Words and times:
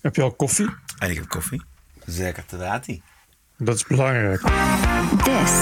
Heb 0.00 0.16
je 0.16 0.22
al 0.22 0.30
koffie? 0.32 0.68
En 0.98 1.10
ik 1.10 1.16
heb 1.16 1.28
koffie. 1.28 1.62
Zeker 2.06 2.46
te 2.46 2.56
laten. 2.56 3.02
Dat 3.58 3.74
is 3.74 3.84
belangrijk. 3.86 4.40
This 5.24 5.52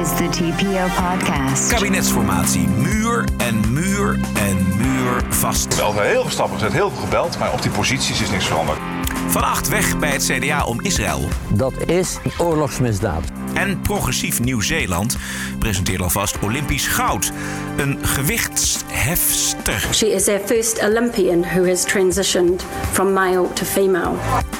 is 0.00 0.08
the 0.16 0.28
TPO 0.30 1.02
podcast. 1.02 1.68
Kabinetsformatie. 1.72 2.68
Muur 2.68 3.24
en 3.36 3.72
muur 3.72 4.18
en 4.34 4.76
muur 4.76 5.22
vast. 5.28 5.76
Wel 5.76 6.00
heel 6.00 6.20
veel 6.22 6.30
stappen 6.30 6.58
gezet, 6.58 6.72
heel 6.72 6.90
veel 6.90 7.00
gebeld, 7.02 7.38
maar 7.38 7.52
op 7.52 7.62
die 7.62 7.70
posities 7.70 8.20
is 8.22 8.30
niks 8.30 8.46
veranderd. 8.46 8.78
Vannacht 9.26 9.68
weg 9.68 9.98
bij 9.98 10.10
het 10.10 10.24
CDA 10.24 10.64
om 10.64 10.80
Israël. 10.80 11.28
Dat 11.48 11.72
is 11.86 12.18
een 12.24 12.32
oorlogsmisdaad. 12.46 13.22
En 13.54 13.80
progressief 13.80 14.40
Nieuw-Zeeland 14.40 15.16
presenteert 15.58 16.00
alvast 16.02 16.38
Olympisch 16.38 16.86
goud. 16.86 17.32
Een 17.76 17.98
gewichtshefster. 18.02 19.88
She 19.92 20.06
is 20.12 20.24
their 20.24 20.40
first 20.46 20.82
Olympian 20.82 21.42
who 21.42 21.66
has 21.68 21.84
transitioned 21.84 22.64
from 22.92 23.12
male 23.12 23.52
to 23.52 23.64
female. 23.64 24.12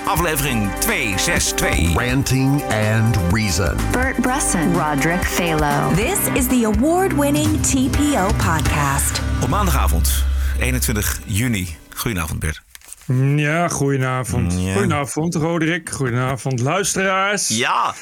Aflevering 0.07 0.71
262. 0.79 1.95
Ranting 1.97 2.63
and 2.63 3.19
Reason. 3.33 3.77
Bert 3.93 4.17
Bresson. 4.21 4.73
Roderick 4.73 5.25
Phalo. 5.25 5.95
This 5.95 6.19
is 6.35 6.47
the 6.47 6.65
award-winning 6.65 7.61
TPO 7.61 8.27
podcast. 8.37 9.21
Op 9.43 9.49
maandagavond, 9.49 10.25
21 10.59 11.21
juni. 11.25 11.77
Goedenavond 11.95 12.39
Bert. 12.41 12.64
Ja, 13.37 13.69
goedenavond. 13.69 14.55
Ja. 14.59 14.73
Goedenavond, 14.73 15.35
Roderick. 15.35 15.91
Goedenavond, 15.91 16.61
luisteraars. 16.61 17.49
Ja. 17.49 17.95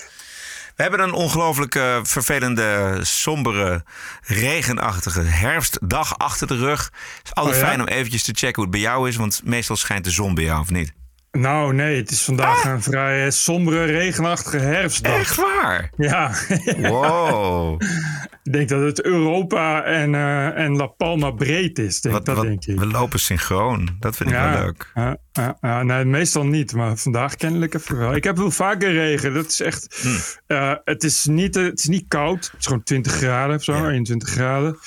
We 0.77 0.83
hebben 0.83 1.01
een 1.01 1.13
ongelooflijk 1.13 1.75
eh, 1.75 1.99
vervelende, 2.03 2.99
sombere, 3.03 3.85
regenachtige 4.23 5.21
herfstdag 5.21 6.19
achter 6.19 6.47
de 6.47 6.57
rug. 6.57 6.85
Het 6.85 7.25
is 7.25 7.35
altijd 7.35 7.55
Oh 7.55 7.61
ja? 7.61 7.67
fijn 7.67 7.81
om 7.81 7.87
eventjes 7.87 8.25
te 8.25 8.33
checken 8.35 8.55
hoe 8.55 8.63
het 8.63 8.71
bij 8.73 8.81
jou 8.81 9.09
is, 9.09 9.17
want 9.17 9.41
meestal 9.45 9.77
schijnt 9.77 10.05
de 10.05 10.11
zon 10.11 10.35
bij 10.35 10.45
jou, 10.45 10.61
of 10.61 10.71
niet? 10.71 10.93
Nou, 11.39 11.75
nee, 11.75 11.97
het 11.97 12.11
is 12.11 12.23
vandaag 12.23 12.65
een 12.65 12.83
vrij 12.83 13.25
eh, 13.25 13.31
sombere, 13.31 13.85
regenachtige 13.85 14.59
herfstdag. 14.59 15.19
Echt 15.19 15.37
waar? 15.37 15.91
Ja, 15.97 16.33
Wow. 16.77 17.81
ik 18.45 18.53
denk 18.53 18.69
dat 18.69 18.83
het 18.83 19.03
Europa 19.05 19.83
en, 19.85 20.15
eh, 20.15 20.47
en 20.65 20.77
La 20.77 20.87
Palma 20.87 21.31
breed 21.31 21.79
is. 21.79 22.01
Denk, 22.01 22.15
wat, 22.15 22.25
dat 22.25 22.37
wat- 22.37 22.45
denk 22.45 22.65
ik. 22.65 22.79
we 22.79 22.87
lopen 22.87 23.21
synchroon. 23.21 23.89
Dat 24.01 24.17
vind 24.17 24.31
ik 24.31 24.37
wel 24.37 24.51
leuk. 24.51 24.91
Ja, 24.95 25.17
ja, 25.61 25.83
nee, 25.83 26.05
meestal 26.05 26.45
niet, 26.47 26.73
maar 26.75 26.97
vandaag 26.97 27.37
kennelijk 27.37 27.75
even 27.75 27.99
wel. 27.99 28.15
Ik 28.15 28.25
heb 28.25 28.37
wel 28.37 28.51
vaker 28.51 28.93
regen. 28.93 29.35
Dat 29.35 29.47
is 29.47 29.61
echt. 29.61 29.99
Hmm. 30.03 30.17
eh, 30.47 30.75
het, 30.85 31.05
is 31.05 31.25
niet, 31.25 31.55
het 31.55 31.79
is 31.79 31.87
niet 31.87 32.05
koud. 32.09 32.45
Het 32.51 32.61
is 32.61 32.67
gewoon 32.67 32.83
20 32.83 33.13
graden 33.13 33.57
of 33.57 33.65
zo, 33.65 33.77
Ja. 33.77 33.91
21 33.91 34.29
graden. 34.29 34.79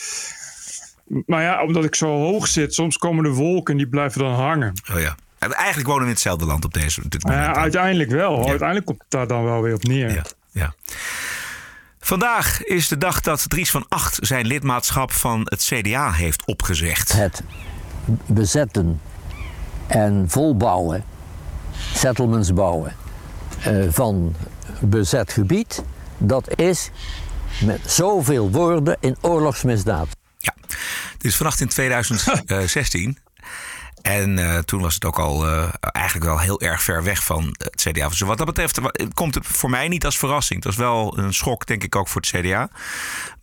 Maar 1.26 1.42
ja, 1.42 1.64
omdat 1.64 1.84
ik 1.86 1.96
zo 1.96 2.08
hoog 2.08 2.48
zit, 2.48 2.74
soms 2.74 2.98
komen 2.98 3.24
de 3.24 3.30
wolken 3.30 3.72
en 3.74 3.78
die 3.78 3.90
blijven 3.90 4.20
dan 4.22 4.34
hangen. 4.34 4.74
Oh 4.94 5.00
ja. 5.02 5.16
En 5.40 5.54
Eigenlijk 5.54 5.88
wonen 5.88 6.02
we 6.02 6.08
in 6.08 6.14
hetzelfde 6.14 6.46
land 6.46 6.66
op 6.66 6.74
deze 6.74 7.02
dit 7.08 7.24
moment. 7.24 7.46
ja, 7.46 7.56
uiteindelijk 7.56 8.10
wel. 8.10 8.42
Ja. 8.42 8.50
Uiteindelijk 8.50 8.86
komt 8.86 9.02
het 9.02 9.12
daar 9.12 9.28
dan 9.28 9.44
wel 9.44 9.62
weer 9.62 9.74
op 9.74 9.84
neer. 9.84 10.12
Ja, 10.12 10.24
ja. 10.52 10.74
Vandaag 12.00 12.64
is 12.64 12.88
de 12.88 12.98
dag 12.98 13.22
dat 13.22 13.50
Dries 13.50 13.72
van 13.72 13.86
Acht 13.90 14.18
zijn 14.22 14.46
lidmaatschap 14.46 15.12
van 15.12 15.42
het 15.44 15.64
CDA 15.64 16.12
heeft 16.12 16.46
opgezegd. 16.46 17.14
Het 17.14 17.44
bezetten 18.26 19.02
en 19.88 20.26
volbouwen, 20.28 21.04
settlements 21.94 22.54
bouwen 22.54 22.96
eh, 23.60 23.74
van 23.90 24.36
bezet 24.80 25.32
gebied, 25.32 25.84
dat 26.18 26.60
is 26.60 26.90
met 27.62 27.80
zoveel 27.86 28.52
woorden 28.52 28.98
in 29.00 29.18
oorlogsmisdaad. 29.22 30.08
Ja, 30.38 30.54
dit 31.18 31.26
is 31.26 31.36
vannacht 31.36 31.62
in 31.62 31.68
2016. 31.68 33.18
En 34.06 34.40
eh, 34.40 34.58
toen 34.58 34.82
was 34.82 34.94
het 34.94 35.06
ook 35.06 35.20
al 35.20 35.46
eh, 35.46 35.68
eigenlijk 35.82 36.26
wel 36.26 36.40
heel 36.40 36.62
erg 36.62 36.82
ver 36.84 37.04
weg 37.04 37.24
van 37.24 37.56
het 37.58 37.88
CDA. 37.90 38.08
Dus 38.08 38.20
wat 38.20 38.38
dat 38.38 38.46
betreft 38.46 38.80
komt 39.14 39.36
het 39.36 39.48
voor 39.48 39.70
mij 39.70 39.88
niet 39.88 40.06
als 40.06 40.18
verrassing. 40.18 40.64
Het 40.64 40.76
was 40.76 40.86
wel 40.86 41.18
een 41.18 41.34
schok, 41.34 41.66
denk 41.66 41.84
ik, 41.84 41.96
ook 41.96 42.08
voor 42.08 42.22
het 42.22 42.30
CDA. 42.30 42.70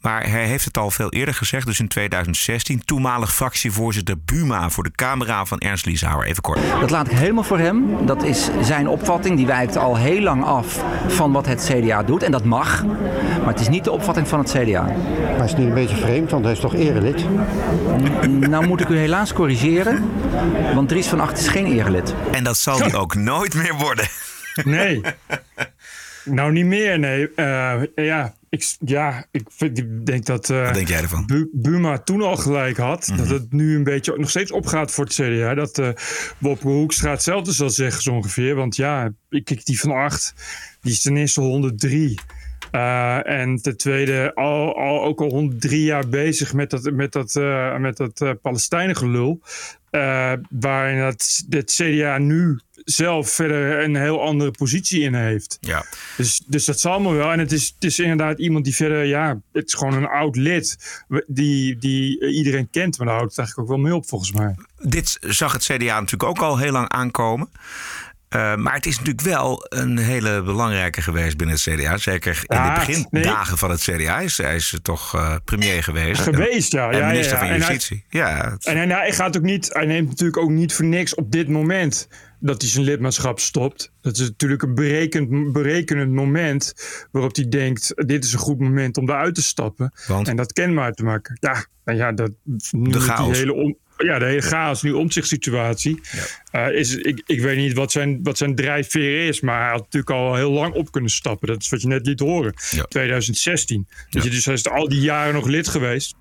Maar 0.01 0.31
hij 0.31 0.47
heeft 0.47 0.65
het 0.65 0.79
al 0.79 0.91
veel 0.91 1.11
eerder 1.11 1.35
gezegd, 1.35 1.67
dus 1.67 1.81
in 1.81 1.89
2016. 1.89 2.85
Toenmalig 2.85 3.35
fractievoorzitter 3.35 4.17
Buma 4.25 4.71
voor 4.71 4.85
de 4.85 4.91
camera 4.91 5.45
van 5.45 5.59
Ernst 5.59 5.87
Lieshouwer. 5.87 6.27
Even 6.27 6.43
kort. 6.43 6.61
Dat 6.81 6.91
laat 6.91 7.11
ik 7.11 7.19
helemaal 7.19 7.43
voor 7.43 7.59
hem. 7.59 8.07
Dat 8.07 8.23
is 8.23 8.51
zijn 8.61 8.89
opvatting. 8.89 9.37
Die 9.37 9.47
wijkt 9.47 9.77
al 9.77 9.97
heel 9.97 10.21
lang 10.21 10.45
af 10.45 10.85
van 11.09 11.33
wat 11.33 11.47
het 11.47 11.71
CDA 11.73 12.03
doet. 12.03 12.23
En 12.23 12.33
dat 12.33 12.45
mag. 12.45 12.85
Maar 13.39 13.53
het 13.53 13.61
is 13.61 13.69
niet 13.69 13.85
de 13.85 13.91
opvatting 13.91 14.29
van 14.29 14.39
het 14.39 14.51
CDA. 14.51 14.83
Maar 15.37 15.45
is 15.45 15.51
het 15.51 15.59
niet 15.59 15.69
een 15.69 15.75
beetje 15.75 15.97
vreemd, 15.97 16.31
want 16.31 16.45
hij 16.45 16.53
is 16.53 16.61
toch 16.61 16.75
erelid? 16.75 17.27
Nou 18.29 18.67
moet 18.67 18.81
ik 18.81 18.89
u 18.89 18.97
helaas 18.97 19.33
corrigeren. 19.33 20.11
Want 20.75 20.89
Dries 20.89 21.07
van 21.07 21.21
Acht 21.21 21.39
is 21.39 21.49
geen 21.49 21.67
erelid. 21.67 22.15
En 22.33 22.45
dat 22.45 22.57
zal 22.59 22.79
hij 22.79 22.95
ook 23.03 23.15
nooit 23.15 23.55
meer 23.55 23.75
worden. 23.75 24.07
Nee. 24.65 25.01
nou, 26.25 26.53
niet 26.53 26.67
meer, 26.67 26.99
nee. 26.99 27.35
Eh, 27.35 27.83
ja, 27.95 28.35
ik, 28.49 28.77
ja, 28.79 29.27
ik, 29.31 29.43
vind, 29.49 29.83
denk 30.07 30.27
dat 30.27 30.51
eh, 30.51 30.65
Wat 30.65 30.75
denk 30.75 30.89
jij 30.89 31.01
ervan? 31.01 31.27
Bu- 31.27 31.49
Buma 31.53 31.99
toen 31.99 32.23
al 32.23 32.37
gelijk 32.37 32.77
had. 32.77 33.07
Mhm. 33.09 33.17
Dat 33.17 33.29
het 33.29 33.53
nu 33.53 33.77
een 33.77 33.85
beetje 33.85 34.15
nog 34.17 34.31
steeds 34.31 34.53
opgaat 34.53 34.91
voor 34.91 35.05
het 35.05 35.15
CDA. 35.15 35.55
Dat 35.55 35.79
eh 35.79 35.89
Bob 36.39 36.63
Hoekstra 36.63 37.11
hetzelfde 37.11 37.53
zal 37.53 37.71
zeggen 37.71 38.03
zo 38.03 38.13
ongeveer. 38.13 38.55
Want 38.55 38.77
ja, 38.77 39.13
ik 39.31 39.45
kijk 39.45 39.65
die 39.65 39.81
van 39.81 39.91
acht. 39.91 40.35
Die 40.81 40.93
is 40.93 41.03
ten 41.03 41.17
eerste 41.17 41.41
103. 41.41 42.19
Eh, 42.71 43.29
en 43.29 43.63
ten 43.63 43.77
tweede 43.77 44.35
al, 44.35 44.77
al, 44.77 45.03
ook 45.03 45.21
al 45.21 45.29
103 45.29 45.85
jaar 45.85 46.09
bezig 46.09 46.53
met 46.55 46.71
dat, 46.71 46.91
met 46.93 47.13
dat, 47.13 47.37
eh, 47.37 47.77
met 47.77 47.97
dat 47.97 48.21
eh, 48.21 48.31
Palestijnengelul. 48.43 49.41
Eh, 49.93 50.33
waarin 50.51 50.99
het, 50.99 51.45
het 51.49 51.73
CDA 51.73 52.19
nu 52.19 52.61
zelf 52.85 53.31
verder 53.31 53.83
een 53.83 53.97
heel 53.97 54.23
andere 54.23 54.51
positie 54.51 55.01
in 55.01 55.15
heeft. 55.15 55.59
Ja. 55.61 55.85
Dus, 56.17 56.43
dus 56.47 56.65
dat 56.65 56.81
zal 56.81 56.93
allemaal 56.93 57.15
wel. 57.15 57.33
En 57.33 57.39
het 57.39 57.53
is, 57.53 57.73
het 57.75 57.85
is 57.85 57.99
inderdaad 57.99 58.39
iemand 58.39 58.65
die 58.65 58.75
verder, 58.75 59.05
ja, 59.05 59.41
het 59.53 59.67
is 59.67 59.75
gewoon 59.75 59.95
een 59.95 60.07
oud 60.07 60.37
lid. 60.37 60.77
Die, 61.27 61.79
die 61.79 62.33
iedereen 62.33 62.71
kent. 62.71 62.99
Maar 62.99 63.07
daar 63.07 63.17
houdt 63.17 63.31
het 63.31 63.39
eigenlijk 63.39 63.71
ook 63.71 63.77
wel 63.77 63.85
mee 63.85 63.95
op, 63.95 64.09
volgens 64.09 64.33
mij. 64.33 64.55
Dit 64.79 65.19
zag 65.21 65.53
het 65.53 65.63
CDA 65.63 66.01
natuurlijk 66.01 66.31
ook 66.31 66.39
al 66.39 66.59
heel 66.59 66.73
lang 66.73 66.89
aankomen. 66.89 67.51
Eh, 68.33 68.55
maar 68.55 68.75
het 68.75 68.87
is 68.87 68.97
natuurlijk 68.99 69.27
wel 69.27 69.67
een 69.69 69.99
hele 69.99 70.43
belangrijke 70.43 71.03
geweest 71.03 71.37
binnen 71.37 71.57
het 71.57 71.65
CDA. 71.75 71.97
Zeker 71.97 72.45
in 72.47 72.63
de 72.63 72.73
begindagen 72.75 73.49
nee. 73.49 73.57
van 73.59 73.71
het 73.71 73.81
CDA. 73.81 74.15
Hij 74.15 74.25
is, 74.25 74.37
hij 74.37 74.55
is 74.55 74.79
toch 74.83 75.15
eh, 75.15 75.35
premier 75.45 75.83
geweest. 75.83 76.21
Geweest, 76.21 76.73
ja. 76.73 76.91
En, 76.91 77.07
minister 77.07 77.33
ja, 77.33 77.39
van 77.39 77.49
En 77.49 77.61
hij- 77.61 77.69
Justitie. 77.73 78.05
ja, 78.09 78.51
het- 78.51 78.67
En 78.67 78.77
hij, 78.77 78.87
nou, 78.87 79.01
hij 79.01 79.13
gaat 79.13 79.37
ook 79.37 79.43
niet, 79.43 79.69
hij 79.73 79.87
neemt 79.87 80.09
natuurlijk 80.09 80.39
ook 80.39 80.51
niet 80.51 80.75
voor 80.75 80.85
niks 80.85 81.15
op 81.15 81.33
dit 81.33 81.49
moment 81.49 82.09
dat 82.41 82.61
hij 82.61 82.71
zijn 82.71 82.85
lidmaatschap 82.85 83.41
stopt. 83.41 83.93
Dat 84.01 84.13
is 84.19 84.21
natuurlijk 84.21 84.63
een 84.63 84.75
berekend, 84.75 85.53
berekenend 85.53 86.13
moment 86.13 86.75
waarop 87.11 87.37
hij 87.37 87.49
denkt: 87.49 87.93
dit 88.07 88.25
is 88.25 88.33
een 88.33 88.39
goed 88.39 88.59
moment 88.59 88.97
om 88.97 89.07
daaruit 89.07 89.35
te 89.35 89.43
stappen. 89.43 89.93
Want? 90.07 90.29
En 90.29 90.37
dat 90.37 90.53
kenbaar 90.53 90.93
te 90.93 91.05
maken. 91.05 91.37
Ja, 91.41 91.65
nou 91.85 91.99
ja, 91.99 92.13
dat, 92.13 92.31
met 92.71 92.97
chaos. 92.97 93.27
Die 93.29 93.37
hele 93.37 93.53
om, 93.53 93.77
ja, 94.05 94.19
de 94.19 94.25
hele 94.25 94.41
chaos, 94.43 94.83
nu 94.83 94.93
omzichtssituatie. 94.93 96.01
Eh, 96.51 96.69
is, 96.73 96.95
ik, 96.97 97.23
ik 97.27 97.41
weet 97.41 97.57
niet 97.57 97.73
wat 97.73 97.93
zijn, 97.93 98.21
wat 98.23 98.39
zijn 98.39 98.55
drijfveer 98.55 99.27
is, 99.29 99.41
maar 99.41 99.61
hij 99.63 99.71
had 99.71 99.81
natuurlijk 99.83 100.11
al 100.13 100.35
heel 100.35 100.51
lang 100.51 100.75
op 100.75 100.93
kunnen 100.93 101.11
stappen. 101.11 101.49
Dat 101.49 101.63
is 101.63 101.69
wat 101.69 101.83
je 101.83 101.89
net 101.89 102.07
liet 102.07 102.21
horen. 102.21 102.55
Ja. 102.71 102.83
2016. 102.83 103.87
Weet 103.89 104.07
Ja. 104.11 104.23
je, 104.23 104.31
dus 104.31 104.45
hij 104.45 104.55
is 104.55 104.69
al 104.69 104.89
die 104.89 105.01
jaren 105.01 105.35
nog 105.35 105.47
lid 105.47 105.69
geweest. 105.69 106.15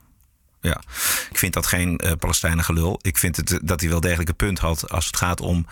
Ja. 0.62 0.82
Ik 1.30 1.38
vind 1.38 1.54
dat 1.54 1.68
geen 1.68 1.98
eh 1.98 2.12
Palestijnen 2.20 2.64
gelul. 2.64 3.00
Ik 3.02 3.18
vind 3.18 3.36
het, 3.36 3.52
eh, 3.52 3.60
dat 3.62 3.80
hij 3.82 3.90
wel 3.90 4.00
degelijk 4.00 4.30
een 4.30 4.36
punt 4.36 4.60
had 4.60 4.90
als 4.90 5.06
het 5.06 5.18
gaat 5.18 5.42
om 5.42 5.66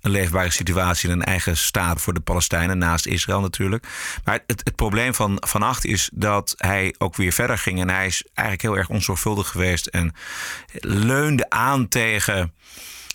een 0.00 0.10
leefbare 0.10 0.50
situatie 0.50 1.10
en 1.10 1.14
een 1.14 1.24
eigen 1.24 1.56
staat 1.56 2.00
voor 2.00 2.14
de 2.14 2.20
Palestijnen, 2.20 2.78
naast 2.78 3.06
Israël 3.06 3.40
natuurlijk. 3.40 3.86
Maar 4.24 4.42
het, 4.46 4.60
het 4.64 4.76
probleem 4.76 5.14
van 5.14 5.36
Van 5.46 5.62
Acht 5.62 5.84
is 5.84 6.10
dat 6.12 6.54
hij 6.56 6.94
ook 6.98 7.16
weer 7.16 7.32
verder 7.32 7.58
ging. 7.58 7.80
En 7.80 7.90
hij 7.90 8.06
is 8.06 8.24
eigenlijk 8.34 8.68
heel 8.68 8.76
erg 8.76 8.88
onzorgvuldig 8.88 9.48
geweest 9.48 9.86
en 9.86 10.14
leunde 10.80 11.50
aan 11.50 11.88
tegen 11.88 12.54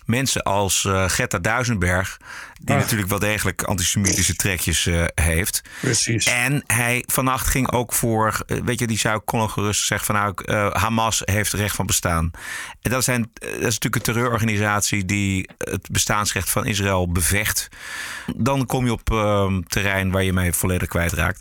mensen 0.04 0.42
als 0.42 0.84
eh 0.84 1.04
Greta 1.04 1.38
Duisenberg, 1.38 2.16
die 2.60 2.74
Ah. 2.74 2.80
natuurlijk 2.80 3.10
wel 3.10 3.18
degelijk 3.18 3.62
antisemitische 3.62 4.34
trekjes 4.34 4.86
eh, 4.86 5.04
heeft. 5.14 5.62
Precies. 5.80 6.26
En 6.26 6.64
hij 6.66 7.04
vannacht 7.06 7.46
ging 7.46 7.70
ook 7.72 7.92
voor, 7.92 8.42
eh, 8.46 8.58
weet 8.64 8.78
je, 8.78 8.86
die 8.86 8.98
zou 8.98 9.20
kon 9.20 9.50
gerust 9.50 9.86
zeggen 9.86 10.06
van 10.06 10.14
nou, 10.14 10.72
Hamas 10.78 11.22
heeft 11.24 11.52
recht 11.52 11.76
van 11.76 11.86
bestaan. 11.86 12.30
En 12.82 12.90
dat, 12.90 13.04
zijn, 13.04 13.30
dat 13.34 13.50
is 13.50 13.58
natuurlijk 13.60 13.94
een 13.94 14.02
terreurorganisatie 14.02 15.04
die 15.04 15.48
het 15.58 15.88
bestaansrecht 15.90 16.50
van 16.50 16.66
Israël 16.66 17.08
bevecht. 17.12 17.68
Dan 18.36 18.66
kom 18.66 18.84
je 18.84 18.92
op 18.92 19.10
eh, 19.12 19.56
terrein 19.66 20.10
waar 20.10 20.22
je 20.22 20.32
mee 20.32 20.52
volledig 20.52 20.88
kwijtraakt. 20.88 21.40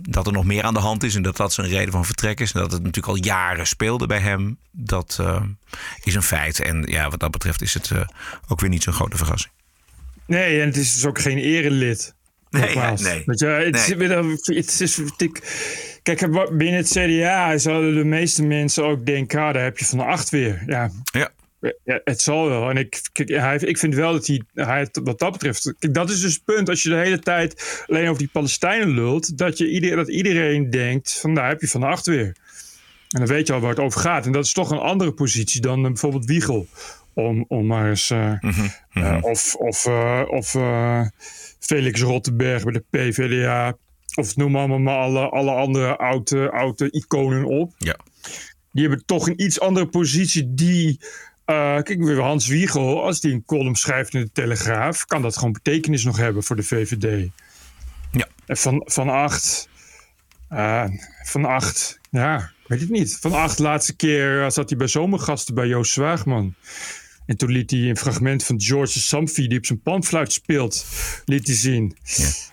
Dat 0.00 0.26
er 0.26 0.32
nog 0.32 0.44
meer 0.44 0.62
aan 0.62 0.74
de 0.74 0.80
hand 0.80 1.02
is 1.02 1.14
en 1.14 1.22
dat 1.22 1.36
dat 1.36 1.52
zijn 1.52 1.68
reden 1.68 1.92
van 1.92 2.04
vertrek 2.04 2.40
is. 2.40 2.52
En 2.52 2.60
dat 2.60 2.72
het 2.72 2.82
natuurlijk 2.82 3.16
al 3.16 3.24
jaren 3.24 3.66
speelde 3.66 4.06
bij 4.06 4.18
hem. 4.18 4.58
Dat 4.70 5.16
eh, 5.20 5.42
is 6.02 6.14
een 6.14 6.22
feit. 6.22 6.60
En 6.60 6.82
ja, 6.86 7.10
wat 7.10 7.20
dat 7.20 7.30
betreft 7.30 7.62
is 7.62 7.74
het 7.74 7.90
eh, 7.90 8.00
ook 8.48 8.60
weer 8.60 8.70
niet 8.70 8.82
zo'n 8.82 8.92
grote 8.92 9.16
verrassing. 9.16 9.52
Nee, 10.26 10.60
en 10.60 10.66
het 10.66 10.76
is 10.76 10.94
dus 10.94 11.06
ook 11.06 11.18
geen 11.18 11.38
erelid. 11.38 12.14
Nee, 12.50 12.74
ja, 12.74 12.94
nee. 12.96 13.22
Weet 13.26 13.38
je, 13.38 13.46
het, 13.46 13.76
is, 13.76 13.86
Nee. 13.88 14.56
het 14.56 14.80
is, 14.80 15.00
kijk, 16.02 16.20
binnen 16.56 16.76
het 16.76 16.88
CDA 16.88 17.58
zouden 17.58 17.94
de 17.94 18.04
meeste 18.04 18.42
mensen 18.42 18.84
ook 18.84 19.06
denken, 19.06 19.40
ah, 19.40 19.54
daar 19.54 19.62
heb 19.62 19.78
je 19.78 19.84
van 19.84 19.98
de 19.98 20.04
acht 20.04 20.30
weer. 20.30 20.62
Ja, 20.66 20.90
Ja, 21.12 21.30
Ja, 21.84 22.00
het 22.04 22.20
zal 22.20 22.48
wel. 22.48 22.70
En 22.70 22.76
ik, 22.76 23.00
kijk, 23.12 23.28
hij, 23.28 23.56
ik 23.56 23.78
vind 23.78 23.94
wel 23.94 24.12
dat 24.12 24.26
hij, 24.26 24.42
hij 24.54 24.88
wat 25.02 25.18
dat 25.18 25.32
betreft. 25.32 25.74
Kijk, 25.78 25.94
dat 25.94 26.10
is 26.10 26.20
dus 26.20 26.34
het 26.34 26.44
punt. 26.44 26.68
Als 26.68 26.82
je 26.82 26.88
de 26.88 26.94
hele 26.94 27.18
tijd 27.18 27.84
alleen 27.86 28.06
over 28.06 28.18
die 28.18 28.28
Palestijnen 28.32 28.88
lult. 28.90 29.38
Dat, 29.38 29.58
je 29.58 29.70
ieder, 29.70 29.96
dat 29.96 30.08
iedereen 30.08 30.70
denkt: 30.70 31.20
van 31.20 31.34
daar 31.34 31.48
heb 31.48 31.60
je 31.60 31.68
van 31.68 31.82
acht 31.82 32.06
weer. 32.06 32.26
En 33.08 33.18
dan 33.18 33.26
weet 33.26 33.46
je 33.46 33.52
al 33.52 33.60
waar 33.60 33.70
het 33.70 33.78
over 33.78 34.00
gaat. 34.00 34.26
En 34.26 34.32
dat 34.32 34.44
is 34.44 34.52
toch 34.52 34.70
een 34.70 34.78
andere 34.78 35.12
positie 35.12 35.60
dan 35.60 35.78
eh, 35.78 35.86
bijvoorbeeld 35.86 36.24
Wiegel. 36.24 36.66
Om, 37.14 37.44
om 37.48 37.66
maar 37.66 37.88
eens. 37.88 38.10
eh, 38.10 38.32
eh, 38.92 39.18
of 39.20 39.54
of, 39.54 39.86
of 40.28 40.56
Felix 41.58 42.00
Rottenberg 42.00 42.64
bij 42.64 42.72
de 42.72 42.84
PVDA. 42.90 43.76
Of 44.14 44.36
noem 44.36 44.56
allemaal 44.56 44.78
maar 44.78 44.96
alle, 44.98 45.28
alle 45.28 45.50
andere 45.50 45.96
oude, 45.96 46.50
oude 46.50 46.90
iconen 46.90 47.44
op. 47.44 47.72
Ja. 47.78 47.96
Die 48.72 48.86
hebben 48.86 49.06
toch 49.06 49.28
een 49.28 49.42
iets 49.42 49.60
andere 49.60 49.86
positie. 49.86 50.54
Die. 50.54 51.00
Eh, 51.48 51.82
kijk, 51.82 52.02
weer 52.02 52.20
Hans 52.20 52.46
Wiegel, 52.46 53.04
als 53.04 53.20
die 53.20 53.32
een 53.32 53.44
column 53.44 53.74
schrijft 53.74 54.14
in 54.14 54.20
de 54.20 54.32
Telegraaf, 54.32 55.04
kan 55.04 55.22
dat 55.22 55.36
gewoon 55.36 55.52
betekenis 55.52 56.04
nog 56.04 56.16
hebben 56.16 56.42
voor 56.42 56.56
de 56.56 56.62
VVD. 56.62 57.28
Ja. 58.12 58.26
En 58.46 58.56
van, 58.56 58.82
van 58.84 59.08
acht. 59.08 59.68
eh, 60.48 60.84
van 61.24 61.44
acht. 61.44 62.00
Ja, 62.10 62.50
weet 62.66 62.80
het 62.80 62.88
niet. 62.90 63.18
Van 63.20 63.32
acht, 63.32 63.58
laatste 63.58 63.96
keer 63.96 64.44
eh, 64.44 64.50
zat 64.50 64.68
hij 64.68 64.78
bij 64.78 64.86
zomergasten 64.86 65.54
bij 65.54 65.66
Joost 65.66 65.92
Zwaagman. 65.92 66.54
En 67.26 67.36
toen 67.36 67.50
liet 67.50 67.70
hij 67.70 67.80
een 67.80 67.96
fragment 67.96 68.44
van 68.44 68.60
George 68.60 68.98
Samfi, 68.98 69.48
die 69.48 69.58
op 69.58 69.66
zijn 69.66 69.80
panfluit 69.80 70.32
speelt, 70.32 70.86
liet 71.24 71.46
hij 71.46 71.56
zien. 71.56 71.96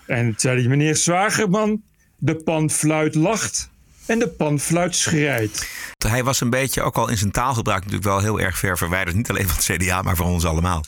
En 0.06 0.24
toen 0.24 0.34
zei 0.36 0.58
hij, 0.60 0.68
meneer 0.68 0.96
Zwagerman, 0.96 1.82
de 2.16 2.36
panfluit 2.36 3.14
lacht 3.14 3.70
en 4.06 4.18
de 4.18 4.28
panfluit 4.28 4.96
schrijdt. 4.96 5.68
Hij 6.08 6.24
was 6.24 6.40
een 6.40 6.50
beetje, 6.50 6.82
ook 6.82 6.96
al 6.96 7.08
in 7.08 7.16
zijn 7.16 7.30
taalgebruik, 7.30 7.78
natuurlijk 7.78 8.08
wel 8.10 8.20
heel 8.20 8.40
erg 8.40 8.58
ver 8.58 8.78
verwijderd. 8.78 9.16
Niet 9.16 9.30
alleen 9.30 9.48
van 9.48 9.56
het 9.56 9.64
CDA, 9.64 10.02
maar 10.02 10.16
van 10.16 10.26
ons 10.26 10.44
allemaal. 10.44 10.84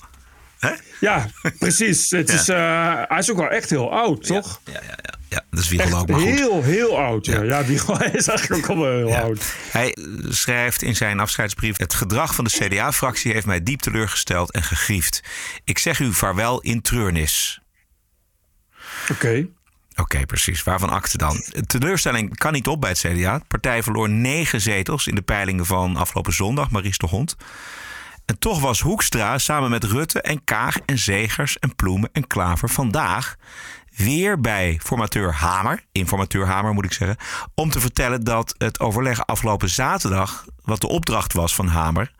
Ja, 1.00 1.30
precies. 1.58 2.10
Het 2.10 2.28
Ja. 2.28 2.34
Is, 2.34 2.48
eh, 2.48 3.02
hij 3.08 3.18
is 3.18 3.30
ook 3.30 3.36
wel 3.36 3.48
echt 3.48 3.70
heel 3.70 3.92
oud, 3.92 4.26
toch? 4.26 4.60
Ja, 4.64 4.72
ja, 4.72 4.80
ja. 4.82 5.14
ja 5.28 5.44
dat 5.50 5.60
is 5.60 5.68
Wiegel 5.68 5.98
ook, 5.98 6.08
maar 6.08 6.20
goed. 6.20 6.28
heel, 6.28 6.62
heel 6.62 6.98
oud. 6.98 7.26
Ja, 7.26 7.42
ja 7.42 7.64
Wiegel 7.64 8.02
is 8.12 8.28
eigenlijk 8.28 8.70
ook 8.70 8.76
al 8.76 8.82
wel 8.82 8.96
heel 8.96 9.16
oud. 9.16 9.54
Hij 9.70 9.92
eh, 9.92 10.04
schrijft 10.28 10.82
in 10.82 10.96
zijn 10.96 11.20
afscheidsbrief: 11.20 11.78
Het 11.78 11.94
gedrag 11.94 12.34
van 12.34 12.44
de 12.44 12.50
CDA-fractie 12.50 13.32
heeft 13.32 13.46
mij 13.46 13.62
diep 13.62 13.80
teleurgesteld 13.80 14.52
en 14.52 14.62
gegriefd. 14.62 15.20
Ik 15.64 15.78
zeg 15.78 15.98
u 16.00 16.12
vaarwel 16.12 16.60
in 16.60 16.82
treurnis. 16.82 17.60
Oké. 19.10 19.48
Oké, 20.00 20.26
precies. 20.26 20.62
Waarvan 20.62 20.90
akte 20.90 21.18
dan? 21.18 21.42
Teleurstelling 21.66 22.38
kan 22.38 22.52
niet 22.52 22.68
op 22.68 22.80
bij 22.80 22.90
het 22.90 22.98
CDA. 22.98 23.38
De 23.38 23.44
partij 23.48 23.82
verloor 23.82 24.08
negen 24.08 24.60
zetels 24.60 25.06
in 25.06 25.14
de 25.14 25.22
peilingen 25.22 25.66
van 25.66 25.96
afgelopen 25.96 26.32
zondag, 26.32 26.70
Maries 26.70 26.98
de 26.98 27.06
Hond. 27.06 27.36
En 28.24 28.38
toch 28.38 28.60
was 28.60 28.80
Hoekstra 28.80 29.38
samen 29.38 29.70
met 29.70 29.84
Rutte 29.84 30.20
en 30.20 30.44
Kaag 30.44 30.78
en 30.78 30.98
Zegers 30.98 31.58
en 31.58 31.76
Ploemen 31.76 32.10
en 32.12 32.26
Klaver 32.26 32.70
vandaag 32.70 33.36
weer 33.96 34.40
bij 34.40 34.80
formateur 34.82 35.34
Hamer, 35.34 35.84
informateur 35.92 36.46
Hamer 36.46 36.74
moet 36.74 36.84
ik 36.84 36.92
zeggen, 36.92 37.16
om 37.54 37.70
te 37.70 37.80
vertellen 37.80 38.24
dat 38.24 38.54
het 38.58 38.80
overleg 38.80 39.26
afgelopen 39.26 39.68
zaterdag, 39.68 40.44
wat 40.62 40.80
de 40.80 40.88
opdracht 40.88 41.32
was 41.32 41.54
van 41.54 41.66
Hamer, 41.66 42.10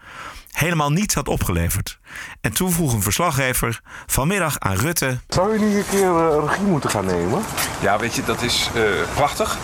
helemaal 0.59 0.91
niets 0.91 1.15
had 1.15 1.29
opgeleverd. 1.29 1.99
En 2.41 2.53
toen 2.53 2.73
vroeg 2.73 2.93
een 2.93 3.03
verslaggever 3.03 3.81
vanmiddag 4.07 4.59
aan 4.59 4.77
Rutte. 4.77 5.19
Zou 5.29 5.53
je 5.53 5.65
niet 5.65 5.77
een 5.77 5.89
keer 5.91 6.17
eh, 6.17 6.45
regie 6.47 6.65
moeten 6.65 6.91
gaan 6.91 7.05
nemen? 7.05 7.43
Ja, 7.81 7.99
weet 7.99 8.15
je, 8.15 8.25
dat 8.25 8.43
is 8.43 8.71
eh, 8.75 8.83
prachtig. 9.15 9.57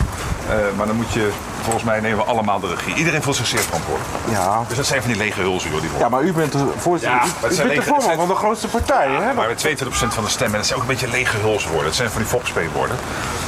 Eh, 0.49 0.77
maar 0.77 0.87
dan 0.87 0.97
moet 0.97 1.13
je, 1.13 1.33
volgens 1.65 1.85
mij 1.85 2.01
nemen 2.01 2.19
we 2.19 2.25
allemaal 2.25 2.61
de 2.61 2.75
regie. 2.75 2.95
Iedereen 2.95 3.23
voelt 3.23 3.37
zich 3.37 3.47
zeer 3.47 3.61
verantwoordelijk. 3.61 4.13
Ja. 4.31 4.65
Dus 4.69 4.77
dat 4.77 4.87
zijn 4.87 5.01
van 5.03 5.11
die 5.11 5.21
lege 5.21 5.41
hulzen, 5.41 5.71
joh. 5.71 5.81
Die 5.81 5.91
Ja, 5.99 6.09
maar 6.09 6.23
u 6.23 6.33
bent 6.33 6.53
de 6.53 6.67
voorzitter. 6.77 7.19
Ja, 7.19 7.49
u, 7.49 7.51
u 7.51 7.55
zijn 7.55 7.69
bent 7.69 7.81
de 7.81 7.87
voorman 7.87 8.17
van 8.17 8.29
de 8.29 8.35
grootste 8.35 8.69
partij, 8.69 9.09
hè? 9.11 9.33
Maar 9.33 9.49
met 9.49 9.67
22% 9.67 9.89
van 9.91 10.25
de 10.25 10.31
stemmen, 10.31 10.57
dat 10.57 10.67
zijn 10.67 10.79
ook 10.79 10.85
een 10.85 10.91
beetje 10.95 11.09
lege 11.09 11.37
hulswoorden. 11.37 11.85
Het 11.87 11.95
zijn 11.95 12.11
van 12.11 12.21
die 12.21 12.31
volkspreekwoorden. 12.31 12.97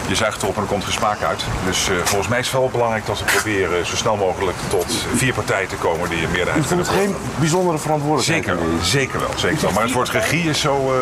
Je 0.07 0.15
zuigt 0.15 0.43
erop 0.43 0.57
en 0.57 0.63
er 0.63 0.69
komt 0.69 0.85
geen 0.85 0.93
smaak 0.93 1.23
uit. 1.23 1.43
Dus 1.67 1.89
eh, 1.89 1.95
volgens 2.05 2.29
mij 2.29 2.39
is 2.39 2.47
het 2.47 2.57
wel 2.57 2.69
belangrijk 2.71 3.07
dat 3.07 3.19
we 3.19 3.25
proberen 3.25 3.87
zo 3.87 3.97
snel 3.97 4.17
mogelijk 4.17 4.57
tot 4.69 4.87
vier 5.15 5.33
partijen 5.35 5.69
te 5.69 5.75
komen 5.75 6.09
die 6.09 6.19
een 6.19 6.29
U 6.31 6.33
meerderheid 6.33 6.67
voelt 6.67 6.87
kunnen 6.89 7.03
geen 7.03 7.17
bijzondere 7.39 7.79
verantwoordelijkheid. 7.79 8.45
Zeker 8.45 8.69
wel, 8.71 8.85
zeker 8.85 9.21
wel, 9.21 9.29
zeker 9.37 9.61
wel. 9.61 9.73
Maar 9.73 9.83
het 9.83 9.93
woord 9.93 10.09
regie 10.09 10.49
is 10.49 10.61
zo... 10.61 10.93
eh, 10.93 10.99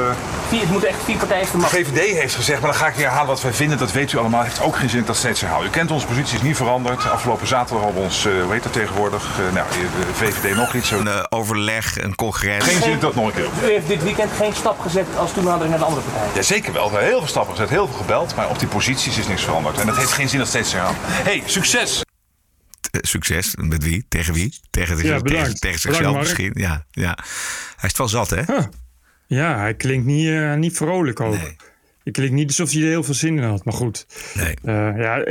Vier, 0.48 0.60
het 0.60 0.70
moeten 0.70 0.88
echt 0.88 0.98
vier 1.04 1.16
partijen 1.16 1.42
De 1.44 1.48
vermachten. 1.50 1.84
VVD 1.86 2.16
heeft 2.18 2.34
gezegd, 2.34 2.60
maar 2.60 2.70
dan 2.70 2.78
ga 2.80 2.86
ik 2.86 2.94
niet 2.96 3.04
herhalen 3.04 3.26
wat 3.28 3.40
wij 3.42 3.52
vinden. 3.52 3.78
Dat 3.78 3.92
weet 3.92 4.12
u 4.12 4.18
allemaal. 4.18 4.40
Het 4.40 4.48
heeft 4.48 4.62
ook 4.62 4.76
geen 4.76 4.88
zin 4.88 4.98
dat 4.98 5.00
ik 5.00 5.06
dat 5.06 5.16
steeds 5.16 5.40
herhaal. 5.40 5.64
U 5.64 5.68
kent 5.68 5.90
onze 5.90 6.06
positie, 6.06 6.34
is 6.36 6.42
niet 6.42 6.56
veranderd. 6.56 7.03
Afgelopen 7.10 7.46
zaterdag 7.46 7.84
hadden 7.84 8.02
we 8.02 8.08
ons, 8.08 8.26
eh, 8.26 8.42
hoe 8.42 8.52
heet 8.52 8.62
dat 8.62 8.72
tegenwoordig? 8.72 9.38
Eh, 9.38 9.54
nou, 9.54 9.68
de 9.70 10.14
VVD 10.14 10.56
nog 10.56 10.74
iets. 10.74 10.88
Zo. 10.88 10.98
Een 10.98 11.08
eh, 11.08 11.24
overleg, 11.28 12.02
een 12.02 12.14
congres. 12.14 12.64
Geen 12.64 12.82
zin 12.82 12.98
dat 12.98 13.14
nog 13.14 13.26
een 13.26 13.32
keer. 13.32 13.68
U 13.68 13.72
heeft 13.72 13.88
dit 13.88 14.02
weekend 14.02 14.30
geen 14.32 14.54
stap 14.54 14.80
gezet 14.80 15.06
als 15.16 15.32
toenadering 15.32 15.70
naar 15.70 15.78
de 15.78 15.84
andere 15.84 16.06
partij. 16.06 16.28
Ja, 16.34 16.42
zeker 16.42 16.72
wel. 16.72 16.84
We 16.84 16.90
hebben 16.90 17.08
heel 17.08 17.18
veel 17.18 17.28
stappen 17.28 17.54
gezet, 17.54 17.70
heel 17.70 17.86
veel 17.86 17.96
gebeld. 17.96 18.36
Maar 18.36 18.48
op 18.48 18.58
die 18.58 18.68
posities 18.68 19.18
is 19.18 19.26
niks 19.26 19.42
veranderd. 19.42 19.78
En 19.78 19.86
dat 19.86 19.96
heeft 19.96 20.12
geen 20.12 20.28
zin 20.28 20.38
dat 20.38 20.48
steeds 20.48 20.70
te 20.70 20.76
hey, 20.76 21.42
succes! 21.46 22.02
Eh, 22.90 23.00
Succes. 23.02 23.56
Met 23.56 23.84
wie? 23.84 24.06
Tegen 24.08 24.34
wie? 24.34 24.60
Tegen, 24.70 25.04
Ja, 25.04 25.20
tegen, 25.20 25.54
tegen 25.54 25.80
zichzelf 25.80 26.16
misschien. 26.16 26.52
Ja, 26.54 26.84
ja. 26.90 27.18
Hij 27.76 27.90
is 27.90 27.98
het 27.98 27.98
wel 27.98 28.08
zat, 28.08 28.30
hè? 28.30 28.42
Ja, 29.26 29.58
hij 29.58 29.74
klinkt 29.74 30.06
niet, 30.06 30.28
eh, 30.28 30.54
niet 30.54 30.76
vrolijk 30.76 31.20
ook. 31.20 31.36
Hij 32.04 32.12
klinkt 32.12 32.34
niet 32.34 32.48
alsof 32.48 32.70
hij 32.70 32.82
er 32.82 32.88
heel 32.88 33.02
veel 33.02 33.14
zin 33.14 33.36
in 33.36 33.42
had. 33.42 33.64
Maar 33.64 33.74
goed. 33.74 34.06
Nee. 34.34 34.54
Eh, 34.64 34.74
ja, 34.96 35.22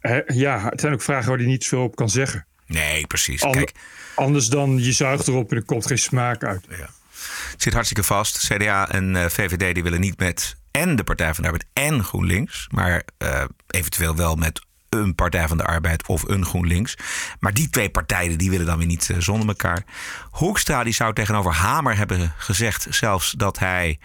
hè, 0.00 0.20
ja, 0.26 0.68
het 0.68 0.80
zijn 0.80 0.92
ook 0.92 1.02
vragen 1.02 1.28
waar 1.28 1.38
hij 1.38 1.46
niet 1.46 1.66
veel 1.66 1.82
op 1.82 1.96
kan 1.96 2.10
zeggen. 2.10 2.46
Nee, 2.66 3.06
precies. 3.06 3.40
Kijk, 3.40 3.72
Anders 4.14 4.46
dan 4.46 4.78
je 4.82 4.92
zuigt 4.92 5.28
erop 5.28 5.50
en 5.50 5.56
er 5.56 5.64
komt 5.64 5.86
geen 5.86 5.98
smaak 5.98 6.44
uit. 6.44 6.66
het 7.50 7.62
zit 7.62 7.72
hartstikke 7.72 8.02
vast. 8.02 8.46
CDA 8.46 8.88
en 8.90 9.16
eh, 9.16 9.28
VVD 9.28 9.74
die 9.74 9.82
willen 9.82 10.00
niet 10.00 10.18
met 10.18 10.56
en 10.70 10.96
de 10.96 11.04
Partij 11.04 11.34
van 11.34 11.42
de 11.44 11.50
Arbeid 11.50 11.68
en 11.72 12.04
GroenLinks. 12.04 12.66
Maar 12.70 13.02
eventueel 13.66 14.16
wel 14.16 14.34
met 14.34 14.66
een 14.88 15.14
Partij 15.14 15.48
van 15.48 15.56
de 15.56 15.64
Arbeid 15.64 16.08
of 16.08 16.28
een 16.28 16.44
GroenLinks. 16.44 16.96
Maar 17.40 17.54
die 17.54 17.70
twee 17.70 17.90
partijen 17.90 18.38
die 18.38 18.50
willen 18.50 18.66
dan 18.66 18.78
weer 18.78 18.86
niet 18.86 19.10
eh, 19.10 19.16
zonder 19.18 19.48
elkaar. 19.48 19.84
Hoekstra 20.30 20.84
die 20.84 20.92
zou 20.92 21.12
tegenover 21.12 21.54
Hamer 21.54 21.96
hebben 21.96 22.32
gezegd 22.36 22.86
zelfs 22.90 23.32
dat 23.32 23.58
hij 23.58 23.98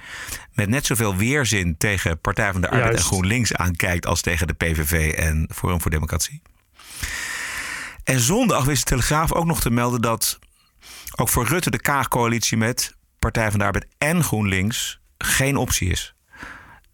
met 0.54 0.70
net 0.70 0.86
zoveel 0.86 1.16
weerzin 1.16 1.78
tegen 1.78 2.20
Partij 2.20 2.52
van 2.52 2.62
de 2.62 2.68
Arbeid 2.70 2.86
Juist. 2.86 3.04
en 3.04 3.06
GroenLinks 3.06 3.56
aankijkt 3.56 4.06
als 4.06 4.22
tegen 4.22 4.48
de 4.48 4.54
PVV 4.54 5.14
en 5.14 5.50
Forum 5.54 5.82
voor 5.82 5.92
Democratie. 5.92 6.42
En 8.04 8.20
zondag 8.20 8.66
wist 8.66 8.84
de 8.84 8.90
Telegraaf 8.90 9.34
ook 9.34 9.46
nog 9.46 9.62
te 9.62 9.70
melden 9.70 10.02
dat 10.02 10.40
ook 11.16 11.30
voor 11.30 11.48
Rutte 11.48 11.72
de 11.72 11.82
Kaag-coalitie 11.82 12.58
met 12.58 12.96
Partij 13.20 13.50
van 13.50 13.60
de 13.60 13.66
Arbeid 13.66 13.88
en 13.98 14.24
GroenLinks 14.24 15.00
geen 15.18 15.58
optie 15.58 15.90
is. 15.90 16.16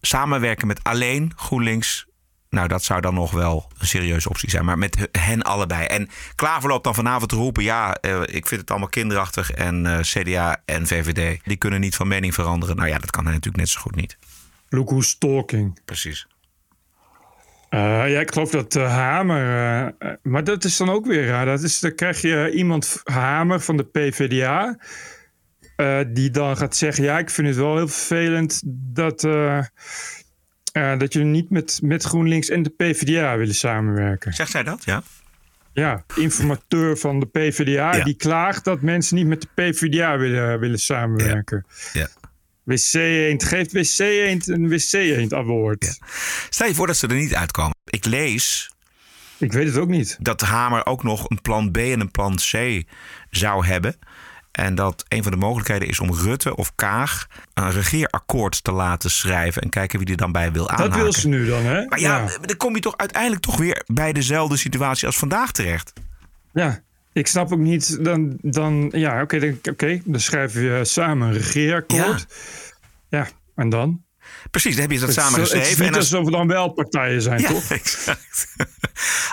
Samenwerken 0.01 0.67
met 0.67 0.83
alleen 0.83 1.31
GroenLinks, 1.35 2.05
nou 2.49 2.67
dat 2.67 2.83
zou 2.83 3.01
dan 3.01 3.13
nog 3.13 3.31
wel 3.31 3.71
een 3.77 3.87
serieuze 3.87 4.29
optie 4.29 4.49
zijn. 4.49 4.65
Maar 4.65 4.77
met 4.77 5.07
hen 5.11 5.41
allebei. 5.41 5.85
En 5.85 6.09
Klaver 6.35 6.69
loopt 6.69 6.83
dan 6.83 6.95
vanavond 6.95 7.29
te 7.29 7.35
roepen, 7.35 7.63
ja, 7.63 7.95
eh, 7.95 8.21
ik 8.21 8.47
vind 8.47 8.61
het 8.61 8.69
allemaal 8.69 8.89
kinderachtig. 8.89 9.51
En 9.51 9.85
eh, 9.85 9.99
CDA 9.99 10.61
en 10.65 10.87
VVD, 10.87 11.39
die 11.43 11.57
kunnen 11.57 11.79
niet 11.79 11.95
van 11.95 12.07
mening 12.07 12.33
veranderen. 12.33 12.75
Nou 12.75 12.87
ja, 12.87 12.97
dat 12.97 13.11
kan 13.11 13.23
hij 13.23 13.33
natuurlijk 13.33 13.63
net 13.63 13.69
zo 13.69 13.81
goed 13.81 13.95
niet. 13.95 14.17
Look 14.69 14.89
who's 14.89 15.17
talking. 15.17 15.79
Precies. 15.85 16.27
Eh, 17.69 17.79
ja, 18.11 18.19
ik 18.19 18.31
geloof 18.31 18.49
dat 18.49 18.73
Hamer. 18.73 19.95
maar 20.23 20.43
dat 20.43 20.63
is 20.63 20.77
dan 20.77 20.89
ook 20.89 21.05
weer 21.05 21.27
raar. 21.27 21.45
Dat 21.45 21.63
is, 21.63 21.79
dan 21.79 21.95
krijg 21.95 22.21
je 22.21 22.51
iemand, 22.51 23.01
Hamer 23.03 23.59
van 23.59 23.77
de 23.77 23.85
PVDA. 23.85 24.77
die 26.07 26.29
dan 26.29 26.57
gaat 26.57 26.75
zeggen: 26.75 27.03
Ja, 27.03 27.19
ik 27.19 27.29
vind 27.29 27.47
het 27.47 27.55
wel 27.55 27.75
heel 27.75 27.87
vervelend 27.87 28.61
dat. 28.65 29.27
Eh, 30.71 30.97
dat 30.97 31.13
jullie 31.13 31.27
niet 31.27 31.49
met, 31.49 31.79
met 31.83 32.03
GroenLinks 32.03 32.49
en 32.49 32.63
de 32.63 32.69
PVDA 32.69 33.37
willen 33.37 33.55
samenwerken. 33.55 34.33
Zegt 34.33 34.51
zij 34.51 34.63
dat? 34.63 34.83
Ja. 34.85 35.03
Ja, 35.73 36.03
informateur 36.15 36.97
van 36.97 37.19
de 37.19 37.25
PVDA. 37.25 37.95
Ja. 37.95 38.03
Die 38.03 38.15
klaagt 38.15 38.63
dat 38.63 38.81
mensen 38.81 39.15
niet 39.15 39.27
met 39.27 39.41
de 39.41 39.47
PVDA 39.53 40.17
willen, 40.17 40.59
willen 40.59 40.79
samenwerken. 40.79 41.65
Ja. 41.93 42.07
WC 42.63 42.93
Eend 42.93 43.43
geeft 43.43 43.71
WC 43.71 43.99
Eend 43.99 44.47
een 44.47 44.69
WC 44.69 44.93
Eend 44.93 45.33
award. 45.33 45.99
Stel 46.49 46.67
je 46.67 46.75
voor 46.75 46.87
dat 46.87 46.97
ze 46.97 47.07
er 47.07 47.15
niet 47.15 47.35
uitkomen. 47.35 47.75
Ik 47.83 48.05
lees 48.05 48.71
Ik 49.37 49.51
weet 49.53 49.67
het 49.67 49.77
ook 49.77 49.89
niet. 49.89 50.17
dat 50.19 50.41
Hamer 50.41 50.85
ook 50.85 51.03
nog 51.03 51.29
een 51.29 51.41
plan 51.41 51.71
B 51.71 51.77
en 51.77 51.99
een 51.99 52.11
plan 52.11 52.35
C 52.35 52.83
zou 53.29 53.65
hebben. 53.65 53.95
En 54.51 54.75
dat 54.75 55.05
een 55.07 55.23
van 55.23 55.31
de 55.31 55.37
mogelijkheden 55.37 55.87
is 55.87 55.99
om 55.99 56.13
Rutte 56.13 56.55
of 56.55 56.75
Kaag 56.75 57.27
een 57.53 57.71
regeerakkoord 57.71 58.63
te 58.63 58.71
laten 58.71 59.11
schrijven. 59.11 59.61
En 59.61 59.69
kijken 59.69 59.99
wie 59.99 60.07
er 60.07 60.17
dan 60.17 60.31
bij 60.31 60.51
wil 60.51 60.69
aanhaken. 60.69 60.91
Dat 60.91 61.01
wil 61.01 61.13
ze 61.13 61.27
nu 61.27 61.45
dan, 61.45 61.63
hè? 61.63 61.85
Maar 61.85 61.99
ja, 61.99 62.27
dan 62.41 62.57
kom 62.57 62.75
je 62.75 62.81
toch 62.81 62.97
uiteindelijk 62.97 63.41
toch 63.41 63.57
weer 63.57 63.83
bij 63.85 64.13
dezelfde 64.13 64.57
situatie 64.57 65.07
als 65.07 65.17
vandaag 65.17 65.51
terecht. 65.51 65.93
Ja, 66.53 66.79
ik 67.13 67.27
snap 67.27 67.51
ook 67.51 67.59
niet. 67.59 68.03
Dan, 68.03 68.37
dan 68.41 68.89
ja, 68.95 69.21
oké, 69.21 69.39
dan, 69.39 69.59
oké, 69.71 70.01
dan 70.05 70.19
schrijven 70.19 70.77
we 70.77 70.85
samen 70.85 71.27
een 71.27 71.33
regeerakkoord. 71.33 72.27
Ja. 73.09 73.27
en 73.55 73.69
dan? 73.69 74.03
Precies, 74.51 74.71
dan 74.73 74.81
heb 74.81 74.91
je 74.91 74.99
dat 74.99 75.07
Het 75.07 75.17
samen 75.17 75.33
zo- 75.33 75.39
Het 75.39 75.51
is 75.51 75.57
geschreven. 75.57 75.83
niet 75.83 75.91
En 75.93 75.99
als, 75.99 76.11
alsof 76.13 76.25
er 76.25 76.31
dan 76.31 76.47
wel 76.47 76.69
partijen 76.69 77.21
zijn, 77.21 77.41
ja, 77.41 77.47
toch? 77.47 77.69
exact. 77.79 78.47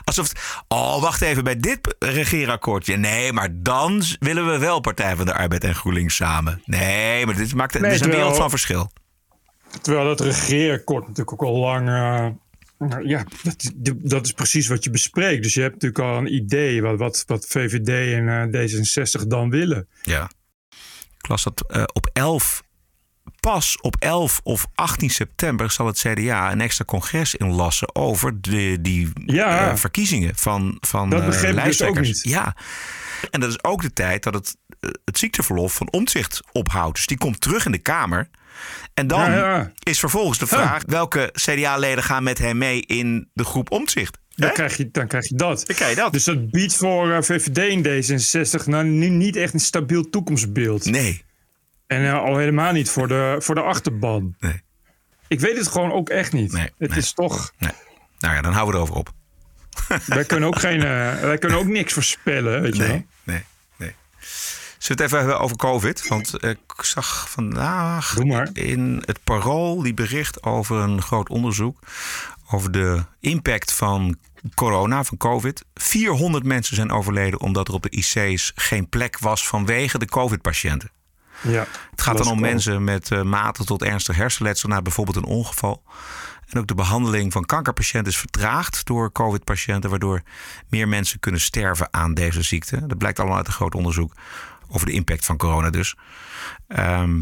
Alsof 0.04 0.28
het, 0.28 0.38
oh, 0.68 1.00
wacht 1.02 1.20
even, 1.23 1.44
bij 1.44 1.56
dit 1.56 1.96
regeerakkoordje. 1.99 2.96
Nee, 2.96 3.32
maar 3.32 3.49
dan 3.52 4.02
willen 4.18 4.46
we 4.50 4.58
wel 4.58 4.80
Partij 4.80 5.16
van 5.16 5.26
de 5.26 5.35
Arbeid 5.35 5.64
en 5.64 5.75
GroenLinks 5.75 6.14
samen. 6.16 6.62
Nee, 6.64 7.26
maar 7.26 7.37
dit 7.37 7.54
maakt 7.54 7.73
dit 7.73 7.82
Nee, 7.82 7.90
is 7.90 7.96
een 7.96 8.02
terwijl- 8.02 8.23
wereld 8.23 8.40
van 8.40 8.50
verschil. 8.50 8.90
Terwijl 9.82 10.06
dat 10.06 10.20
regeerakkoord 10.20 11.02
natuurlijk 11.02 11.32
ook 11.32 11.42
al 11.49 11.56
lang... 11.56 11.88
eh, 11.88 12.26
nou 12.88 13.08
ja, 13.08 13.25
dat, 13.42 13.94
dat 13.99 14.25
is 14.26 14.32
precies 14.32 14.68
wat 14.68 14.85
je 14.85 14.90
bespreekt. 14.90 15.42
Dus 15.42 15.54
je 15.54 15.61
hebt 15.61 15.73
natuurlijk 15.82 16.02
al 16.04 16.16
een 16.18 16.35
idee 16.35 16.82
wat, 16.82 16.99
wat, 16.99 17.25
wat 17.26 17.46
VVD 17.49 17.88
en 17.88 18.52
eh, 18.52 18.68
D66 19.23 19.26
dan 19.26 19.50
willen. 19.50 19.88
Ja. 20.02 20.30
Ik 21.18 21.28
las 21.28 21.42
dat 21.42 21.64
eh, 21.66 21.82
op 21.92 22.11
11, 22.12 22.62
pas 23.52 23.78
op 23.80 23.96
11 23.98 24.40
of 24.42 24.66
18 24.74 25.10
september 25.10 25.70
zal 25.70 25.86
het 25.86 25.98
CDA 25.98 26.52
een 26.52 26.60
extra 26.60 26.84
congres 26.84 27.34
inlassen 27.34 27.94
over 27.94 28.40
de, 28.40 28.78
die 28.80 29.10
Ja. 29.26 29.70
eh, 29.70 29.76
verkiezingen 29.76 30.36
van, 30.36 30.76
van 30.80 31.10
Dat 31.10 31.42
eh, 31.42 31.64
dus 31.64 31.82
ook 31.82 32.00
niet. 32.00 32.20
Ja. 32.22 32.56
En 33.30 33.40
dat 33.40 33.50
is 33.50 33.64
ook 33.64 33.82
de 33.82 33.92
tijd 33.92 34.22
dat 34.22 34.34
het, 34.34 34.56
eh, 34.80 34.90
het 35.04 35.18
ziekteverlof 35.18 35.74
van 35.74 35.90
omzicht 35.90 36.40
ophoudt. 36.52 36.96
Dus 36.96 37.06
die 37.06 37.18
komt 37.18 37.40
terug 37.40 37.64
in 37.66 37.72
de 37.72 37.78
Kamer. 37.78 38.28
En 38.94 39.06
dan 39.06 39.20
Ja, 39.20 39.36
ja. 39.36 39.72
is 39.82 39.98
vervolgens 39.98 40.38
de 40.38 40.46
vraag: 40.46 40.82
welke 40.86 41.30
CDA-leden 41.32 42.04
gaan 42.04 42.22
met 42.22 42.38
hem 42.38 42.58
mee 42.58 42.80
in 42.80 43.28
de 43.32 43.44
groep 43.44 43.70
omzicht? 43.70 44.18
Dan 44.34 44.52
krijg, 44.52 44.76
je, 44.76 44.90
dan 44.90 45.06
krijg 45.06 45.28
je 45.28 45.34
dat. 45.34 45.62
Dan 45.66 45.76
krijg 45.76 45.90
je 45.90 45.96
dat. 45.96 46.12
Dus 46.12 46.24
dat 46.24 46.50
biedt 46.50 46.76
voor 46.76 47.24
VVD 47.24 47.58
en 47.58 47.82
D66 48.62 48.64
nou 48.64 48.84
nu 48.84 49.08
niet 49.08 49.36
echt 49.36 49.54
een 49.54 49.60
stabiel 49.60 50.10
toekomstbeeld. 50.10 50.84
Nee. 50.84 51.24
En 51.86 52.06
eh, 52.06 52.22
al 52.22 52.36
helemaal 52.36 52.72
niet 52.72 52.90
voor 52.90 53.08
de, 53.08 53.36
voor 53.38 53.54
de 53.54 53.60
achterban. 53.62 54.34
Nee. 54.40 54.62
Ik 55.28 55.40
weet 55.40 55.56
het 55.56 55.68
gewoon 55.68 55.92
ook 55.92 56.08
echt 56.08 56.32
niet. 56.32 56.52
Nee, 56.52 56.70
het 56.78 56.90
nee. 56.90 56.98
is 56.98 57.12
toch... 57.12 57.52
Nee. 57.58 57.72
Nou 58.18 58.34
ja, 58.34 58.40
dan 58.40 58.52
houden 58.52 58.74
we 58.74 58.80
erover 58.80 58.96
op. 58.96 59.12
wij, 60.06 60.24
kunnen 60.24 60.48
ook 60.48 60.58
geen, 60.58 60.82
eh, 60.82 61.20
wij 61.20 61.38
kunnen 61.38 61.58
ook 61.58 61.66
niks 61.66 61.92
voorspellen, 61.92 62.62
weet 62.62 62.76
je 62.76 62.82
wel. 62.82 62.90
Nee, 62.90 63.06
nee, 63.22 63.44
nee. 63.76 63.94
Zullen 64.78 64.78
we 64.78 64.92
het 64.92 65.00
even 65.00 65.18
hebben 65.18 65.40
over 65.40 65.56
COVID? 65.56 66.08
Want 66.08 66.34
eh, 66.34 66.50
ik 66.50 66.58
zag 66.82 67.30
vandaag 67.30 68.16
in 68.52 69.02
het 69.04 69.24
Parool 69.24 69.82
die 69.82 69.94
bericht 69.94 70.42
over 70.42 70.76
een 70.76 71.02
groot 71.02 71.28
onderzoek 71.28 71.78
over 72.50 72.70
de 72.70 73.04
impact 73.20 73.72
van 73.72 74.16
corona, 74.54 75.04
van 75.04 75.16
COVID. 75.16 75.64
400 75.74 76.44
mensen 76.44 76.76
zijn 76.76 76.90
overleden 76.90 77.40
omdat 77.40 77.68
er 77.68 77.74
op 77.74 77.82
de 77.82 77.90
IC's 77.90 78.52
geen 78.54 78.88
plek 78.88 79.18
was 79.18 79.48
vanwege 79.48 79.98
de 79.98 80.06
COVID-patiënten. 80.06 80.90
Ja, 81.48 81.66
Het 81.90 82.02
gaat 82.02 82.18
dan 82.18 82.26
om 82.26 82.40
mensen 82.40 82.84
met 82.84 83.10
eh, 83.10 83.22
matig 83.22 83.64
tot 83.64 83.82
ernstig 83.82 84.16
hersenletsel 84.16 84.68
na 84.68 84.82
bijvoorbeeld 84.82 85.16
een 85.16 85.24
ongeval. 85.24 85.82
En 86.46 86.58
ook 86.58 86.66
de 86.66 86.74
behandeling 86.74 87.32
van 87.32 87.44
kankerpatiënten 87.44 88.12
is 88.12 88.18
vertraagd 88.18 88.86
door 88.86 89.12
COVID-patiënten, 89.12 89.90
waardoor 89.90 90.22
meer 90.68 90.88
mensen 90.88 91.20
kunnen 91.20 91.40
sterven 91.40 91.88
aan 91.90 92.14
deze 92.14 92.42
ziekte. 92.42 92.86
Dat 92.86 92.98
blijkt 92.98 93.18
allemaal 93.18 93.36
uit 93.36 93.46
een 93.46 93.52
groot 93.52 93.74
onderzoek 93.74 94.12
over 94.68 94.86
de 94.86 94.92
impact 94.92 95.24
van 95.24 95.36
corona 95.36 95.70
dus. 95.70 95.96
Ehm, 96.68 97.20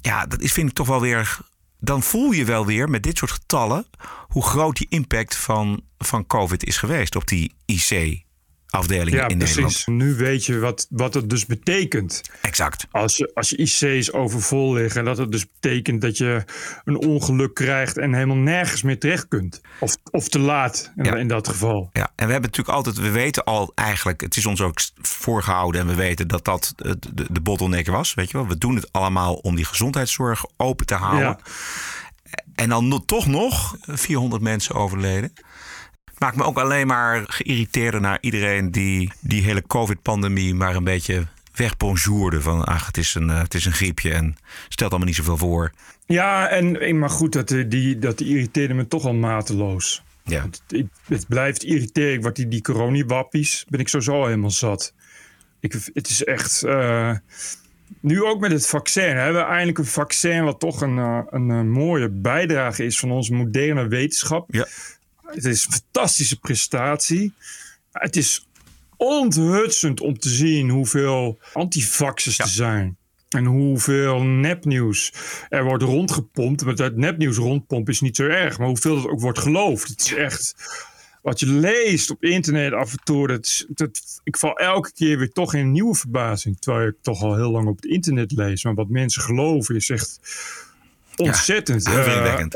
ja, 0.00 0.26
dat 0.26 0.40
is 0.40 0.52
vind 0.52 0.68
ik 0.68 0.74
toch 0.74 0.86
wel 0.86 1.00
weer. 1.00 1.38
Dan 1.78 2.02
voel 2.02 2.30
je 2.30 2.44
wel 2.44 2.66
weer 2.66 2.88
met 2.88 3.02
dit 3.02 3.18
soort 3.18 3.30
getallen 3.30 3.86
hoe 4.28 4.42
groot 4.42 4.76
die 4.76 4.86
impact 4.88 5.36
van, 5.36 5.82
van 5.98 6.26
COVID 6.26 6.64
is 6.64 6.76
geweest 6.76 7.16
op 7.16 7.26
die 7.26 7.54
IC-afdelingen 8.66 9.18
Ja, 9.20 9.28
in 9.28 9.38
precies. 9.38 9.56
Nederland. 9.56 9.86
Nu 9.86 10.24
weet 10.24 10.44
je 10.44 10.58
wat, 10.58 10.86
wat 10.90 11.14
het 11.14 11.30
dus 11.30 11.46
betekent. 11.46 12.20
Exact. 12.42 12.86
Als 12.90 13.16
je, 13.16 13.30
als 13.34 13.50
je 13.50 13.56
IC's 13.56 14.12
overvol 14.12 14.72
liggen, 14.72 15.04
dat 15.04 15.18
het 15.18 15.32
dus 15.32 15.46
betekent 15.60 16.00
dat 16.00 16.16
je 16.16 16.44
een 16.84 16.96
ongeluk 16.96 17.54
krijgt 17.54 17.96
en 17.98 18.14
helemaal 18.14 18.36
nergens 18.36 18.82
meer 18.82 18.98
terecht 18.98 19.28
kunt. 19.28 19.60
Of, 19.80 19.96
of 20.10 20.28
te 20.28 20.38
laat 20.38 20.92
in, 20.96 21.04
Ja. 21.04 21.14
in 21.14 21.28
dat 21.28 21.48
geval. 21.48 21.90
Ja, 21.92 22.12
en 22.14 22.26
we 22.26 22.32
hebben 22.32 22.50
natuurlijk 22.50 22.76
altijd, 22.76 22.96
we 22.96 23.10
weten 23.10 23.44
al 23.44 23.72
eigenlijk, 23.74 24.20
het 24.20 24.36
is 24.36 24.46
ons 24.46 24.60
ook 24.60 24.80
voorgehouden 25.00 25.80
en 25.80 25.86
we 25.86 25.94
weten 25.94 26.28
dat 26.28 26.44
dat 26.44 26.72
de, 26.76 26.96
de, 27.14 27.26
de 27.30 27.40
bottleneck 27.40 27.86
was. 27.86 28.14
Weet 28.14 28.30
je 28.30 28.36
wel, 28.36 28.46
we 28.46 28.58
doen 28.58 28.74
het 28.74 28.92
allemaal 28.92 29.34
om 29.34 29.56
die 29.56 29.64
gezondheidszorg 29.64 30.44
open 30.56 30.86
te 30.86 30.94
houden. 30.94 31.20
Ja. 31.26 31.38
En 32.54 32.68
dan 32.68 33.02
toch 33.06 33.26
nog 33.26 33.76
400 33.80 34.42
mensen 34.42 34.74
overleden. 34.74 35.32
Maakt 36.18 36.36
me 36.36 36.44
ook 36.44 36.58
alleen 36.58 36.86
maar 36.86 37.24
geïrriteerder 37.26 38.00
naar 38.00 38.18
iedereen 38.20 38.70
die 38.70 39.12
die 39.20 39.42
hele 39.42 39.62
COVID-pandemie 39.66 40.54
maar 40.54 40.76
een 40.76 40.84
beetje 40.84 41.26
wegbonjourde. 41.54 42.40
Van 42.40 42.64
ach, 42.64 42.86
het 42.86 42.96
is, 42.96 43.14
een, 43.14 43.30
eh, 43.30 43.42
het 43.42 43.54
is 43.54 43.64
een 43.64 43.72
griepje 43.72 44.12
en 44.12 44.36
stelt 44.68 44.90
allemaal 44.90 45.08
niet 45.08 45.16
zoveel 45.16 45.36
voor. 45.36 45.72
Ja, 46.06 46.48
en, 46.48 46.98
maar 46.98 47.10
goed, 47.10 47.32
dat, 47.32 47.50
eh, 47.50 47.64
die, 47.68 47.98
dat 47.98 48.20
irriteerde 48.20 48.74
me 48.74 48.88
toch 48.88 49.04
al 49.04 49.14
mateloos. 49.14 50.02
Ja. 50.24 50.48
Het, 51.06 51.28
blijft 51.28 51.62
irriteren. 51.62 52.20
Word 52.22 52.36
die, 52.36 52.48
die 52.48 52.62
coronawappies, 52.62 53.64
ben 53.68 53.80
ik 53.80 53.88
sowieso 53.88 54.24
helemaal 54.24 54.50
zat. 54.50 54.94
Ik, 55.60 55.72
het 55.92 56.08
is 56.08 56.24
echt... 56.24 56.62
eh, 56.62 57.16
nu 58.00 58.22
ook 58.22 58.40
met 58.40 58.50
het 58.50 58.66
vaccin. 58.66 59.16
hè, 59.16 59.22
Hebben 59.22 59.42
we 59.42 59.48
eindelijk 59.48 59.78
een 59.78 59.86
vaccin 59.86 60.44
wat 60.44 60.60
toch 60.60 60.80
een, 60.80 60.98
eh, 60.98 61.20
een, 61.30 61.50
eh, 61.50 61.60
mooie 61.60 62.08
bijdrage 62.08 62.84
is 62.84 62.98
van 62.98 63.10
onze 63.10 63.32
moderne 63.32 63.88
wetenschap. 63.88 64.54
Ja. 64.54 64.66
Het 65.26 65.44
is 65.44 65.66
een 65.66 65.72
fantastische 65.72 66.38
prestatie. 66.38 67.32
Het 67.92 68.16
is 68.16 68.46
onthutsend 68.96 70.00
om 70.00 70.18
te 70.18 70.28
zien 70.28 70.68
hoeveel 70.68 71.38
antivaxers 71.52 72.38
er 72.38 72.48
zijn. 72.48 72.96
En 73.28 73.44
hoeveel 73.44 74.22
nepnieuws 74.22 75.12
er 75.48 75.64
wordt 75.64 75.82
rondgepompt. 75.82 76.62
Want 76.62 76.76
dat 76.76 76.96
nepnieuws 76.96 77.36
rondpompen 77.36 77.92
is 77.92 78.00
niet 78.00 78.16
zo 78.16 78.26
erg. 78.26 78.58
Maar 78.58 78.66
hoeveel 78.66 78.94
dat 78.94 79.10
ook 79.10 79.20
wordt 79.20 79.38
geloofd. 79.38 79.88
Het 79.88 80.00
is 80.00 80.14
echt... 80.14 80.54
Wat 81.22 81.40
je 81.40 81.46
leest 81.46 82.10
op 82.10 82.24
internet 82.24 82.72
af 82.72 82.92
en 82.92 82.98
toe. 83.04 83.40
Dat, 83.68 84.20
ik 84.24 84.36
val 84.36 84.58
elke 84.58 84.92
keer 84.92 85.18
weer 85.18 85.32
toch 85.32 85.54
in 85.54 85.60
een 85.60 85.72
nieuwe 85.72 85.94
verbazing. 85.94 86.60
Terwijl 86.60 86.88
ik 86.88 86.94
toch 87.02 87.22
al 87.22 87.34
heel 87.34 87.50
lang 87.50 87.68
op 87.68 87.76
het 87.76 87.84
internet 87.84 88.32
lees. 88.32 88.64
Maar 88.64 88.74
wat 88.74 88.88
mensen 88.88 89.22
geloven 89.22 89.74
is 89.74 89.90
echt 89.90 90.20
ontzettend. 91.16 91.84
Ja, 91.84 92.48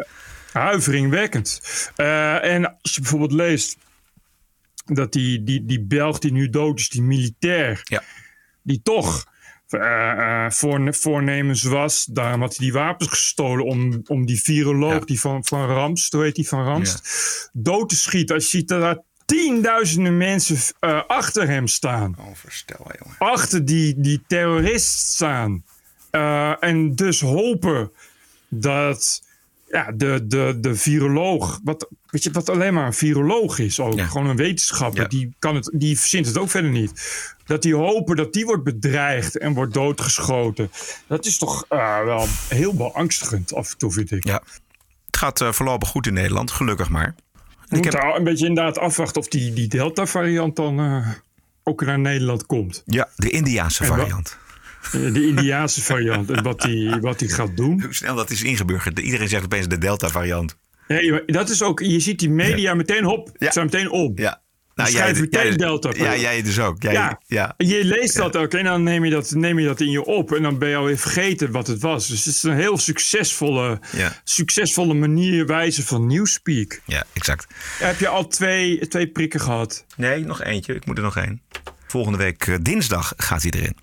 huiveringwekkend. 0.52 1.61
eh, 1.97 2.45
en 2.54 2.76
als 2.83 2.95
je 2.95 3.00
bijvoorbeeld 3.00 3.33
leest 3.33 3.76
dat 4.85 5.12
die, 5.12 5.42
die, 5.45 5.64
die 5.64 5.80
Belg 5.80 6.19
die 6.19 6.33
nu 6.33 6.50
dood 6.50 6.78
is, 6.78 6.88
die 6.88 7.02
militair, 7.02 7.80
Ja. 7.85 8.02
die 8.62 8.80
toch 8.83 9.28
voor, 10.49 10.95
voornemens 10.95 11.62
was, 11.62 12.04
daarom 12.04 12.40
had 12.40 12.57
hij 12.57 12.66
die 12.66 12.73
wapens 12.73 13.09
gestolen 13.11 13.64
om, 13.64 14.02
om 14.07 14.26
die 14.26 14.42
viroloog, 14.42 14.92
Ja. 14.99 15.04
die 15.04 15.21
van, 15.21 15.45
van 15.45 15.66
Ramst, 15.66 16.12
hoe 16.12 16.23
heet 16.23 16.35
die 16.35 16.49
van 16.49 16.64
Ramst, 16.64 17.00
dood 17.52 17.88
te 17.88 17.97
schieten. 17.97 18.35
Als 18.35 18.45
je 18.50 18.59
ziet 18.59 18.69
dat 18.69 18.80
daar 18.80 18.99
tienduizenden 19.25 20.16
mensen 20.16 20.59
achter 21.07 21.49
hem 21.49 21.66
staan 21.66 22.14
Oh, 22.19 22.26
verstel, 22.35 22.90
jongen. 22.99 23.16
achter 23.19 23.64
die, 23.64 23.95
die 24.00 24.23
terrorist 24.26 24.99
staan. 24.99 25.64
En 26.61 26.95
dus 26.95 27.21
hopen 27.21 27.92
dat 28.49 29.23
ja, 29.72 29.92
de, 29.94 30.24
de, 30.26 30.56
de 30.60 30.74
viroloog, 30.74 31.60
wat, 31.64 31.88
weet 32.06 32.22
je, 32.22 32.30
wat 32.30 32.48
alleen 32.48 32.74
maar 32.74 32.86
een 32.86 32.92
viroloog 32.94 33.58
is 33.58 33.80
ook, 33.80 33.94
Ja. 33.98 34.06
gewoon 34.06 34.26
een 34.26 34.36
wetenschapper, 34.36 35.02
Ja. 35.02 35.08
die, 35.08 35.34
kan 35.38 35.54
het, 35.54 35.70
die 35.74 35.98
verzint 35.98 36.26
het 36.26 36.38
ook 36.38 36.50
verder 36.50 36.70
niet. 36.70 36.92
Dat 37.44 37.62
die 37.62 37.74
hopen 37.74 38.16
dat 38.16 38.32
die 38.32 38.44
wordt 38.44 38.64
bedreigd 38.64 39.38
en 39.38 39.54
wordt 39.54 39.74
doodgeschoten. 39.74 40.70
Dat 41.06 41.26
is 41.26 41.38
toch 41.38 41.64
eh, 41.68 42.04
wel 42.04 42.26
heel 42.48 42.74
beangstigend 42.74 43.54
af 43.54 43.70
en 43.72 43.78
toe, 43.78 43.92
vind 43.92 44.10
ik. 44.10 44.24
Ja. 44.24 44.42
Het 45.06 45.16
gaat 45.16 45.40
eh, 45.40 45.52
voorlopig 45.52 45.88
goed 45.88 46.06
in 46.06 46.14
Nederland, 46.14 46.50
gelukkig 46.50 46.88
maar. 46.88 47.14
Je 47.68 47.76
moet 47.76 47.84
heb- 47.84 47.92
daar 47.94 48.16
een 48.16 48.24
beetje 48.24 48.46
inderdaad 48.46 48.78
afwachten 48.78 49.20
of 49.20 49.28
die, 49.28 49.52
die 49.52 49.68
Delta-variant 49.68 50.56
dan 50.56 50.78
eh, 50.80 51.08
ook 51.62 51.84
naar 51.84 51.98
Nederland 51.98 52.46
komt. 52.46 52.82
Ja, 52.86 53.08
de 53.16 53.30
Indiaanse 53.30 53.84
variant. 53.84 54.38
De 54.92 55.26
Indiaanse 55.26 55.82
variant 55.82 56.30
en 56.30 56.42
wat 56.42 56.60
die, 56.60 56.90
wat 57.00 57.18
die 57.18 57.28
gaat 57.28 57.56
doen. 57.56 57.82
Hoe 57.82 57.94
snel 57.94 58.14
dat 58.14 58.30
is 58.30 58.42
ingeburgerd. 58.42 58.99
Iedereen 58.99 59.28
zegt 59.28 59.44
opeens 59.44 59.68
de 59.68 59.78
Delta-variant. 59.78 60.56
Nee, 60.88 61.25
dat 61.26 61.49
is 61.50 61.62
ook, 61.62 61.80
je 61.80 62.00
ziet 62.00 62.18
die 62.18 62.30
media 62.30 62.75
meteen 62.75 63.04
hop, 63.04 63.30
Ja. 63.38 63.50
zijn 63.52 63.64
meteen 63.64 63.90
om. 63.90 64.12
Ja. 64.14 64.42
Nou, 64.75 64.90
schrijf 64.92 65.20
meteen 65.20 65.46
jij, 65.46 65.56
Delta. 65.56 65.90
Ja, 65.96 66.16
jij 66.16 66.42
dus 66.42 66.58
ook. 66.58 66.82
Jij, 66.82 66.92
ja. 66.92 67.20
Ja. 67.26 67.54
Je 67.56 67.84
leest 67.84 68.16
dat 68.16 68.37
ook 68.37 68.52
en 68.54 68.64
dan 68.64 68.82
neem 68.82 69.04
je 69.04 69.10
dat, 69.10 69.30
neem 69.30 69.58
je 69.58 69.66
dat 69.66 69.80
in 69.80 69.90
je 69.90 70.04
op 70.04 70.32
en 70.32 70.42
dan 70.42 70.58
ben 70.58 70.68
je 70.68 70.76
alweer 70.76 70.99
vergeten 70.99 71.50
wat 71.50 71.66
het 71.66 71.80
was. 71.80 72.06
Dus 72.08 72.25
het 72.25 72.34
is 72.34 72.42
een 72.42 72.54
heel 72.56 72.78
succesvolle, 72.78 73.80
Ja. 73.96 74.12
succesvolle 74.25 74.94
manier, 74.94 75.46
wijze 75.46 75.87
van 75.87 76.06
nieuwspeak. 76.06 76.80
ja, 76.87 77.04
exact. 77.12 77.46
Heb 77.78 77.99
je 77.99 78.08
al 78.08 78.26
twee, 78.28 78.88
twee 78.88 79.06
prikken 79.08 79.40
gehad? 79.40 79.84
Nee, 79.96 80.25
nog 80.25 80.42
eentje. 80.42 80.75
Ik 80.75 80.87
moet 80.87 80.96
er 80.96 81.02
nog 81.04 81.16
één. 81.16 81.42
Volgende 81.87 82.18
week 82.18 82.46
eh, 82.46 82.54
dinsdag 82.62 83.12
gaat 83.16 83.42
hij 83.42 83.50
erin. 83.50 83.76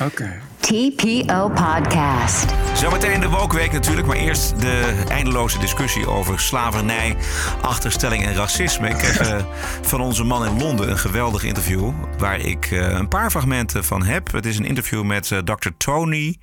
Oké. 0.00 0.40
TPO 0.60 1.48
Podcast. 1.48 2.54
Zometeen 2.74 3.20
de 3.20 3.28
Wokweek 3.28 3.72
natuurlijk, 3.72 4.06
maar 4.06 4.16
eerst 4.16 4.60
de 4.60 5.04
eindeloze 5.08 5.58
discussie 5.58 6.08
over 6.08 6.40
slavernij, 6.40 7.16
achterstelling 7.60 8.24
en 8.24 8.34
racisme. 8.34 8.88
Ik 8.88 8.96
kreeg 8.96 9.18
eh, 9.28 9.44
van 9.82 10.00
onze 10.00 10.24
man 10.24 10.46
in 10.46 10.58
Londen 10.58 10.90
een 10.90 10.98
geweldig 10.98 11.44
interview 11.44 11.92
waar 12.18 12.40
ik 12.40 12.70
eh, 12.70 12.78
een 12.78 13.08
paar 13.08 13.30
fragmenten 13.30 13.84
van 13.84 14.02
heb. 14.02 14.32
Het 14.32 14.46
is 14.46 14.58
een 14.58 14.64
interview 14.64 15.02
met 15.02 15.30
eh, 15.30 15.38
Dr. 15.38 15.68
Tony 15.76 16.38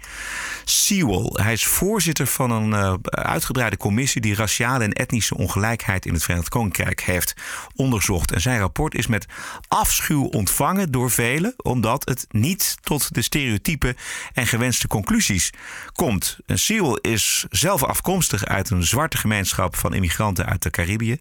Sewell. 0.66 1.30
Hij 1.34 1.54
is 1.54 1.66
voorzitter 1.66 2.28
van 2.28 2.52
een 2.52 2.74
eh, 2.74 2.94
uitgebreide 3.04 3.78
commissie 3.78 4.22
die 4.22 4.36
raciale 4.36 4.84
en 4.84 4.92
etnische 4.92 5.38
ongelijkheid 5.38 6.06
in 6.06 6.14
het 6.14 6.24
Verenigd 6.24 6.50
Koninkrijk 6.50 7.02
heeft 7.02 7.34
onderzocht. 7.76 8.32
En 8.32 8.42
zijn 8.42 8.60
rapport 8.60 8.96
is 8.96 9.08
met 9.08 9.26
afschuw 9.68 10.24
ontvangen 10.24 10.92
door 10.92 11.12
velen, 11.12 11.54
omdat 11.58 12.10
het 12.10 12.26
niet 12.30 12.78
tot 12.82 13.14
de 13.14 13.22
stereotypen 13.42 13.96
en 14.34 14.48
gewenste 14.48 14.88
conclusies 14.88 15.54
komt. 15.94 16.38
Sewell 16.46 16.98
is 17.02 17.46
zelf 17.50 17.84
afkomstig 17.84 18.46
uit 18.46 18.70
een 18.70 18.84
zwarte 18.84 19.18
gemeenschap 19.18 19.76
van 19.76 19.94
immigranten 19.94 20.46
uit 20.46 20.64
de 20.64 20.70
Caribië. 20.70 21.18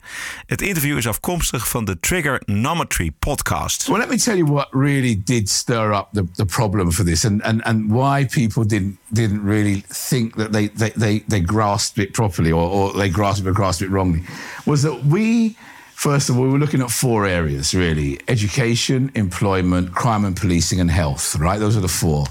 Het 0.47 0.63
interview 0.63 0.97
is 0.97 1.07
afkomstig 1.07 1.69
van 1.69 1.85
de 1.85 2.01
Triggernometry 2.01 3.11
podcast. 3.19 3.87
Well, 3.87 3.99
let 3.99 4.09
me 4.09 4.17
tell 4.17 4.37
you 4.37 4.53
what 4.53 4.69
really 4.71 5.23
did 5.25 5.51
stir 5.51 5.93
up 5.93 6.09
the, 6.13 6.25
the 6.33 6.45
problem 6.45 6.93
for 6.93 7.05
this 7.05 7.25
and, 7.25 7.43
and, 7.43 7.63
and 7.63 7.91
why 7.91 8.27
people 8.27 8.67
didn't 8.67 8.99
didn't 9.13 9.45
really 9.45 9.85
think 9.89 10.37
that 10.37 10.53
they, 10.53 10.71
they, 10.75 10.93
they, 10.97 11.25
they 11.27 11.41
grasped 11.41 11.99
it 11.99 12.13
properly 12.13 12.53
or, 12.53 12.71
or 12.71 12.93
they 12.93 13.11
grasped 13.11 13.47
it, 13.47 13.55
grasped 13.55 13.83
it 13.83 13.91
wrongly 13.91 14.23
was 14.65 14.83
that 14.83 15.05
we 15.05 15.57
First 16.01 16.31
of 16.31 16.39
all, 16.39 16.45
we 16.45 16.49
were 16.49 16.59
looking 16.59 16.81
at 16.81 16.91
four 16.91 17.27
areas 17.27 17.75
really 17.75 18.19
education, 18.27 19.13
employment, 19.15 19.95
crime 19.95 20.25
and 20.25 20.35
policing, 20.35 20.81
and 20.81 20.91
health, 20.91 21.37
right? 21.37 21.61
Those 21.61 21.77
are 21.77 21.83
the 21.83 21.89
four. 21.89 22.25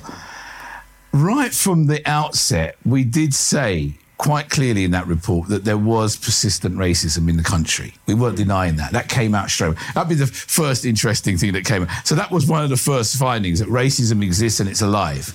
Right 1.13 1.53
from 1.53 1.85
the 1.85 2.01
outset, 2.09 2.77
we 2.83 3.03
did 3.03 3.35
say 3.35 3.93
quite 4.19 4.49
clearly 4.49 4.83
in 4.83 4.91
that 4.91 5.07
report 5.07 5.47
that 5.47 5.63
there 5.63 5.77
was 5.77 6.17
persistent 6.17 6.75
racism 6.75 7.29
in 7.29 7.38
the 7.38 7.43
country. 7.43 7.93
We 8.05 8.13
weren't 8.13 8.35
denying 8.35 8.75
that. 8.75 8.91
That 8.91 9.07
came 9.07 9.33
out 9.33 9.49
straight. 9.49 9.75
That'd 9.95 10.09
be 10.09 10.15
the 10.15 10.27
first 10.27 10.83
interesting 10.83 11.38
thing 11.38 11.53
that 11.53 11.63
came 11.63 11.83
out. 11.83 12.05
So 12.05 12.15
that 12.15 12.29
was 12.29 12.45
one 12.45 12.61
of 12.61 12.69
the 12.69 12.75
first 12.75 13.15
findings 13.15 13.59
that 13.59 13.69
racism 13.69 14.21
exists 14.21 14.59
and 14.59 14.69
it's 14.69 14.81
alive. 14.81 15.33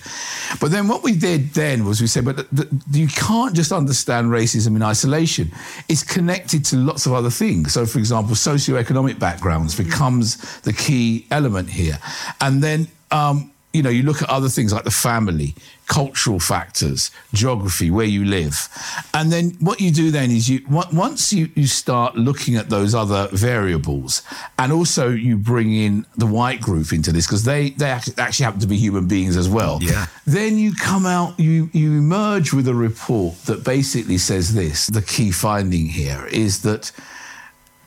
But 0.61 0.71
then 0.71 0.87
what 0.87 1.03
we 1.03 1.13
did 1.17 1.55
then 1.55 1.87
was 1.87 2.03
we 2.03 2.07
said, 2.07 2.27
but 2.27 2.37
th- 2.37 2.69
th- 2.69 2.83
you 2.91 3.09
can't 3.09 3.57
just 3.57 3.73
understand 3.73 4.29
racism 4.29 4.77
in 4.77 4.83
isolation. 4.83 5.51
It's 5.89 6.03
connected 6.03 6.63
to 6.67 6.77
lots 6.77 7.07
of 7.07 7.15
other 7.15 7.31
things. 7.31 7.73
So, 7.73 7.87
for 7.87 7.99
example, 7.99 8.35
socioeconomic 8.35 9.19
backgrounds 9.19 9.75
becomes 9.75 10.61
the 10.61 10.75
key 10.75 11.27
element 11.31 11.71
here. 11.71 11.99
And 12.43 12.63
then 12.63 12.89
um, 13.11 13.51
you 13.75 13.83
know, 13.83 13.91
you 13.91 14.05
look 14.05 14.23
at 14.23 14.31
other 14.31 14.49
things 14.49 14.73
like 14.73 14.85
the 14.85 14.91
family, 14.91 15.55
cultural 15.89 16.39
factors, 16.39 17.11
geography, 17.33 17.91
where 17.91 18.07
you 18.07 18.25
live. 18.25 18.69
And 19.13 19.33
then 19.33 19.51
what 19.59 19.81
you 19.81 19.91
do 19.91 20.13
then 20.13 20.31
is 20.31 20.49
you 20.49 20.65
once 20.69 21.33
you, 21.33 21.51
you 21.57 21.67
start 21.67 22.15
looking 22.15 22.55
at 22.55 22.71
those 22.71 22.95
other 22.95 23.29
variables 23.33 24.23
and 24.61 24.73
also 24.73 25.11
you 25.11 25.37
bring 25.37 25.75
in 25.75 26.07
the 26.17 26.25
white 26.25 26.61
group 26.61 26.93
into 26.93 27.11
this 27.11 27.27
because 27.27 27.43
they, 27.43 27.71
they 27.71 27.91
actually 27.91 28.45
happen 28.45 28.61
to 28.61 28.69
be 28.69 28.77
human 28.77 29.09
beings 29.09 29.37
as 29.37 29.49
well. 29.49 29.81
Yeah. 29.83 30.07
Then 30.25 30.57
you 30.57 30.73
come 30.75 31.05
out, 31.05 31.39
you, 31.41 31.69
you 31.73 31.99
emerge 31.99 32.53
with 32.53 32.69
a 32.69 32.75
report 32.75 33.35
that 33.47 33.65
basically 33.65 34.19
says 34.19 34.55
this. 34.55 34.87
The 34.87 35.03
key 35.03 35.33
finding 35.33 35.87
here 35.87 36.27
is 36.27 36.63
that 36.63 36.93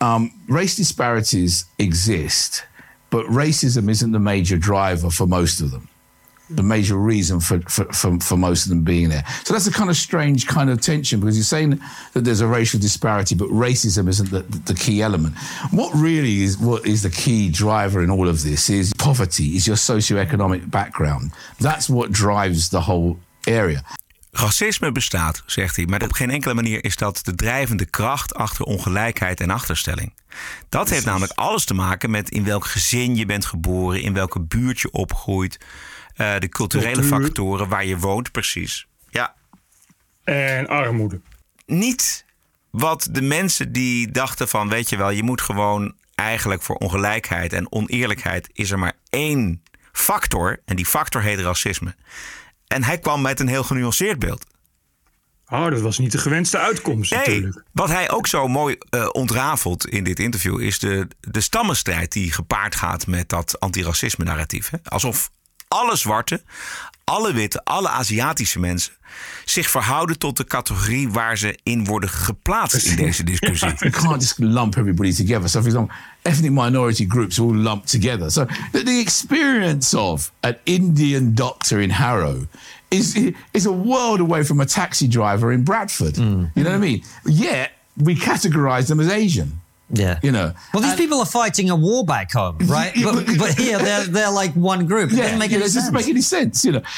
um, 0.01 0.31
race 0.47 0.75
disparities 0.75 1.65
exist, 1.79 2.63
but 3.09 3.25
racism 3.27 3.89
isn't 3.89 4.11
the 4.11 4.19
major 4.19 4.57
driver 4.57 5.09
for 5.09 5.27
most 5.27 5.61
of 5.61 5.71
them. 5.71 5.87
The 6.49 6.63
major 6.63 6.95
reason 6.95 7.41
for, 7.41 7.59
for, 7.61 7.85
for, 7.91 8.17
for 8.19 8.37
most 8.37 8.65
of 8.65 8.69
them 8.69 8.83
being 8.83 9.09
there. 9.09 9.25
So 9.43 9.53
that's 9.53 9.67
a 9.67 9.71
kind 9.71 9.89
of 9.89 9.97
strange 9.97 10.47
kind 10.47 10.69
of 10.69 10.79
tension 10.79 11.19
because 11.19 11.35
you're 11.35 11.43
saying 11.43 11.81
that 12.13 12.23
there's 12.23 12.39
a 12.39 12.47
racial 12.47 12.79
disparity, 12.79 13.35
but 13.35 13.49
racism 13.49 14.07
isn't 14.07 14.31
the, 14.31 14.43
the 14.61 14.73
key 14.73 15.01
element. 15.01 15.35
What 15.71 15.93
really 15.93 16.43
is 16.43 16.57
what 16.57 16.87
is 16.87 17.03
the 17.03 17.09
key 17.09 17.49
driver 17.49 18.01
in 18.01 18.09
all 18.09 18.29
of 18.29 18.43
this 18.43 18.69
is 18.69 18.93
poverty, 18.93 19.57
is 19.57 19.67
your 19.67 19.75
socioeconomic 19.75 20.71
background. 20.71 21.31
That's 21.59 21.89
what 21.89 22.13
drives 22.13 22.69
the 22.69 22.79
whole 22.79 23.19
area. 23.45 23.83
Racisme 24.39 24.91
bestaat, 24.91 25.43
zegt 25.45 25.75
hij, 25.75 25.85
maar 25.85 26.01
op 26.03 26.11
geen 26.11 26.29
enkele 26.29 26.53
manier 26.53 26.83
is 26.83 26.95
dat 26.95 27.19
de 27.23 27.35
drijvende 27.35 27.85
kracht 27.85 28.35
achter 28.35 28.65
ongelijkheid 28.65 29.39
en 29.41 29.49
achterstelling. 29.49 30.13
Dat 30.69 30.89
heeft 30.89 31.05
namelijk 31.05 31.31
alles 31.35 31.65
te 31.65 31.73
maken 31.73 32.09
met 32.09 32.29
in 32.29 32.43
welk 32.43 32.65
gezin 32.65 33.15
je 33.15 33.25
bent 33.25 33.45
geboren, 33.45 34.01
in 34.01 34.13
welke 34.13 34.39
buurt 34.41 34.79
je 34.79 34.91
opgroeit, 34.91 35.57
eh, 36.15 36.39
de 36.39 36.49
culturele 36.49 36.91
Cultuur. 37.01 37.21
factoren 37.21 37.67
waar 37.67 37.85
je 37.85 37.97
woont, 37.97 38.31
precies. 38.31 38.87
Ja, 39.09 39.33
En 40.23 40.67
armoede. 40.67 41.21
niet 41.65 42.25
wat 42.69 43.07
de 43.11 43.21
mensen 43.21 43.71
die 43.71 44.11
dachten 44.11 44.47
van, 44.47 44.69
weet 44.69 44.89
je 44.89 44.97
wel, 44.97 45.09
je 45.09 45.23
moet 45.23 45.41
gewoon 45.41 45.93
eigenlijk 46.15 46.61
voor 46.61 46.75
ongelijkheid 46.75 47.53
en 47.53 47.71
oneerlijkheid 47.71 48.49
is 48.53 48.71
er 48.71 48.79
maar 48.79 48.93
één 49.09 49.63
factor 49.91 50.59
en 50.65 50.75
die 50.75 50.85
factor 50.85 51.21
heet 51.21 51.39
racisme. 51.39 51.95
En 52.67 52.83
hij 52.83 52.99
kwam 52.99 53.21
met 53.21 53.39
een 53.39 53.47
heel 53.47 53.63
genuanceerd 53.63 54.19
beeld. 54.19 54.45
Oh, 55.49 55.69
dat 55.69 55.81
was 55.81 55.97
niet 55.97 56.11
de 56.11 56.17
gewenste 56.17 56.57
uitkomst 56.57 57.11
Nee, 57.11 57.19
natuurlijk. 57.19 57.63
wat 57.71 57.89
hij 57.89 58.11
ook 58.11 58.27
zo 58.27 58.47
mooi 58.47 58.77
eh, 58.89 59.09
ontrafelt 59.11 59.87
in 59.87 60.03
dit 60.03 60.19
interview 60.19 60.61
is 60.61 60.79
de, 60.79 61.07
de 61.19 61.41
stammenstrijd 61.41 62.11
die 62.11 62.31
gepaard 62.31 62.75
gaat 62.75 63.07
met 63.07 63.29
dat 63.29 63.59
antiracisme 63.59 64.25
narratief. 64.25 64.69
Hè? 64.69 64.77
Alsof 64.83 65.29
alle 65.67 65.95
zwarte, 65.95 66.41
alle 67.03 67.33
witte, 67.33 67.61
alle 67.63 67.89
Aziatische 67.89 68.59
mensen 68.59 68.93
zich 69.45 69.69
verhouden 69.69 70.17
tot 70.17 70.37
de 70.37 70.43
categorie 70.43 71.09
waar 71.09 71.37
ze 71.37 71.57
in 71.63 71.85
worden 71.85 72.09
geplaatst 72.09 72.85
in 72.85 72.95
deze 72.95 73.23
discussie. 73.33 73.73
You 73.79 73.91
can't 73.91 74.21
just 74.21 74.37
lump 74.37 74.75
everybody 74.75 75.13
together. 75.13 75.49
So, 75.49 75.59
for 75.59 75.67
example, 75.67 75.95
ethnic 76.21 76.51
minority 76.51 77.05
groups 77.07 77.39
all 77.39 77.55
lumped 77.55 77.89
together. 77.89 78.31
So, 78.31 78.45
the, 78.71 78.99
experience 78.99 79.97
of 79.97 80.31
an 80.39 80.57
Indian 80.63 81.33
doctor 81.33 81.81
in 81.81 81.89
Harrow 81.89 82.47
is 82.87 83.15
is 83.51 83.65
a 83.65 83.71
world 83.71 84.19
away 84.19 84.43
from 84.43 84.59
a 84.59 84.65
taxi 84.65 85.07
driver 85.07 85.51
in 85.51 85.63
Bradford. 85.63 86.17
You 86.17 86.23
know 86.53 86.63
what 86.63 86.67
I 86.67 86.77
mean? 86.77 87.03
Yet 87.23 87.71
we 87.95 88.15
categorize 88.15 88.87
them 88.87 88.99
as 88.99 89.07
Asian. 89.09 89.61
Yeah. 89.93 90.19
You 90.21 90.31
know. 90.31 90.51
Well, 90.73 90.83
these 90.83 90.95
people 90.95 91.17
are 91.19 91.25
fighting 91.25 91.69
a 91.69 91.75
war 91.75 92.03
back 92.03 92.31
home, 92.31 92.55
right? 92.65 92.95
Yeah, 92.95 93.11
but, 93.13 93.25
but- 93.25 93.37
but 93.37 93.57
here 93.57 93.77
they're 93.77 94.11
they're 94.11 94.31
like 94.41 94.53
one 94.55 94.85
group. 94.85 95.09
It 95.11 95.15
Yeah, 95.15 95.21
doesn't 95.23 95.37
make 95.37 95.51
any 95.51 95.59
know, 95.59 95.65
it 95.67 95.73
doesn't 95.73 95.81
sense. 95.81 95.91
make 95.91 96.07
any 96.09 96.21
sense. 96.21 96.67
You 96.67 96.79
know. 96.79 96.91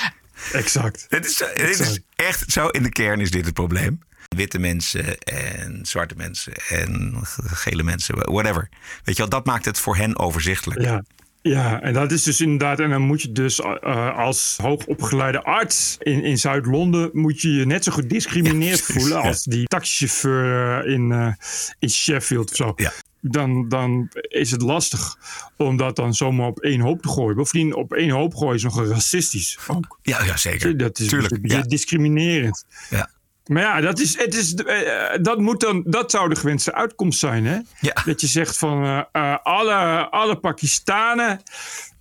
Exact. 0.54 1.06
Het 1.10 1.25
is, 1.25 1.39
het 1.39 1.80
is 1.80 1.99
echt 2.15 2.52
zo, 2.52 2.67
in 2.67 2.84
de 2.84 2.89
kern 2.89 3.19
is 3.19 3.32
dit 3.32 3.45
het 3.45 3.54
probleem. 3.54 3.99
Witte 4.36 4.60
mensen 4.60 5.17
en 5.19 5.80
zwarte 5.86 6.13
mensen 6.17 6.54
en 6.69 7.19
gele 7.36 7.84
mensen, 7.84 8.15
whatever. 8.15 8.69
Weet 9.04 9.15
je 9.15 9.21
wel, 9.21 9.30
dat 9.30 9.45
maakt 9.45 9.65
het 9.65 9.80
voor 9.80 9.95
hen 9.97 10.19
overzichtelijk. 10.19 10.82
Ja. 10.82 11.04
Ja, 11.41 11.82
en 11.82 11.93
dat 11.93 12.12
is 12.12 12.23
dus 12.23 12.41
inderdaad. 12.41 12.80
En 12.80 12.89
dan 12.89 13.02
moet 13.02 13.21
je 13.21 13.32
dus 13.32 13.60
eh, 13.60 14.17
als 14.17 14.58
hoogopgeleide 14.62 15.43
arts 15.43 15.95
in, 15.99 16.23
in 16.23 16.38
Zuid-Londen. 16.38 17.10
moet 17.13 17.41
je 17.41 17.54
je 17.54 17.65
net 17.65 17.84
zo 17.84 17.91
gediscrimineerd 17.91 18.82
voelen. 18.82 19.17
ja. 19.17 19.28
als 19.28 19.43
die 19.43 19.67
taxichauffeur 19.67 20.80
eh, 20.86 20.93
in, 20.93 21.12
eh, 21.12 21.34
in 21.80 21.89
Sheffield 21.89 22.49
of 22.49 22.56
zo. 22.56 22.75
Dan, 23.21 23.69
dan 23.69 24.10
is 24.21 24.52
het 24.52 24.62
lastig 24.62 25.15
om 25.58 25.78
dat 25.78 25.95
dan 25.95 26.13
zomaar 26.13 26.47
op 26.47 26.60
één 26.60 26.80
hoop 26.80 27.02
te 27.02 27.08
gooien. 27.08 27.36
Bovendien, 27.36 27.75
op 27.75 27.93
één 27.93 28.10
hoop 28.10 28.36
gooien 28.36 28.56
is 28.56 28.63
nog 28.63 28.88
racistisch. 28.88 29.60
Ook. 29.67 29.99
Ja, 30.02 30.23
ja 30.23 30.38
zeker. 30.38 30.78
Dat 30.78 30.99
is 30.99 31.08
Tuurlijk, 31.08 31.39
ja. 31.41 31.62
discriminerend. 31.62 32.65
Ja. 32.89 33.10
Maar 33.49 33.62
ja, 33.62 33.81
dat, 33.81 33.99
is, 33.99 34.17
het 34.17 34.35
is, 34.35 34.53
eh, 34.53 35.17
dat, 35.21 35.39
moet 35.39 35.59
dan, 35.59 35.83
dat 35.85 36.12
zou 36.12 36.29
de 36.29 36.35
gewenste 36.35 36.73
uitkomst 36.73 37.19
zijn. 37.19 37.45
Hè? 37.45 37.59
Dat 38.05 38.21
je 38.21 38.27
zegt 38.27 38.57
van 38.57 38.83
eh, 38.83 39.01
eh, 39.12 39.38
alle, 39.43 40.09
alle 40.09 40.35
Pakistanen 40.35 41.41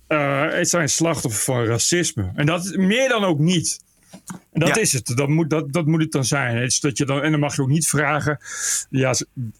eh, 0.07 0.49
het 0.49 0.69
zijn 0.69 0.89
slachtoffer 0.89 1.41
van 1.41 1.65
racisme. 1.65 2.31
En 2.35 2.45
dat 2.45 2.65
is 2.65 2.75
meer 2.75 3.09
dan 3.09 3.23
ook 3.23 3.39
niet. 3.39 3.79
En 4.51 4.59
dat 4.59 4.67
Ja. 4.75 4.75
is 4.81 4.93
het. 4.93 5.11
Dat 5.15 5.27
moet, 5.27 5.49
dat, 5.49 5.73
dat 5.73 5.85
moet 5.85 6.01
het 6.01 6.11
dan 6.11 6.25
zijn. 6.25 6.57
Het 6.57 6.71
is 6.71 6.79
dat 6.79 6.97
je 6.97 7.05
dan, 7.05 7.21
en 7.21 7.31
dan 7.31 7.39
mag 7.39 7.55
je 7.55 7.61
ook 7.61 7.67
niet 7.67 7.87
vragen. 7.87 8.39
Ja, 8.89 9.13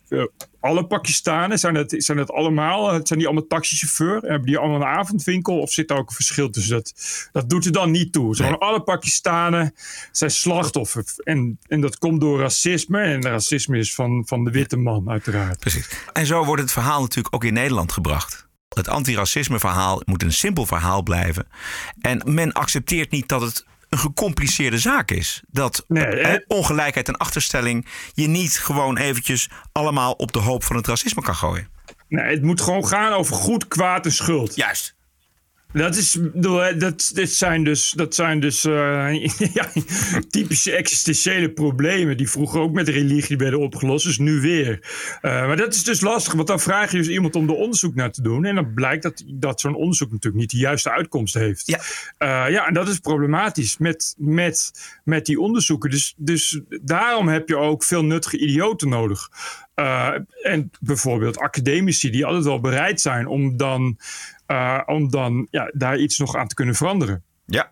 eh, 0.08 0.24
alle 0.60 0.86
Pakistanen, 0.88 1.60
zijn 1.60 1.74
dat, 1.74 1.96
zijn 1.98 2.18
dat 2.18 2.32
allemaal? 2.32 2.90
Zijn 2.90 3.20
die 3.20 3.28
allemaal 3.28 3.48
taxichauffeur? 3.48 4.22
Hebben 4.22 4.46
die 4.46 4.58
allemaal 4.58 4.82
een 4.82 4.98
avondwinkel? 4.98 5.60
Of 5.60 5.72
zit 5.72 5.88
daar 5.88 5.98
ook 5.98 6.10
een 6.10 6.16
verschil 6.16 6.50
tussen? 6.50 6.76
Dat, 6.76 6.94
dat 7.32 7.50
doet 7.50 7.66
er 7.66 7.72
dan 7.72 7.92
niet 7.92 8.14
toe. 8.14 8.58
Alle 8.58 8.82
Pakistanen 8.82 9.74
zijn 10.12 10.32
slachtoffer. 10.32 11.04
En, 11.24 11.60
en 11.68 11.82
dat 11.82 11.98
komt 11.98 12.22
door 12.22 12.40
racisme. 12.40 13.02
En 13.02 13.22
racisme 13.22 13.78
is 13.78 13.96
van, 13.96 14.24
van 14.28 14.44
de 14.44 14.52
witte 14.52 14.78
man, 14.78 15.10
uiteraard. 15.10 15.60
Precies. 15.60 15.90
En 16.14 16.26
zo 16.26 16.46
wordt 16.46 16.62
het 16.62 16.72
verhaal 16.72 17.02
natuurlijk 17.02 17.36
ook 17.36 17.44
in 17.44 17.54
Nederland 17.54 17.92
gebracht. 17.92 18.48
Het 18.70 18.88
antiracisme 18.88 19.60
verhaal 19.60 20.02
moet 20.06 20.24
een 20.24 20.34
simpel 20.34 20.66
verhaal 20.66 21.04
blijven. 21.04 21.48
En 22.02 22.22
men 22.26 22.52
accepteert 22.52 23.12
niet 23.12 23.28
dat 23.28 23.42
het 23.42 23.66
een 23.90 23.98
gecompliceerde 23.98 24.78
zaak 24.78 25.12
is. 25.12 25.44
Dat 25.48 25.86
eh, 25.88 26.36
ongelijkheid 26.48 27.08
en 27.08 27.18
achterstelling 27.18 27.86
je 28.14 28.28
niet 28.28 28.60
gewoon 28.60 28.98
eventjes 28.98 29.50
allemaal 29.72 30.12
op 30.12 30.32
de 30.32 30.40
hoop 30.40 30.64
van 30.64 30.76
het 30.76 30.88
racisme 30.88 31.22
kan 31.22 31.36
gooien. 31.36 31.68
Nee, 32.08 32.34
het 32.34 32.44
moet 32.44 32.62
gewoon 32.62 32.88
gaan 32.88 33.14
over 33.14 33.36
goed, 33.36 33.68
kwaad 33.68 34.06
en 34.06 34.12
schuld. 34.12 34.56
Juist. 34.56 34.98
Dat, 35.74 35.96
is, 35.96 36.18
dat, 36.78 37.12
dit 37.14 37.32
zijn 37.32 37.64
dus, 37.64 37.92
dat 37.92 38.16
zijn 38.16 38.40
dus 38.40 38.66
eh, 38.66 39.26
ja, 39.54 39.72
typische 40.30 40.72
existentiële 40.72 41.52
problemen 41.52 42.18
die 42.18 42.30
vroeger 42.30 42.62
ook 42.62 42.74
met 42.74 42.88
religie 42.88 43.38
werden 43.38 43.60
opgelost, 43.60 44.06
dus 44.06 44.18
nu 44.18 44.42
weer. 44.42 44.80
Eh, 45.22 45.48
maar 45.48 45.58
dat 45.58 45.74
is 45.74 45.84
dus 45.84 46.02
lastig, 46.02 46.34
want 46.34 46.48
dan 46.48 46.60
vraag 46.60 46.92
je 46.92 46.98
dus 46.98 47.08
iemand 47.08 47.36
om 47.36 47.50
er 47.50 47.56
onderzoek 47.56 47.96
naar 47.96 48.12
te 48.12 48.22
doen 48.22 48.46
en 48.46 48.56
dan 48.56 48.74
blijkt 48.74 49.04
dat, 49.04 49.24
dat 49.28 49.60
zo'n 49.60 49.76
onderzoek 49.76 50.12
natuurlijk 50.12 50.42
niet 50.42 50.52
de 50.52 50.58
juiste 50.58 50.92
uitkomst 50.92 51.34
heeft. 51.34 51.68
Ja, 51.68 51.80
Eh, 52.18 52.52
ja 52.52 52.68
en 52.68 52.74
dat 52.74 52.88
is 52.88 53.00
problematisch 53.00 53.78
met, 53.78 54.16
met, 54.18 54.72
met 55.04 55.26
die 55.26 55.40
onderzoeken. 55.40 55.90
Dus, 55.90 56.14
dus 56.18 56.62
daarom 56.82 57.28
heb 57.28 57.48
je 57.48 57.58
ook 57.58 57.84
veel 57.84 58.04
nuttige 58.04 58.38
idioten 58.38 58.90
nodig. 58.90 59.30
En 60.44 60.72
bijvoorbeeld 60.80 61.38
academici 61.38 62.10
die 62.10 62.26
altijd 62.26 62.44
wel 62.44 62.60
bereid 62.60 63.02
zijn 63.02 63.28
om 63.28 63.58
dan, 63.58 63.98
eh, 64.50 64.80
om 64.86 65.10
dan 65.10 65.48
ja, 65.52 65.72
daar 65.74 65.98
iets 65.98 66.18
nog 66.18 66.36
aan 66.36 66.48
te 66.48 66.56
kunnen 66.56 66.76
veranderen. 66.76 67.24
Ja. 67.46 67.72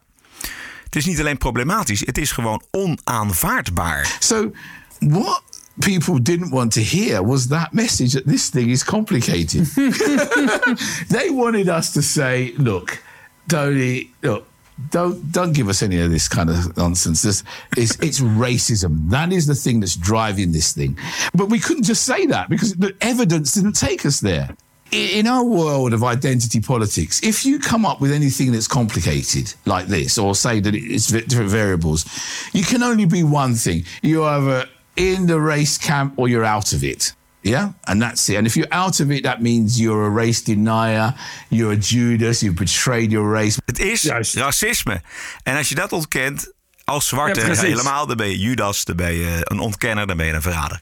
Het 0.83 0.95
is 0.95 1.05
niet 1.05 1.19
alleen 1.19 1.37
problematisch, 1.37 1.99
het 1.99 2.17
is 2.17 2.31
gewoon 2.31 2.63
onaanvaardbaar. 2.71 4.17
So, 4.19 4.51
what 4.99 5.41
people 5.79 6.21
didn't 6.21 6.49
want 6.49 6.71
to 6.71 6.81
hear 6.81 7.25
was 7.25 7.47
that 7.47 7.73
message 7.73 8.11
that 8.11 8.27
this 8.27 8.49
thing 8.49 8.69
is 8.69 8.83
complicated. 8.83 9.65
they 11.09 11.29
wanted 11.31 11.69
us 11.69 11.91
to 11.91 12.01
say, 12.01 12.53
look, 12.57 13.03
Tony, 13.47 14.09
look, 14.21 14.43
don't 14.89 15.31
don't 15.31 15.53
give 15.53 15.69
us 15.69 15.81
any 15.81 16.03
of 16.05 16.11
this 16.11 16.27
kind 16.27 16.49
of 16.49 16.77
nonsense. 16.77 17.27
This 17.27 17.43
is 17.75 17.97
it's 17.99 18.19
racism. 18.19 19.09
That 19.09 19.31
is 19.31 19.45
the 19.45 19.55
thing 19.55 19.79
that's 19.79 19.95
driving 19.95 20.51
this 20.51 20.73
thing. 20.73 20.99
But 21.33 21.49
we 21.49 21.59
couldn't 21.59 21.87
just 21.87 22.03
say 22.03 22.27
that 22.27 22.49
because 22.49 22.75
the 22.75 22.95
evidence 22.99 23.53
didn't 23.53 23.79
take 23.79 24.05
us 24.05 24.19
there. 24.19 24.55
I- 24.91 24.95
In 25.19 25.28
our 25.28 25.43
world 25.43 25.93
of 25.93 26.04
identity 26.04 26.60
politics, 26.60 27.19
if 27.21 27.43
you 27.45 27.60
come 27.60 27.86
up 27.88 28.00
with 28.02 28.12
anything 28.12 28.52
that's 28.54 28.67
complicated 28.67 29.54
like 29.63 29.88
this, 29.88 30.17
or 30.17 30.36
say 30.36 30.62
that 30.62 30.73
it's 30.76 31.08
different 31.08 31.50
variables, 31.52 32.06
you 32.54 32.63
can 32.63 32.82
only 32.84 33.06
be 33.06 33.23
one 33.23 33.56
thing. 33.56 33.86
You're 34.02 34.30
either 34.30 34.65
in 34.95 35.26
the 35.28 35.39
race 35.39 35.78
camp 35.78 36.13
or 36.15 36.28
you're 36.30 36.45
out 36.56 36.71
of 36.73 36.82
it. 36.84 37.15
Yeah, 37.41 37.69
and 37.84 38.02
that's 38.02 38.28
it. 38.30 38.36
And 38.38 38.45
if 38.47 38.56
you're 38.56 38.73
out 38.73 39.00
of 39.00 39.10
it, 39.12 39.23
that 39.23 39.41
means 39.41 39.78
you're 39.78 40.06
a 40.06 40.10
race 40.26 40.41
denier, 40.43 41.13
you're 41.50 41.71
a 41.73 41.78
Judas, 41.78 42.39
you've 42.41 42.56
betrayed 42.56 43.12
your 43.12 43.32
race. 43.32 43.58
Het 43.65 43.80
is 43.80 44.04
racisme. 44.34 45.02
En 45.43 45.58
als 45.58 45.69
je 45.69 45.76
dat 45.76 45.91
ontkent, 45.91 46.52
als 46.84 47.08
zwarte 47.08 47.39
Ja, 47.39 47.45
precies. 47.45 47.63
helemaal, 47.63 48.08
dan 48.08 48.17
ben 48.17 48.28
je 48.30 48.38
Judas, 48.39 48.84
dan 48.86 48.95
ben 48.95 49.13
je 49.13 49.39
een 49.43 49.60
ontkenner, 49.60 50.08
dan 50.08 50.17
ben 50.17 50.26
je 50.26 50.34
een 50.34 50.41
verrader. 50.41 50.82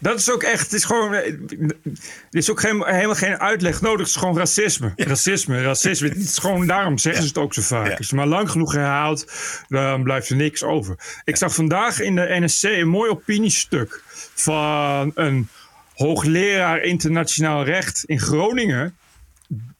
Dat 0.00 0.18
is 0.18 0.32
ook 0.32 0.42
echt, 0.42 0.62
het 0.62 0.72
is 0.72 0.84
gewoon, 0.84 1.14
eh, 1.14 1.32
er 2.30 2.38
is 2.38 2.50
ook 2.50 2.60
geen, 2.60 2.84
helemaal 2.84 3.14
geen 3.14 3.38
uitleg 3.38 3.80
nodig. 3.80 3.98
Het 3.98 4.08
is 4.08 4.16
gewoon 4.16 4.38
racisme. 4.38 4.92
Racisme, 4.96 5.62
racisme. 5.62 6.08
Het 6.08 6.16
is 6.16 6.38
gewoon, 6.38 6.66
daarom 6.66 6.98
zeggen 6.98 7.22
ze 7.22 7.28
het 7.28 7.38
ook 7.38 7.54
zo 7.54 7.62
vaak. 7.62 7.98
Als 7.98 8.08
je 8.08 8.16
maar 8.16 8.26
lang 8.26 8.50
genoeg 8.50 8.72
herhaalt, 8.72 9.32
dan 9.68 10.02
blijft 10.02 10.28
er 10.28 10.36
niks 10.36 10.62
over. 10.62 11.20
Ik 11.24 11.36
zag 11.36 11.54
vandaag 11.54 12.00
in 12.00 12.14
de 12.14 12.36
NSC 12.40 12.62
een 12.62 12.88
mooi 12.88 13.10
opiniestuk 13.10 14.02
van 14.34 15.12
een 15.14 15.48
hoogleraar 15.94 16.80
internationaal 16.80 17.64
recht 17.64 18.04
in 18.04 18.20
Groningen. 18.20 18.96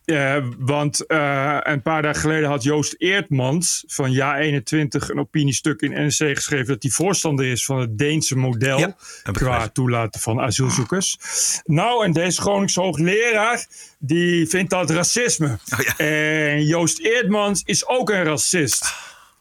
Eh, 0.08 0.36
want 0.58 1.06
eh, 1.06 1.58
een 1.62 1.82
paar 1.82 2.02
dagen 2.02 2.20
geleden 2.20 2.48
had 2.48 2.62
Joost 2.62 2.94
Eertmans 2.98 3.84
van 3.86 4.14
Ja21 4.14 5.08
een 5.08 5.18
opiniestuk 5.18 5.80
in 5.80 5.90
NRC 5.90 6.36
geschreven 6.36 6.66
dat 6.66 6.82
hij 6.82 6.90
voorstander 6.90 7.46
is 7.46 7.64
van 7.64 7.80
het 7.80 7.98
Deense 7.98 8.36
model 8.36 8.94
qua 9.32 9.68
toelaten 9.68 10.20
van 10.20 10.40
asielzoekers. 10.40 11.18
Nou, 11.64 12.04
en 12.04 12.12
deze 12.12 12.40
Groningse 12.40 12.80
hoogleraar 12.80 13.66
die 13.98 14.46
vindt 14.46 14.70
dat 14.70 14.90
racisme. 14.90 15.58
En 15.96 16.64
Joost 16.64 16.98
Eertmans 16.98 17.62
is 17.64 17.86
ook 17.86 18.10
een 18.10 18.24
racist. 18.24 18.94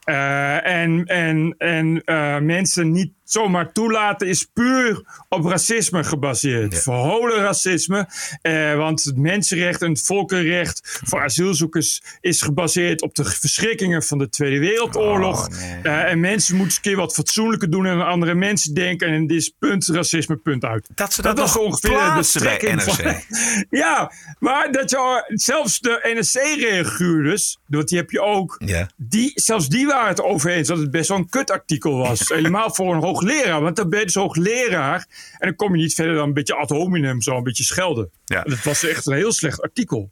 Eh, 0.04 0.66
en 0.66 1.04
en, 1.04 1.54
en 1.58 2.02
mensen 2.44 2.92
niet 2.92 3.12
zomaar 3.32 3.72
toelaten 3.72 4.26
is 4.28 4.44
puur 4.52 5.02
op 5.28 5.44
racisme 5.44 6.04
gebaseerd. 6.04 6.82
Verholen 6.82 7.36
racisme. 7.42 8.08
eh, 8.42 8.74
want 8.76 9.04
het 9.04 9.16
mensenrecht 9.16 9.82
en 9.82 9.88
het 9.90 10.02
volkenrecht 10.02 11.00
voor 11.04 11.22
asielzoekers 11.22 12.02
is 12.20 12.42
gebaseerd 12.42 13.02
op 13.02 13.14
de 13.14 13.24
verschrikkingen 13.24 14.02
van 14.02 14.18
de 14.18 14.28
Tweede 14.28 14.58
Wereldoorlog. 14.58 15.48
Eh, 15.82 16.10
en 16.10 16.20
mensen 16.20 16.56
moeten 16.56 16.66
eens 16.66 16.76
een 16.76 16.82
keer 16.82 16.96
wat 16.96 17.14
fatsoenlijker 17.14 17.70
doen 17.70 17.86
en 17.86 17.92
aan 17.92 18.06
andere 18.06 18.34
mensen 18.34 18.74
denken. 18.74 19.08
En 19.08 19.26
dit 19.26 19.36
is 19.36 19.52
punt 19.58 19.86
racisme, 19.86 20.36
punt 20.36 20.64
uit. 20.64 20.88
Dat 20.94 21.12
ze 21.12 21.22
dat 21.22 21.38
was 21.38 21.54
nog 21.54 21.64
ongeveer 21.64 22.14
de 22.16 22.22
strekking 22.22 22.82
van- 22.82 23.14
ja, 23.80 24.12
maar 24.38 24.72
dat 24.72 24.90
je 24.90 25.24
zelfs 25.34 25.80
de 25.80 26.14
NSC-reaguurders, 26.18 27.58
want 27.66 27.88
die 27.88 27.98
heb 27.98 28.10
je 28.10 28.20
ook, 28.20 28.56
Ja. 28.64 28.88
die, 28.96 29.30
zelfs 29.34 29.68
die 29.68 29.86
waren 29.86 30.08
het 30.08 30.22
over 30.22 30.50
eens 30.50 30.68
dat 30.68 30.78
het 30.78 30.90
best 30.90 31.08
wel 31.08 31.18
een 31.18 31.28
kutartikel 31.28 31.96
was. 31.98 32.28
Helemaal 32.34 32.74
voor 32.74 32.94
een 32.94 33.00
hoogleraar, 33.18 33.60
want 33.60 33.76
dan 33.76 33.88
ben 33.88 33.98
je 33.98 34.04
dus 34.04 34.14
hoogleraar 34.14 35.06
en 35.38 35.48
dan 35.48 35.56
kom 35.56 35.76
je 35.76 35.82
niet 35.82 35.94
verder 35.94 36.14
dan 36.14 36.28
een 36.28 36.34
beetje 36.34 36.54
ad 36.54 36.70
hominem, 36.70 37.22
zo 37.22 37.36
een 37.36 37.42
beetje 37.42 37.64
schelden. 37.64 38.10
Ja. 38.24 38.42
Dat 38.42 38.62
was 38.62 38.84
echt 38.84 39.06
een 39.06 39.16
heel 39.16 39.32
slecht 39.32 39.62
artikel. 39.62 40.10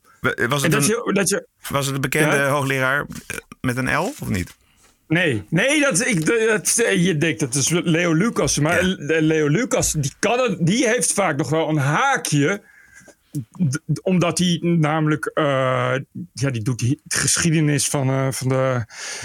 Was 0.49 0.63
het, 0.63 0.73
dat 0.73 0.83
een, 0.83 0.89
je, 0.89 1.13
dat 1.13 1.29
je, 1.29 1.47
was 1.69 1.87
het 1.87 1.95
een 1.95 2.01
bekende 2.01 2.37
Ja? 2.37 2.49
hoogleraar 2.49 3.01
eh, 3.01 3.37
met 3.61 3.77
een 3.77 3.97
L 3.97 4.15
of 4.21 4.29
niet? 4.29 4.55
Nee, 5.09 5.45
nee 5.51 5.81
dat, 5.81 6.07
ik, 6.07 6.27
dat, 6.27 6.75
je 6.97 7.17
denkt 7.19 7.41
dat 7.41 7.55
is 7.55 7.69
Leo 7.69 8.13
Lucas. 8.13 8.59
Maar 8.59 8.83
Leo 8.83 9.49
Lucas, 9.49 9.93
die, 9.93 10.13
kan 10.19 10.39
het, 10.39 10.67
die 10.67 10.89
heeft 10.89 11.13
vaak 11.13 11.37
nog 11.37 11.51
wel 11.51 11.69
een 11.69 11.77
haakje. 11.77 12.63
Omdat 14.03 14.39
hij 14.39 14.59
namelijk, 14.63 15.31
eh, 15.35 15.45
ja, 16.33 16.51
die 16.51 16.63
doet 16.63 16.79
die 16.79 17.01
geschiedenis 17.09 17.89
van, 17.89 18.09
eh, 18.09 18.27
van 18.31 18.49
de 18.49 18.85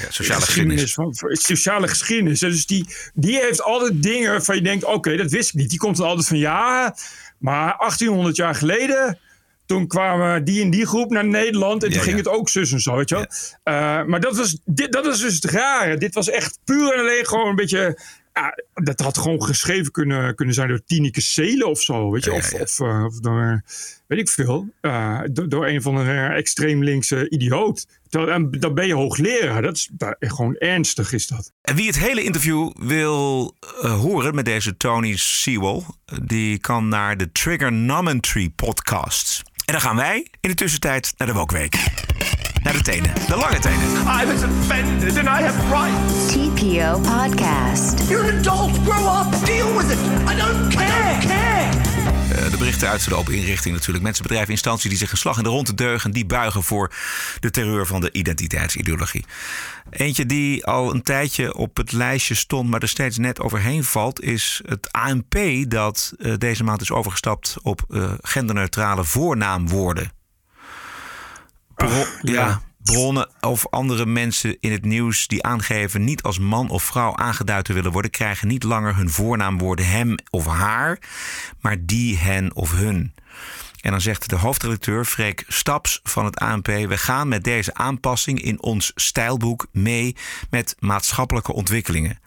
sociale 0.10 0.41
geschiedenis. 0.41 0.93
Van, 0.93 1.15
van- 1.15 1.36
sociale 1.36 1.88
geschiedenis. 1.88 2.39
Dus 2.39 2.65
die, 2.65 2.86
die 3.13 3.39
heeft 3.39 3.62
altijd 3.62 4.04
dingen 4.04 4.43
van 4.43 4.56
je 4.56 4.62
denkt, 4.62 4.86
oké, 4.86 5.17
dat 5.17 5.32
wist 5.32 5.50
ik 5.50 5.56
niet. 5.56 5.69
Die 5.69 5.80
komt 5.80 5.97
dan 5.97 6.08
altijd 6.08 6.28
van 6.28 6.38
ja, 6.38 6.95
maar 7.38 7.76
1800 7.78 8.36
jaar 8.36 8.56
geleden. 8.56 9.19
Toen 9.65 9.88
kwamen 9.88 10.43
die 10.43 10.62
en 10.63 10.69
die 10.69 10.86
groep 10.86 11.10
naar 11.12 11.26
Nederland. 11.26 11.84
En 11.84 11.89
toen 11.89 11.97
Ja, 11.97 12.04
ging 12.06 12.17
ja. 12.17 12.24
het 12.24 12.32
ook 12.39 12.50
zus 12.50 12.71
en 12.71 12.80
zo, 12.80 12.95
weet 12.95 13.10
je 13.10 13.15
wel. 13.15 13.26
Eh, 13.63 14.04
maar 14.06 14.19
dat 14.19 14.38
was, 14.38 14.58
dit, 14.65 14.91
dat 14.91 15.06
was 15.06 15.19
dus 15.21 15.34
het 15.36 15.45
rare. 15.45 15.97
Dit 15.97 16.13
was 16.13 16.30
echt 16.30 16.60
puur 16.65 16.93
en 16.93 17.00
alleen 17.00 17.28
gewoon 17.28 17.47
een 17.50 17.56
beetje... 17.56 18.00
ja, 18.34 18.58
dat 18.74 19.00
had 19.00 19.17
gewoon 19.17 19.44
geschreven 19.44 19.91
kunnen, 19.91 20.36
kunnen 20.36 20.56
zijn 20.56 20.67
door 20.67 20.84
Tineke 20.86 21.22
Seelen 21.22 21.70
of 21.70 21.82
zo, 21.82 22.12
weet 22.12 22.24
je. 22.24 22.32
Of, 22.32 22.54
of, 22.54 22.80
eh, 22.80 23.04
of 23.06 23.20
door, 23.20 23.62
weet 24.08 24.20
ik 24.20 24.30
veel, 24.30 24.67
eh, 24.82 25.20
door, 25.32 25.50
door 25.50 25.67
een 25.67 25.82
van 25.82 25.96
de 25.96 26.12
extreem 26.36 26.84
linkse 26.84 27.30
idioot. 27.30 27.88
Terwijl, 28.10 28.32
en 28.32 28.52
dan 28.52 28.74
ben 28.74 28.88
je 28.88 28.94
hoogleraar. 28.94 29.62
Dat 29.62 29.76
is 29.76 29.89
gewoon 30.20 30.56
ernstig 30.56 31.13
is 31.13 31.28
dat. 31.28 31.52
En 31.62 31.76
wie 31.76 31.88
het 31.88 32.00
hele 32.00 32.24
interview 32.24 32.72
wil 32.80 33.56
eh, 33.82 34.00
horen 34.00 34.36
met 34.36 34.46
deze 34.46 34.78
Tony 34.78 35.15
Sewell, 35.17 35.84
die 36.24 36.58
kan 36.58 36.88
naar 36.88 37.17
de 37.17 37.32
Trigonometry 37.32 38.50
podcast. 38.50 39.41
En 39.65 39.74
dan 39.74 39.82
gaan 39.82 39.96
wij 39.96 40.28
in 40.39 40.50
de 40.50 40.56
tussentijd 40.56 41.13
naar 41.17 41.28
de 41.28 41.34
Wokweek. 41.34 41.84
Naar 42.63 42.74
de 42.74 42.82
tenen, 42.82 43.13
de 43.28 43.36
lange 43.36 43.60
tenen. 43.60 43.88
I 44.21 44.26
was 44.26 44.43
offended 44.43 45.17
and 45.17 45.28
I 45.28 45.43
have 45.43 45.60
rights. 45.67 46.28
TPO 46.28 47.00
Podcast. 47.00 48.10
You're 48.10 48.32
an 48.32 48.38
adult. 48.38 48.78
Grow 48.86 49.21
up. 49.21 49.45
Deal 49.45 49.78
with 49.78 49.91
it. 49.91 50.00
I 50.00 50.36
don't 50.36 50.76
care. 50.76 51.17
care. 51.19 51.69
Eh, 52.32 52.52
de 52.52 52.58
berichten 52.58 52.89
uit 52.89 53.10
de 53.10 53.15
open 53.15 53.34
inrichting 53.34 53.76
natuurlijk. 53.76 54.04
Mensen, 54.04 54.24
bedrijven, 54.24 54.52
instanties 54.52 54.89
die 54.89 54.97
zich 54.97 55.12
een 55.12 55.17
slag 55.17 55.38
in 55.38 55.43
de 55.43 55.50
ronde 55.50 55.74
deugen. 55.74 56.12
Die 56.12 56.26
buigen 56.26 56.63
voor 56.63 56.93
de 57.39 57.52
terreur 57.52 57.88
van 57.88 58.02
de 58.02 58.12
identiteitsideologie. 58.12 59.26
Eentje 59.89 60.26
die 60.26 60.65
al 60.65 60.93
een 60.93 61.04
tijdje 61.04 61.56
op 61.56 61.78
het 61.78 61.91
lijstje 61.91 62.36
stond, 62.36 62.69
maar 62.69 62.82
er 62.82 62.89
steeds 62.89 63.17
net 63.17 63.39
overheen 63.39 63.84
valt, 63.84 64.21
is 64.21 64.62
het 64.65 64.91
ANP 64.91 65.36
dat 65.67 66.13
eh, 66.19 66.34
deze 66.38 66.63
maand 66.63 66.82
is 66.82 66.91
overgestapt 66.91 67.56
op 67.62 67.82
eh, 67.89 68.12
genderneutrale 68.21 69.04
voornaamwoorden. 69.04 70.12
Ja. 72.22 72.62
Bronnen 72.84 73.30
of 73.41 73.67
andere 73.70 74.06
mensen 74.06 74.58
in 74.60 74.72
het 74.72 74.86
nieuws 74.86 75.28
die 75.28 75.44
aangeven 75.44 76.04
niet 76.04 76.24
als 76.24 76.39
man 76.39 76.70
of 76.70 76.84
vrouw 76.84 77.15
aangeduid 77.15 77.65
te 77.65 77.74
willen 77.74 77.91
worden, 77.91 78.12
krijgen 78.12 78.48
niet 78.48 78.63
langer 78.63 78.96
hun 78.96 79.10
voornaamwoorden 79.10 79.88
hem 79.88 80.15
of 80.30 80.46
haar, 80.46 81.00
maar 81.60 81.76
die, 81.80 82.17
hen 82.17 82.56
of 82.56 82.72
hun. 82.72 83.13
En 83.82 83.91
dan 83.91 84.02
zegt 84.02 84.30
de 84.30 84.36
hoofdredacteur 84.36 85.06
Freek 85.06 85.44
Staps 85.48 86.00
van 86.04 86.26
het 86.26 86.39
ANP: 86.39 86.67
We 86.67 86.98
gaan 86.98 87.28
met 87.28 87.44
deze 87.44 87.74
aanpassing 87.74 88.41
in 88.41 88.62
ons 88.62 88.91
stijlboek 88.96 89.67
mee 89.72 90.15
met 90.50 90.76
maatschappelijke 90.80 91.54
ontwikkelingen. 91.54 92.20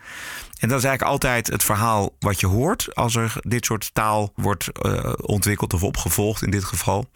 En 0.58 0.68
dat 0.68 0.78
is 0.78 0.84
eigenlijk 0.84 1.02
altijd 1.02 1.46
het 1.46 1.62
verhaal 1.62 2.16
wat 2.18 2.40
je 2.40 2.46
hoort 2.46 2.94
als 2.94 3.16
er 3.16 3.36
dit 3.40 3.64
soort 3.64 3.90
taal 3.92 4.32
wordt 4.36 4.68
eh, 4.68 5.12
ontwikkeld 5.16 5.74
of 5.74 5.82
opgevolgd 5.82 6.42
in 6.42 6.50
dit 6.50 6.64
geval. 6.64 7.10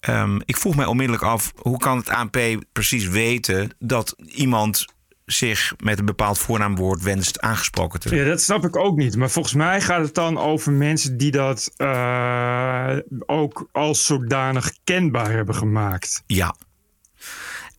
Ehm, 0.00 0.40
ik 0.44 0.56
vroeg 0.56 0.76
mij 0.76 0.86
onmiddellijk 0.86 1.24
af, 1.24 1.52
hoe 1.56 1.78
kan 1.78 1.96
het 1.96 2.08
ANP 2.08 2.38
precies 2.72 3.08
weten 3.08 3.70
dat 3.78 4.16
iemand 4.26 4.86
zich 5.24 5.74
met 5.78 5.98
een 5.98 6.04
bepaald 6.04 6.38
voornaamwoord 6.38 7.02
wenst 7.02 7.40
aangesproken 7.40 8.00
te 8.00 8.16
Ja, 8.16 8.24
dat 8.24 8.40
snap 8.40 8.64
ik 8.64 8.76
ook 8.76 8.96
niet. 8.96 9.16
Maar 9.16 9.30
volgens 9.30 9.54
mij 9.54 9.80
gaat 9.80 10.04
het 10.04 10.14
dan 10.14 10.38
over 10.38 10.72
mensen 10.72 11.16
die 11.16 11.30
dat 11.30 11.70
eh, 11.76 12.96
ook 13.26 13.68
als 13.72 14.06
zodanig 14.06 14.72
kenbaar 14.84 15.30
hebben 15.30 15.54
gemaakt. 15.54 16.22
Ja. 16.26 16.54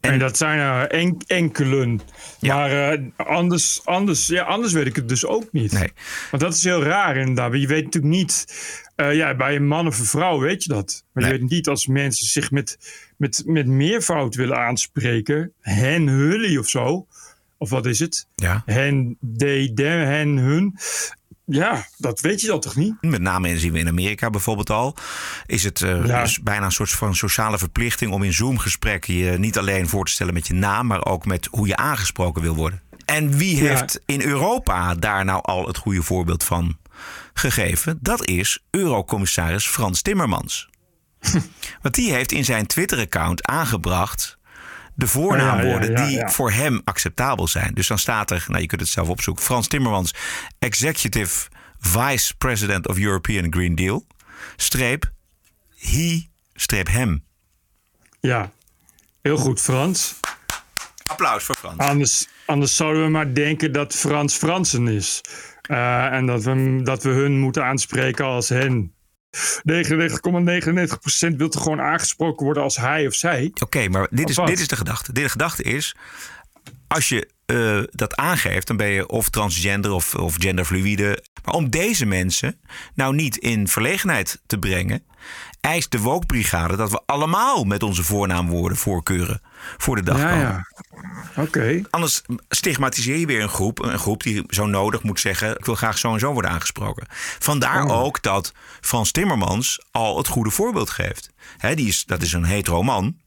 En, 0.01 0.19
dat 0.19 0.37
zijn 0.37 0.59
er 0.59 0.87
en- 0.87 1.17
enkelen. 1.27 2.01
Maar 2.39 2.91
eh, 2.91 2.99
anders, 3.15 3.81
anders, 3.85 4.27
ja, 4.27 4.43
anders 4.43 4.73
weet 4.73 4.85
ik 4.85 4.95
het 4.95 5.09
dus 5.09 5.25
ook 5.25 5.51
niet. 5.51 5.71
Nee. 5.71 5.91
Want 6.31 6.43
dat 6.43 6.53
is 6.53 6.63
heel 6.63 6.83
raar 6.83 7.17
inderdaad. 7.17 7.53
Je 7.61 7.67
weet 7.67 7.83
natuurlijk 7.83 8.13
niet... 8.13 8.45
eh, 8.95 9.15
ja, 9.15 9.35
bij 9.35 9.55
een 9.55 9.67
man 9.67 9.87
of 9.87 9.99
een 9.99 10.05
vrouw 10.05 10.39
weet 10.39 10.63
je 10.63 10.69
dat. 10.73 11.03
Maar 11.13 11.23
je 11.23 11.29
weet 11.29 11.49
niet 11.49 11.67
als 11.67 11.87
mensen 11.87 12.25
zich 12.27 12.51
met, 12.51 12.77
met, 13.17 13.43
met 13.45 13.67
meervoud 13.67 14.35
willen 14.35 14.57
aanspreken. 14.57 15.53
Hen, 15.61 16.07
hullie 16.07 16.59
of 16.59 16.67
zo. 16.67 17.07
Of 17.57 17.69
wat 17.69 17.85
is 17.85 17.99
het? 17.99 18.27
Ja. 18.35 18.63
Hen, 18.65 19.17
de, 19.19 19.71
de, 19.73 19.83
hen, 19.83 20.37
hun. 20.37 20.75
Ja, 21.51 21.87
dat 21.97 22.19
weet 22.19 22.41
je 22.41 22.47
dan 22.47 22.59
toch 22.59 22.75
niet? 22.75 22.93
Met 23.01 23.21
name 23.21 23.59
zien 23.59 23.71
we 23.71 23.79
in 23.79 23.87
Amerika 23.87 24.29
bijvoorbeeld 24.29 24.69
al. 24.69 24.95
Is 25.45 25.63
het 25.63 25.81
eh, 25.81 26.05
Ja. 26.05 26.21
dus 26.23 26.39
bijna 26.41 26.65
een 26.65 26.71
soort 26.71 26.89
van 26.91 27.15
sociale 27.15 27.57
verplichting 27.57 28.11
om 28.11 28.23
in 28.23 28.33
Zoom-gesprekken 28.33 29.13
je 29.13 29.37
niet 29.37 29.57
alleen 29.57 29.87
voor 29.89 30.05
te 30.05 30.11
stellen 30.11 30.33
met 30.33 30.47
je 30.47 30.53
naam, 30.53 30.87
maar 30.87 31.05
ook 31.05 31.25
met 31.25 31.47
hoe 31.51 31.67
je 31.67 31.75
aangesproken 31.75 32.41
wil 32.41 32.55
worden. 32.55 32.81
En 33.05 33.37
wie 33.37 33.63
Ja. 33.63 33.69
heeft 33.69 33.99
in 34.05 34.21
Europa 34.21 34.95
daar 34.95 35.25
nou 35.25 35.39
al 35.43 35.67
het 35.67 35.77
goede 35.77 36.01
voorbeeld 36.03 36.43
van 36.43 36.77
gegeven? 37.33 37.99
Dat 38.01 38.25
is 38.27 38.63
Eurocommissaris 38.69 39.67
Frans 39.67 40.01
Timmermans. 40.01 40.69
Want 41.81 41.95
die 41.95 42.11
heeft 42.13 42.31
in 42.31 42.45
zijn 42.45 42.65
Twitter-account 42.67 43.45
aangebracht 43.45 44.37
de 44.99 45.07
voornaamwoorden 45.07 45.91
Ja, 45.91 46.01
ja, 46.01 46.09
ja, 46.09 46.23
die 46.25 46.33
voor 46.33 46.51
hem 46.51 46.81
acceptabel 46.83 47.47
zijn. 47.47 47.73
Dus 47.73 47.87
dan 47.87 47.99
staat 47.99 48.31
er, 48.31 48.45
nou 48.47 48.61
je 48.61 48.67
kunt 48.67 48.81
het 48.81 48.89
zelf 48.89 49.09
opzoeken, 49.09 49.43
Frans 49.43 49.67
Timmermans, 49.67 50.13
Executive 50.59 51.47
Vice 51.79 52.35
President 52.37 52.87
of 52.87 52.97
European 52.97 53.53
Green 53.53 53.75
Deal, 53.75 54.05
streep, 54.55 55.11
he, 55.77 56.27
streep 56.53 56.87
hem. 56.87 57.23
Ja, 58.19 58.51
heel 59.21 59.37
goed 59.37 59.61
Frans. 59.61 60.15
Applaus 61.05 61.43
voor 61.43 61.55
Frans. 61.55 61.77
Anders, 61.77 62.27
anders 62.45 62.75
zouden 62.75 63.03
we 63.03 63.09
maar 63.09 63.33
denken 63.33 63.71
dat 63.71 63.95
Frans 63.95 64.35
Fransen 64.35 64.87
is. 64.87 65.21
Eh, 65.61 66.05
en 66.05 66.25
dat 66.25 66.43
we, 66.43 66.79
dat 66.83 67.03
we 67.03 67.09
hun 67.09 67.39
moeten 67.39 67.63
aanspreken 67.63 68.25
als 68.25 68.49
hen. 68.49 68.93
99,99% 69.37 71.35
wil 71.37 71.49
toch 71.49 71.63
gewoon 71.63 71.81
aangesproken 71.81 72.45
worden 72.45 72.63
als 72.63 72.77
hij 72.77 73.07
of 73.07 73.13
zij? 73.13 73.51
Oké, 73.63 73.87
maar 73.87 74.07
dit 74.09 74.29
is, 74.29 74.35
wat? 74.35 74.47
dit 74.47 74.59
is 74.59 74.67
de 74.67 74.75
gedachte. 74.75 75.13
De 75.13 75.29
gedachte 75.29 75.63
is, 75.63 75.95
als 76.87 77.09
je 77.09 77.29
eh, 77.45 77.81
dat 77.91 78.15
aangeeft, 78.15 78.67
dan 78.67 78.77
ben 78.77 78.87
je 78.87 79.07
of 79.07 79.29
transgender 79.29 79.91
of, 79.91 80.15
of 80.15 80.35
genderfluïde. 80.37 81.23
Maar 81.43 81.53
om 81.53 81.69
deze 81.69 82.05
mensen 82.05 82.59
nou 82.95 83.15
niet 83.15 83.37
in 83.37 83.67
verlegenheid 83.67 84.41
te 84.45 84.59
brengen, 84.59 85.03
eist 85.61 85.91
de 85.91 85.99
Woke-brigade 85.99 86.75
dat 86.75 86.91
we 86.91 87.01
allemaal 87.05 87.63
met 87.63 87.83
onze 87.83 88.03
voornaamwoorden 88.03 88.77
voorkeuren 88.77 89.41
voor 89.77 89.95
de 89.95 90.03
dag 90.03 90.17
Ja, 90.17 90.39
ja. 90.39 90.67
Oké. 91.35 91.81
Anders 91.89 92.21
stigmatiseer 92.49 93.17
je 93.17 93.25
weer 93.25 93.41
een 93.41 93.49
groep. 93.49 93.83
Een 93.83 93.99
groep 93.99 94.23
die 94.23 94.43
zo 94.47 94.65
nodig 94.65 95.03
moet 95.03 95.19
zeggen: 95.19 95.57
ik 95.57 95.65
wil 95.65 95.75
graag 95.75 95.97
zo 95.97 96.13
en 96.13 96.19
zo 96.19 96.33
worden 96.33 96.51
aangesproken. 96.51 97.07
Vandaar 97.39 97.83
Oh. 97.83 98.03
ook 98.03 98.21
dat 98.21 98.53
Frans 98.81 99.11
Timmermans 99.11 99.85
al 99.91 100.17
het 100.17 100.27
goede 100.27 100.49
voorbeeld 100.49 100.89
geeft. 100.89 101.29
Die 101.75 101.87
is, 101.87 102.05
dat 102.05 102.21
is 102.21 102.33
een 102.33 102.45
hetero 102.45 102.83
man. 102.83 103.17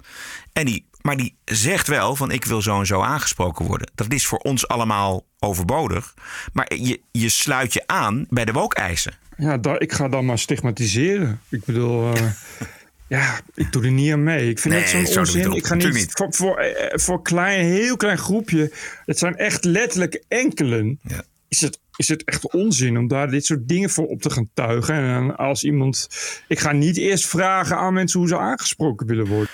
En 0.52 0.66
die, 0.66 0.86
maar 1.00 1.16
die 1.16 1.36
zegt 1.44 1.86
wel: 1.88 2.16
van 2.16 2.30
ik 2.30 2.44
wil 2.44 2.62
zo 2.62 2.78
en 2.78 2.86
zo 2.86 3.00
aangesproken 3.00 3.66
worden. 3.66 3.90
Dat 3.94 4.12
is 4.12 4.26
voor 4.26 4.38
ons 4.38 4.68
allemaal 4.68 5.24
overbodig. 5.38 6.14
Maar 6.52 6.74
je, 6.74 7.00
je 7.12 7.28
sluit 7.28 7.72
je 7.72 7.82
aan 7.86 8.26
bij 8.28 8.44
de 8.44 8.52
woke-eisen. 8.52 9.14
Ja, 9.42 9.58
da- 9.58 9.78
ik 9.78 9.92
ga 9.92 10.08
dan 10.08 10.24
maar 10.24 10.38
stigmatiseren. 10.38 11.40
Ik 11.48 11.64
bedoel, 11.64 12.14
eh, 12.14 12.30
ja, 13.18 13.40
ik 13.54 13.72
doe 13.72 13.84
er 13.84 13.90
niet 13.90 14.12
aan 14.12 14.22
mee. 14.22 14.48
Ik 14.50 14.58
vind 14.58 14.74
Nee, 14.74 14.82
het 14.82 15.08
zo'n 15.08 15.18
onzin. 15.18 15.52
Ik 15.52 15.66
ga 15.66 15.74
niet, 15.74 16.10
voor, 16.12 16.32
voor, 16.34 16.56
eh, 16.58 16.98
voor 16.98 17.22
klein, 17.22 17.64
heel 17.64 17.96
klein 17.96 18.18
groepje. 18.18 18.72
Het 19.04 19.18
zijn 19.18 19.36
echt 19.36 19.64
letterlijk 19.64 20.24
enkelen. 20.28 20.98
Ja. 21.02 21.22
Is 21.48 21.60
het, 21.60 21.78
is 21.96 22.08
het 22.08 22.24
echt 22.24 22.52
onzin 22.52 22.98
om 22.98 23.08
daar 23.08 23.30
dit 23.30 23.44
soort 23.44 23.68
dingen 23.68 23.90
voor 23.90 24.06
op 24.06 24.22
te 24.22 24.30
gaan 24.30 24.48
tuigen? 24.54 24.94
En 24.94 25.36
als 25.36 25.64
iemand. 25.64 26.08
Ik 26.48 26.58
ga 26.58 26.72
niet 26.72 26.96
eerst 26.96 27.26
vragen 27.26 27.76
aan 27.76 27.92
mensen 27.94 28.18
hoe 28.20 28.28
ze 28.28 28.38
aangesproken 28.38 29.06
willen 29.06 29.26
worden. 29.26 29.48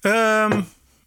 Ehm, 0.00 0.62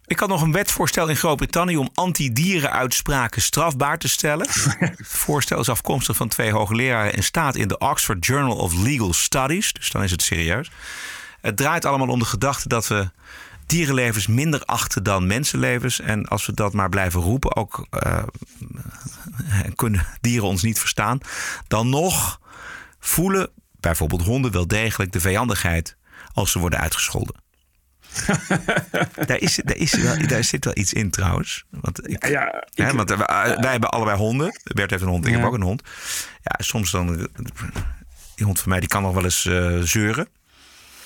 ik 0.07 0.19
had 0.19 0.29
nog 0.29 0.41
een 0.41 0.51
wetsvoorstel 0.51 1.07
in 1.07 1.15
Groot-Brittannië 1.15 1.77
om 1.77 1.89
anti-dierenuitspraken 1.93 3.41
strafbaar 3.41 3.97
te 3.97 4.07
stellen. 4.07 4.47
Het 4.79 5.07
voorstel 5.07 5.59
is 5.59 5.69
afkomstig 5.69 6.15
van 6.15 6.27
twee 6.27 6.51
hoogleraren 6.51 7.13
en 7.13 7.23
staat 7.23 7.55
in 7.55 7.67
de 7.67 7.77
Oxford 7.77 8.25
Journal 8.25 8.55
of 8.55 8.73
Legal 8.73 9.13
Studies. 9.13 9.73
Dus 9.73 9.91
dan 9.91 10.03
is 10.03 10.11
het 10.11 10.21
serieus. 10.21 10.71
Het 11.41 11.57
draait 11.57 11.85
allemaal 11.85 12.07
om 12.07 12.19
de 12.19 12.25
gedachte 12.25 12.67
dat 12.67 12.87
we 12.87 13.09
dierenlevens 13.65 14.27
minder 14.27 14.65
achten 14.65 15.03
dan 15.03 15.27
mensenlevens. 15.27 15.99
En 15.99 16.25
als 16.25 16.45
we 16.45 16.53
dat 16.53 16.73
maar 16.73 16.89
blijven 16.89 17.21
roepen, 17.21 17.55
ook 17.55 17.87
eh, 17.89 18.23
kunnen 19.75 20.05
dieren 20.21 20.47
ons 20.47 20.61
niet 20.61 20.79
verstaan. 20.79 21.19
Dan 21.67 21.89
nog 21.89 22.39
voelen 22.99 23.49
bijvoorbeeld 23.79 24.23
honden 24.23 24.51
wel 24.51 24.67
degelijk 24.67 25.11
de 25.11 25.19
vijandigheid 25.19 25.97
als 26.33 26.51
ze 26.51 26.59
worden 26.59 26.79
uitgescholden. 26.79 27.46
daar, 29.27 29.39
is, 29.39 29.59
daar, 29.63 29.77
is 29.77 29.93
wel, 29.93 30.27
daar 30.27 30.43
zit 30.43 30.65
wel 30.65 30.77
iets 30.77 30.93
in 30.93 31.09
trouwens. 31.09 31.65
Want, 31.69 32.09
ik, 32.09 32.27
Ja, 32.27 32.63
hè, 32.73 32.93
want 32.93 33.09
wij, 33.09 33.57
wij 33.59 33.71
hebben 33.71 33.89
allebei 33.89 34.17
honden. 34.17 34.59
Bert 34.63 34.89
heeft 34.89 35.03
een 35.03 35.09
hond, 35.09 35.27
ik 35.27 35.33
heb 35.33 35.43
ook 35.43 35.53
een 35.53 35.61
hond. 35.61 35.81
Ja, 36.41 36.55
soms 36.57 36.91
dan... 36.91 37.29
Die 38.35 38.45
hond 38.45 38.59
van 38.59 38.69
mij 38.69 38.79
die 38.79 38.89
kan 38.89 39.01
nog 39.01 39.13
wel 39.13 39.23
eens 39.23 39.45
eh, 39.45 39.77
zeuren. 39.77 40.27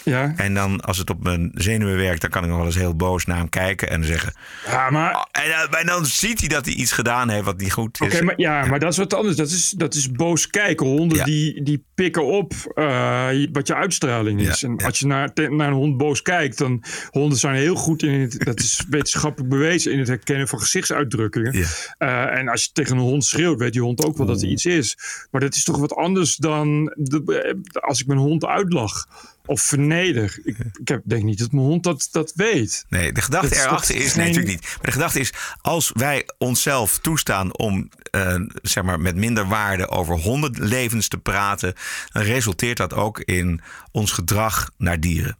Ja. 0.03 0.33
En 0.35 0.53
dan 0.53 0.81
als 0.81 0.97
het 0.97 1.09
op 1.09 1.23
mijn 1.23 1.51
zenuwen 1.53 1.97
werkt, 1.97 2.21
dan 2.21 2.29
kan 2.29 2.41
ik 2.43 2.47
nog 2.49 2.57
wel 2.57 2.65
eens 2.65 2.75
heel 2.75 2.95
boos 2.95 3.25
naar 3.25 3.37
hem 3.37 3.49
kijken 3.49 3.89
en 3.89 4.03
zeggen. 4.03 4.33
Ja, 4.65 4.89
maar. 4.89 5.27
En, 5.31 5.49
dan- 5.49 5.79
en 5.79 5.85
dan 5.85 6.05
ziet 6.05 6.39
hij 6.39 6.47
dat 6.49 6.65
hij 6.65 6.73
iets 6.73 6.91
gedaan 6.91 7.29
heeft 7.29 7.45
wat 7.45 7.57
niet 7.57 7.71
goed 7.73 8.01
is. 8.01 8.13
Oké, 8.13 8.23
maar, 8.23 8.33
ja, 8.39 8.65
maar 8.65 8.79
dat 8.79 8.91
is 8.91 8.97
wat 8.97 9.13
anders. 9.13 9.35
Dat 9.35 9.49
is, 9.49 9.69
dat 9.69 9.93
is 9.93 10.11
boos 10.11 10.47
kijken. 10.47 10.85
Honden 10.87 11.17
Ja. 11.17 11.23
die, 11.23 11.63
die 11.63 11.85
pikken 11.95 12.25
op 12.25 12.53
eh, 12.75 13.27
wat 13.51 13.67
je 13.67 13.75
uitstraling 13.75 14.41
is. 14.41 14.59
Ja, 14.59 14.67
en 14.67 14.77
als 14.85 14.99
je 14.99 15.05
naar, 15.07 15.31
naar 15.35 15.67
een 15.67 15.73
hond 15.73 15.97
boos 15.97 16.21
kijkt, 16.21 16.57
dan 16.57 16.83
honden 17.09 17.37
zijn 17.37 17.55
heel 17.55 17.75
goed 17.75 18.03
in 18.03 18.19
het, 18.19 18.39
dat 18.45 18.59
is 18.59 18.83
wetenschappelijk 18.89 19.49
bewezen, 19.51 19.91
in 19.91 19.99
het 19.99 20.07
herkennen 20.07 20.47
van 20.47 20.59
gezichtsuitdrukkingen. 20.59 21.65
Eh, 21.97 22.37
en 22.37 22.47
als 22.47 22.63
je 22.63 22.69
tegen 22.73 22.95
een 22.97 23.01
hond 23.03 23.25
schreeuwt, 23.25 23.59
weet 23.59 23.73
die 23.73 23.81
hond 23.81 24.05
ook 24.05 24.17
wel 24.17 24.27
dat 24.27 24.41
er 24.41 24.47
iets 24.47 24.65
is. 24.65 24.97
Maar 25.31 25.41
dat 25.41 25.55
is 25.55 25.63
toch 25.63 25.77
wat 25.77 25.95
anders 25.95 26.35
dan 26.35 26.93
de, 26.97 27.55
eh, 27.73 27.81
als 27.81 27.99
ik 28.01 28.07
mijn 28.07 28.19
hond 28.19 28.45
uitlach 28.45 29.05
of 29.51 29.61
verneder. 29.61 30.39
Ik, 30.43 30.57
ik 30.79 30.87
heb, 30.87 31.01
denk 31.05 31.23
niet 31.23 31.39
dat 31.39 31.51
mijn 31.51 31.65
hond 31.65 31.83
dat, 31.83 32.07
dat 32.11 32.31
weet. 32.35 32.85
Nee, 32.89 33.11
de 33.11 33.21
gedachte 33.21 33.49
Dat 33.49 33.57
erachter 33.65 33.95
is, 33.95 34.11
geen- 34.11 34.19
natuurlijk 34.19 34.47
niet. 34.47 34.61
Maar 34.61 34.85
de 34.85 34.91
gedachte 34.91 35.19
is, 35.19 35.33
als 35.61 35.91
wij 35.93 36.27
onszelf 36.37 36.99
toestaan 36.99 37.57
om 37.57 37.89
eh, 38.11 38.35
zeg 38.61 38.83
maar 38.83 38.99
met 38.99 39.15
minder 39.15 39.47
waarde 39.47 39.87
over 39.89 40.15
hondenlevens 40.19 41.07
te 41.07 41.17
praten, 41.17 41.73
dan 42.11 42.23
resulteert 42.23 42.77
dat 42.77 42.93
ook 42.93 43.19
in 43.19 43.61
ons 43.91 44.11
gedrag 44.11 44.71
naar 44.77 44.99
dieren. 44.99 45.37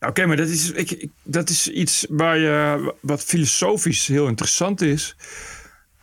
Oké, 0.00 0.26
maar 0.26 0.36
dat 0.36 0.48
is, 0.48 0.70
ik, 0.70 0.90
ik- 0.90 1.10
dat 1.22 1.48
is 1.50 1.68
iets 1.68 2.06
waar 2.08 2.38
je, 2.38 2.94
wat 3.00 3.24
filosofisch 3.24 4.06
heel 4.06 4.26
interessant 4.28 4.80
is. 4.80 5.16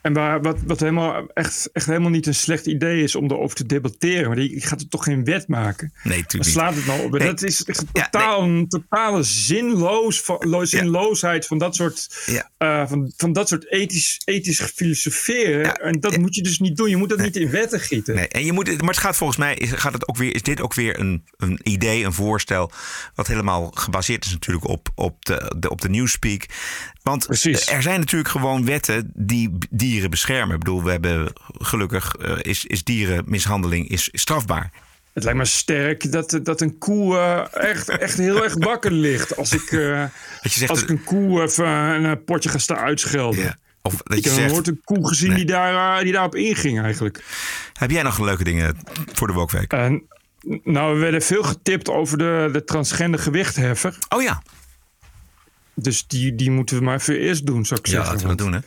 En 0.03 0.13
waar, 0.13 0.41
wat, 0.41 0.57
wat 0.65 0.79
helemaal, 0.79 1.27
echt, 1.33 1.69
echt 1.71 1.85
helemaal 1.85 2.09
niet 2.09 2.27
een 2.27 2.35
slecht 2.35 2.65
idee 2.65 3.03
is 3.03 3.15
om 3.15 3.31
erover 3.31 3.55
te 3.55 3.65
debatteren. 3.65 4.27
Maar 4.27 4.35
die, 4.35 4.53
je 4.53 4.61
gaat 4.61 4.81
er 4.81 4.87
toch 4.87 5.03
geen 5.03 5.23
wet 5.23 5.47
maken? 5.47 5.93
Nee, 6.03 6.17
natuurlijk 6.17 6.43
niet. 6.43 6.53
slaat 6.53 6.75
het 6.75 6.85
nou 6.85 7.01
op? 7.03 7.11
Nee. 7.11 7.27
Dat 7.27 7.43
is 7.43 7.63
echt 7.63 7.83
Ja, 7.93 8.09
totaal, 8.09 8.41
een 8.43 8.67
totale 8.67 9.23
zinloos, 9.23 10.21
van- 10.21 10.67
zinloosheid 10.67 11.45
van 11.47 11.57
dat 11.57 11.75
soort, 11.75 12.23
Ja. 12.25 12.49
eh, 12.57 12.87
van, 12.87 13.13
van 13.17 13.33
dat 13.33 13.47
soort 13.47 13.71
ethisch, 13.71 14.21
ethisch 14.25 14.61
filosoferen. 14.61 15.75
En 15.75 15.99
dat 15.99 16.17
moet 16.17 16.35
je 16.35 16.43
dus 16.43 16.59
niet 16.59 16.77
doen. 16.77 16.89
Je 16.89 16.97
moet 16.97 17.09
dat 17.09 17.19
niet 17.21 17.35
in 17.35 17.49
wetten 17.49 17.79
gieten. 17.79 18.15
Nee, 18.15 18.27
en 18.27 18.45
je 18.45 18.51
moet, 18.53 18.81
maar 18.81 18.89
het 18.89 18.97
gaat 19.03 19.15
volgens 19.15 19.39
mij 19.39 19.55
is, 19.55 19.71
gaat 19.71 19.93
het 19.93 20.07
ook 20.07 20.17
weer, 20.17 20.35
is 20.35 20.41
dit 20.41 20.61
ook 20.61 20.73
weer 20.73 20.99
een, 20.99 21.23
een 21.37 21.59
idee, 21.63 22.03
een 22.03 22.13
voorstel, 22.13 22.71
wat 23.15 23.27
helemaal 23.27 23.71
gebaseerd 23.73 24.25
is 24.25 24.31
natuurlijk 24.31 24.67
op, 24.67 24.89
op, 24.95 25.25
de, 25.25 25.55
de, 25.57 25.69
op 25.69 25.81
de 25.81 25.89
Newspeak. 25.89 26.45
Want 27.03 27.25
Precies. 27.25 27.67
er 27.67 27.81
zijn 27.81 27.99
natuurlijk 27.99 28.29
gewoon 28.29 28.65
wetten 28.65 29.11
die 29.13 29.57
dieren 29.69 30.09
beschermen. 30.09 30.53
Ik 30.53 30.59
bedoel, 30.59 30.83
we 30.83 30.91
hebben 30.91 31.33
gelukkig 31.57 32.15
eh, 32.15 32.37
is, 32.41 32.65
is 32.65 32.83
dierenmishandeling 32.83 33.89
is 33.89 34.09
strafbaar. 34.11 34.71
Het 35.13 35.23
lijkt 35.23 35.39
me 35.39 35.45
sterk 35.45 36.11
dat, 36.11 36.39
dat 36.43 36.61
een 36.61 36.77
koe 36.77 37.17
eh, 37.17 37.69
echt, 37.69 37.89
echt 37.89 38.17
heel 38.17 38.43
erg 38.43 38.53
wakker 38.53 38.91
ligt. 38.91 39.37
Als 39.37 39.53
ik, 39.53 39.71
eh, 39.71 40.03
zegt, 40.41 40.69
als 40.69 40.81
ik 40.81 40.89
een 40.89 41.03
koe 41.03 41.41
even 41.41 41.67
een 41.67 42.23
potje 42.23 42.49
ga 42.49 42.57
staan 42.57 42.77
uitschelden. 42.77 43.43
Ja. 43.43 43.57
Of 43.81 43.95
dat 43.95 44.17
ik 44.17 44.23
je 44.23 44.29
heb 44.29 44.39
zegt, 44.39 44.51
nooit 44.53 44.67
een 44.67 44.81
koe 44.83 45.07
gezien 45.07 45.29
Nee. 45.29 45.37
die, 45.37 45.45
daar, 45.45 46.03
die 46.03 46.11
daarop 46.11 46.35
inging 46.35 46.81
eigenlijk. 46.81 47.23
heb 47.73 47.91
jij 47.91 48.03
nog 48.03 48.19
leuke 48.19 48.43
dingen 48.43 48.77
voor 49.13 49.27
de 49.27 49.33
Wokweek? 49.33 49.71
Nou, 50.63 50.93
we 50.93 50.99
werden 50.99 51.21
veel 51.21 51.43
getipt 51.43 51.89
over 51.89 52.17
de, 52.17 52.49
de 52.51 52.63
transgender 52.63 53.19
gewichtheffer. 53.19 53.97
Oh 54.09 54.21
ja, 54.21 54.41
Dus 55.75 56.07
die, 56.07 56.35
die 56.35 56.51
moeten 56.51 56.77
we 56.77 56.83
maar 56.83 56.95
even 56.95 57.19
eerst 57.19 57.45
doen, 57.45 57.65
zou 57.65 57.79
ik 57.79 57.85
ja 57.85 57.91
zeggen. 57.91 58.11
laten 58.13 58.27
we 58.27 58.35
dat 58.35 58.45
doen 58.45 58.53
hè. 58.53 58.59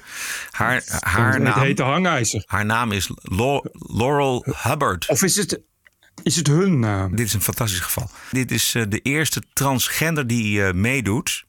Haar, 0.50 0.82
haar, 1.00 1.32
Het 1.32 1.42
naam, 1.42 1.60
heet 1.60 1.76
de 1.76 1.82
hangijzer. 1.82 2.42
haar 2.46 2.64
naam 2.64 2.92
is 2.92 3.10
Lau- 3.22 3.68
Laurel 3.72 4.46
Hubbard. 4.62 5.08
Of 5.08 5.22
is 5.22 5.36
het, 5.36 5.60
is 6.22 6.36
het 6.36 6.46
hun 6.46 6.78
naam? 6.78 7.16
Dit 7.16 7.26
is 7.26 7.32
een 7.34 7.42
fantastisch 7.42 7.80
geval. 7.80 8.10
Dit 8.30 8.50
is 8.50 8.74
eh, 8.74 8.82
de 8.88 9.00
eerste 9.00 9.42
transgender 9.52 10.26
die 10.26 10.64
eh, 10.64 10.72
meedoet 10.74 11.44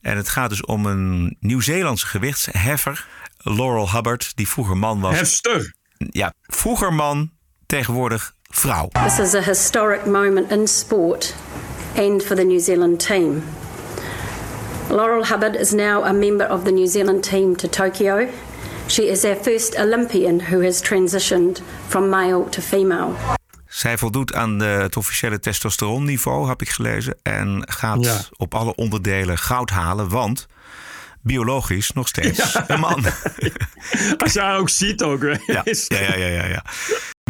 En 0.00 0.16
het 0.16 0.28
gaat 0.28 0.50
dus 0.50 0.64
om 0.64 0.86
een 0.86 1.36
Nieuw-Zeelandse 1.40 2.06
gewichtsheffer, 2.06 3.06
Laurel 3.38 3.90
Hubbard, 3.92 4.32
die 4.36 4.48
vroeger 4.48 4.76
man 4.76 5.00
was. 5.00 5.14
Hefster. 5.16 5.74
Ja, 5.96 6.32
vroeger 6.46 6.92
man, 6.94 7.30
tegenwoordig 7.66 8.34
vrouw. 8.50 8.88
This 8.88 9.18
is 9.18 9.34
a 9.34 9.42
historic 9.42 10.06
moment 10.06 10.50
in 10.50 10.68
sport 10.68 11.34
and 11.96 12.22
for 12.24 12.36
the 12.36 12.42
New 12.42 12.60
Zealand 12.60 13.06
team. 13.06 13.42
Laurel 14.90 15.24
Hubbard 15.24 15.56
is 15.56 15.70
now 15.72 16.02
a 16.04 16.12
member 16.12 16.46
of 16.50 16.64
the 16.64 16.70
New 16.70 16.86
Zealand 16.86 17.22
team 17.22 17.56
to 17.56 17.68
Tokyo. 17.68 18.28
She 18.88 19.02
is 19.02 19.24
our 19.24 19.36
first 19.36 19.78
Olympian 19.78 20.40
who 20.40 20.62
has 20.62 20.80
transitioned 20.80 21.60
from 21.88 22.08
male 22.08 22.48
to 22.48 22.60
female. 22.62 23.12
Zij 23.66 23.98
voldoet 23.98 24.34
aan 24.34 24.58
de, 24.58 24.64
het 24.64 24.96
officiële 24.96 25.40
testosteronniveau, 25.40 26.48
heb 26.48 26.60
ik 26.62 26.68
gelezen. 26.68 27.16
En 27.22 27.62
gaat 27.68 28.04
Ja. 28.04 28.20
op 28.36 28.54
alle 28.54 28.74
onderdelen 28.74 29.38
goud 29.38 29.70
halen, 29.70 30.08
want 30.08 30.46
biologisch 31.22 31.90
nog 31.92 32.08
steeds 32.08 32.58
een 32.66 32.80
man. 32.80 33.04
Als 34.22 34.32
je 34.32 34.40
haar 34.40 34.58
ook 34.58 34.68
ziet 34.68 35.02
ook. 35.02 35.20
hè. 35.22 35.28
Ja, 35.28 35.62
ja, 35.64 36.00
ja, 36.00 36.14
ja, 36.14 36.26
ja, 36.26 36.44
ja. 36.46 36.64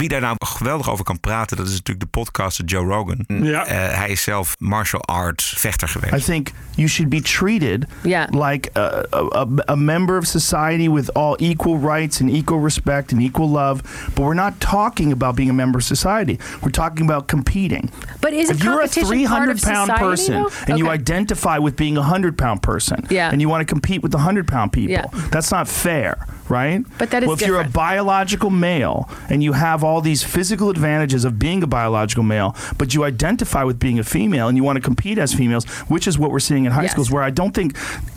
Wie 0.01 0.09
daar 0.09 0.21
nou 0.21 0.37
geweldig 0.39 0.91
over 0.91 1.05
kan 1.05 1.21
praten, 1.21 1.57
dat 1.57 1.67
is 1.67 1.73
natuurlijk 1.73 2.01
de 2.01 2.07
podcaster 2.21 2.65
Joe 2.65 2.85
Rogan. 2.87 3.25
Ja. 3.27 3.65
Eh, 3.67 3.99
hij 3.99 4.09
is 4.09 4.23
zelf 4.23 4.57
martial 4.59 5.03
arts 5.03 5.55
vechter 5.59 5.89
geweest. 5.89 6.15
I 6.15 6.33
think 6.33 6.51
you 6.75 6.89
should 6.89 7.11
be 7.11 7.21
treated 7.21 7.87
like 8.31 8.71
a, 8.79 9.03
a, 9.11 9.47
a 9.67 9.75
member 9.77 10.19
of 10.19 10.25
society 10.27 10.89
with 10.91 11.15
all 11.15 11.37
equal 11.39 11.79
rights 11.81 12.21
and 12.21 12.31
equal 12.31 12.63
respect 12.63 13.13
and 13.13 13.21
equal 13.21 13.49
love. 13.51 13.81
But 14.15 14.25
we're 14.25 14.43
not 14.43 14.53
talking 14.59 15.13
about 15.13 15.35
being 15.35 15.51
a 15.51 15.55
member 15.55 15.79
of 15.79 15.85
society. 15.85 16.39
We're 16.61 16.71
talking 16.71 17.11
about 17.11 17.27
competing. 17.27 17.91
But 18.21 18.33
isn't 18.33 18.57
if 18.57 18.65
you're 18.65 18.83
a 18.83 18.89
competition 18.89 19.27
part 19.29 19.49
of 19.49 19.61
300 19.61 19.63
pound 19.63 19.87
society, 19.91 20.05
person 20.05 20.35
though? 20.35 20.51
and 20.67 20.79
you 20.79 20.89
identify 20.93 21.59
with 21.59 21.75
being 21.77 21.97
a 21.97 22.01
100 22.01 22.37
pound 22.37 22.61
person 22.61 23.05
Yeah. 23.09 23.31
and 23.33 23.41
you 23.41 23.49
want 23.51 23.61
to 23.69 23.75
compete 23.75 24.01
with 24.03 24.11
the 24.13 24.19
100 24.19 24.47
pound 24.47 24.71
people, 24.73 24.93
Yeah. 24.93 25.29
that's 25.31 25.51
not 25.51 25.69
fair, 25.69 26.17
right? 26.51 26.85
But 26.99 27.11
that 27.13 27.23
is 27.23 27.29
well, 27.29 27.35
if 27.37 27.47
you're 27.47 27.61
a 27.61 27.69
biological 27.69 28.51
male 28.51 29.09
and 29.29 29.43
you 29.43 29.53
have 29.53 29.83
all 29.85 30.01
these 30.01 30.23
physical 30.23 30.69
advantages 30.69 31.25
of 31.25 31.39
being 31.39 31.63
a 31.63 31.67
biological 31.67 32.25
male, 32.25 32.55
but 32.77 32.93
you 32.95 33.05
identify 33.05 33.63
with 33.65 33.79
being 33.79 33.99
a 33.99 34.05
female 34.05 34.49
and 34.49 34.57
you 34.57 34.65
want 34.65 34.77
to 34.77 34.81
compete 34.83 35.17
as 35.19 35.33
females, 35.33 35.65
which 35.89 36.07
is 36.07 36.19
what 36.19 36.31
we're 36.31 36.41
seeing 36.41 36.65
in 36.65 36.73
high 36.73 36.83
Yes. 36.83 36.93
schools, 36.93 37.11
where 37.11 37.23
I 37.23 37.31
don't 37.31 37.55
think 37.55 37.77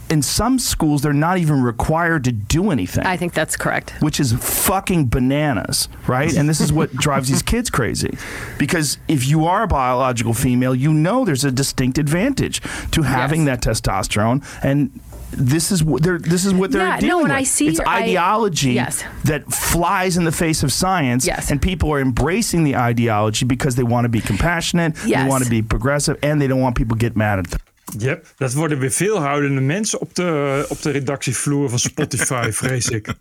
in 0.10 0.22
some 0.22 0.60
schools 0.60 1.02
they're 1.02 1.14
not 1.14 1.38
even 1.38 1.62
required 1.62 2.24
to 2.26 2.32
do 2.32 2.72
anything. 2.72 3.06
I 3.06 3.18
think 3.18 3.34
that's 3.34 3.56
correct. 3.56 3.92
Which 4.00 4.20
is 4.20 4.34
fucking 4.34 5.08
bananas, 5.08 5.88
right? 6.08 6.36
And 6.36 6.50
this 6.50 6.60
is 6.62 6.72
what 6.74 6.92
drives 6.94 7.30
these 7.30 7.42
kids 7.42 7.70
crazy. 7.70 8.18
Because 8.58 8.98
if 9.08 9.28
you 9.28 9.46
are 9.46 9.64
a 9.64 9.68
biological 9.68 10.34
female, 10.34 10.76
you 10.76 10.94
know 10.94 11.26
there's 11.26 11.46
a 11.46 11.52
distinct 11.52 11.98
advantage 11.98 12.62
to 12.92 13.04
having 13.04 13.46
that 13.46 13.62
testosterone. 13.62 14.44
And 14.64 15.00
this 15.48 15.72
is 15.72 15.82
what 15.84 16.02
they're 16.04 16.20
this 16.20 16.46
is 16.46 16.52
what 16.54 16.72
they're 16.72 16.88
Yeah, 16.88 17.00
no, 17.00 17.08
dealing 17.08 17.24
and 17.32 17.42
I 17.42 17.46
see 17.46 17.68
it's 17.68 17.80
I- 17.80 18.02
ideology 18.04 18.74
Yes. 18.74 19.04
that 19.24 19.42
flies 19.54 20.16
in 20.16 20.24
the 20.24 20.32
face 20.32 20.64
of 20.66 20.72
science, 20.72 21.26
Yes. 21.26 21.50
and 21.52 21.60
people 21.60 21.90
are 21.94 22.02
embracing 22.02 22.64
the 22.72 22.78
ideology 22.90 23.46
because 23.46 23.76
they 23.76 23.86
want 23.88 24.04
to 24.06 24.10
be 24.10 24.22
compassionate, 24.22 24.96
they 25.02 25.26
want 25.28 25.44
to 25.44 25.50
be 25.50 25.64
progressive, 25.64 26.18
and 26.22 26.40
they 26.40 26.48
don't 26.48 26.62
want 26.62 26.76
people 26.76 26.98
to 26.98 27.06
get 27.06 27.16
mad 27.16 27.38
at 27.38 27.50
them. 27.50 27.60
Yep, 27.98 28.34
dat 28.38 28.54
worden 28.54 28.80
weer 28.80 28.92
veel 28.92 29.20
houdende 29.22 29.62
mensen 29.62 30.00
op 30.00 30.16
de, 30.16 30.66
op 30.70 30.82
de 30.82 30.92
redactievloer 30.92 31.70
van 31.70 31.80
Spotify, 31.80 32.50
vrees 32.62 32.88
ik. 32.90 33.14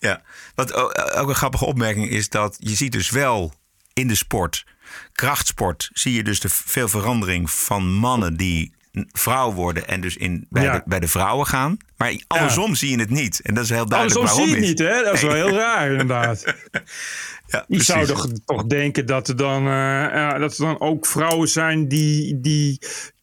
Ja, 0.00 0.22
wat 0.54 0.72
o- 0.74 0.90
ook 1.20 1.28
een 1.28 1.34
grappige 1.34 1.64
opmerking 1.64 2.08
is 2.10 2.28
dat 2.28 2.56
je 2.58 2.74
ziet 2.74 2.92
dus 2.92 3.10
wel 3.10 3.52
in 3.92 4.08
de 4.08 4.14
sport, 4.14 4.64
krachtsport, 5.12 5.90
zie 5.92 6.12
je 6.12 6.22
dus 6.22 6.40
de 6.40 6.48
veel 6.48 6.88
verandering 6.88 7.50
van 7.50 7.92
mannen 7.92 8.36
die 8.36 8.72
vrouw 9.12 9.52
worden 9.52 9.88
en 9.88 10.00
dus 10.00 10.16
in, 10.16 10.46
bij, 10.50 10.62
Ja. 10.62 10.72
de, 10.72 10.82
bij 10.84 11.00
de 11.00 11.08
vrouwen 11.08 11.46
gaan. 11.46 11.76
Maar 11.96 12.22
andersom 12.26 12.74
zie 12.74 12.90
je 12.90 12.98
het 12.98 13.10
niet. 13.10 13.40
En 13.42 13.54
dat 13.54 13.64
is 13.64 13.70
heel 13.70 13.86
duidelijk 13.88 14.20
Andersom 14.20 14.46
zie 14.46 14.60
je 14.60 14.66
het 14.66 14.78
waarom 14.80 14.94
niet, 14.94 14.98
hè? 14.98 15.04
Dat 15.04 15.14
is 15.14 15.22
wel 15.22 15.48
heel 15.48 15.58
raar, 15.58 15.90
inderdaad. 15.90 16.44
Ja, 17.46 17.64
Je 17.68 17.82
zou 17.82 18.06
toch, 18.06 18.28
toch 18.44 18.64
denken 18.64 19.06
dat 19.06 19.28
er 19.28 19.36
dan, 19.36 19.66
eh, 19.68 20.38
dat 20.38 20.58
er 20.58 20.64
dan 20.64 20.80
ook 20.80 21.06
vrouwen 21.06 21.48
zijn 21.48 21.88
die, 21.88 22.40
die 22.40 22.78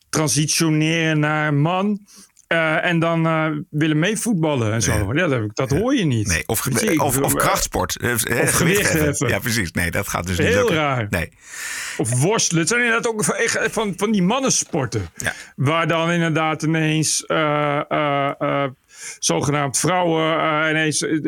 transitioneren 0.09 1.19
naar 1.19 1.53
man. 1.53 2.05
Eh, 2.51 2.85
en 2.85 2.99
dan 2.99 3.25
eh, 3.25 3.45
willen 3.69 3.99
meevoetballen 3.99 4.73
en 4.73 4.81
zo. 4.81 5.13
Ja, 5.13 5.27
dat, 5.27 5.55
dat 5.55 5.69
hoor 5.69 5.95
je 5.95 6.05
niet. 6.05 6.27
Nee, 6.27 6.43
of, 6.45 6.81
je, 6.81 7.01
of, 7.03 7.17
of 7.21 7.33
krachtsport. 7.33 7.97
eh, 7.97 8.11
eh, 8.11 8.17
gewicht 8.19 8.55
gewicht 8.55 8.81
heffen. 8.81 9.03
heffen. 9.05 9.27
Ja, 9.27 9.39
precies. 9.39 9.71
Nee, 9.71 9.91
dat 9.91 10.07
gaat 10.07 10.27
dus 10.27 10.37
niet 10.37 10.47
Heel 10.47 10.57
lukken. 10.57 10.75
raar. 10.75 11.07
Nee. 11.09 11.29
Of 11.97 12.21
worstelen. 12.21 12.59
Het 12.61 12.69
zijn 12.69 12.81
inderdaad 12.81 13.11
ook 13.11 13.23
van, 13.71 13.93
van, 13.97 14.11
die 14.11 14.23
mannensporten. 14.23 15.09
Waar 15.55 15.87
dan 15.87 16.11
inderdaad 16.11 16.63
ineens 16.63 17.25
eh, 17.25 17.81
eh, 17.89 18.31
eh, 18.39 18.63
zogenaamd 19.19 19.77
vrouwen 19.77 20.69
ineens, 20.69 21.01
eh, 21.01 21.19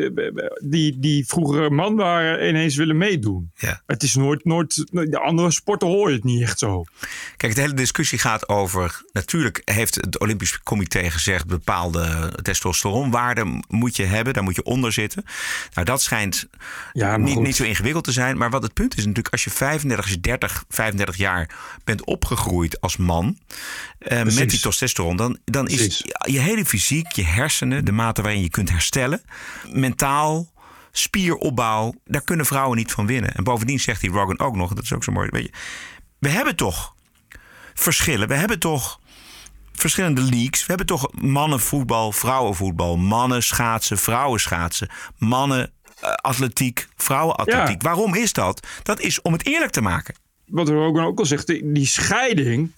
die, 0.62 0.98
die 0.98 1.26
vroeger 1.26 1.72
man 1.72 1.96
waren, 1.96 2.48
ineens 2.48 2.76
willen 2.76 2.96
meedoen. 2.96 3.50
Ja. 3.54 3.82
Het 3.86 4.02
is 4.02 4.14
nooit, 4.14 4.44
nooit, 4.44 4.86
de 4.90 5.18
andere 5.18 5.50
sporten 5.50 5.88
hoor 5.88 6.08
je 6.08 6.14
het 6.14 6.24
niet 6.24 6.42
echt 6.42 6.58
zo. 6.58 6.84
Kijk, 7.36 7.54
de 7.54 7.60
hele 7.60 7.74
discussie 7.74 8.18
gaat 8.18 8.48
over. 8.48 9.02
Natuurlijk 9.12 9.62
heeft 9.64 9.94
het 9.94 10.18
Olympisch 10.18 10.62
Comité 10.62 11.10
gezegd. 11.10 11.46
bepaalde 11.46 12.32
testosteronwaarden 12.42 13.64
moet 13.68 13.96
je 13.96 14.04
hebben. 14.04 14.32
Daar 14.32 14.42
moet 14.42 14.56
je 14.56 14.64
onder 14.64 14.92
zitten. 14.92 15.24
Nou, 15.74 15.86
dat 15.86 16.02
schijnt 16.02 16.48
Ja, 16.92 17.16
niet, 17.16 17.38
niet 17.40 17.56
zo 17.56 17.64
ingewikkeld 17.64 18.04
te 18.04 18.12
zijn. 18.12 18.36
Maar 18.36 18.50
wat 18.50 18.62
het 18.62 18.72
punt 18.72 18.96
is 18.96 19.04
natuurlijk. 19.04 19.28
als 19.32 19.44
je 19.44 19.50
35, 19.50 20.04
als 20.04 20.14
je 20.14 20.20
30, 20.20 20.64
35 20.68 21.16
jaar 21.16 21.50
bent 21.84 22.04
opgegroeid 22.04 22.80
als 22.80 22.96
man. 22.96 23.38
eh, 23.98 24.22
met 24.22 24.50
die 24.50 24.60
testosteron. 24.60 25.16
dan, 25.16 25.38
dan 25.44 25.68
is 25.68 26.04
je 26.26 26.40
hele 26.40 26.64
fysiek, 26.64 27.12
je 27.12 27.24
hersenen. 27.24 27.63
De 27.68 27.92
mate 27.92 28.22
waarin 28.22 28.42
je 28.42 28.50
kunt 28.50 28.70
herstellen. 28.70 29.22
mentaal. 29.72 30.52
Spieropbouw, 30.96 31.94
daar 32.04 32.24
kunnen 32.24 32.46
vrouwen 32.46 32.76
niet 32.76 32.92
van 32.92 33.06
winnen. 33.06 33.34
En 33.34 33.44
bovendien 33.44 33.80
zegt 33.80 34.00
die 34.00 34.10
Rogan 34.10 34.38
ook 34.38 34.56
nog, 34.56 34.74
dat 34.74 34.84
is 34.84 34.92
ook 34.92 35.04
zo 35.04 35.12
mooi. 35.12 35.28
Weet 35.30 35.42
je, 35.42 35.52
we 36.18 36.28
hebben 36.28 36.56
toch 36.56 36.94
verschillen. 37.74 38.28
We 38.28 38.34
hebben 38.34 38.58
toch 38.58 39.00
verschillende 39.72 40.20
leagues. 40.20 40.60
We 40.60 40.66
hebben 40.66 40.86
toch 40.86 41.08
mannenvoetbal, 41.12 42.12
vrouwenvoetbal, 42.12 42.96
mannen 42.96 43.42
schaatsen, 43.42 43.98
vrouwen 43.98 44.40
schaatsen, 44.40 44.88
mannen 45.18 45.70
eh, 46.00 46.12
atletiek, 46.12 46.88
vrouwenatletiek. 46.96 47.82
Waarom 47.82 48.14
is 48.14 48.32
dat? 48.32 48.66
Dat 48.82 49.00
is 49.00 49.22
om 49.22 49.32
het 49.32 49.46
eerlijk 49.46 49.72
te 49.72 49.80
maken. 49.80 50.14
Wat 50.46 50.68
Rogan 50.68 51.04
ook 51.04 51.18
al 51.18 51.26
zegt, 51.26 51.46
die 51.46 51.86
scheiding 51.86 52.72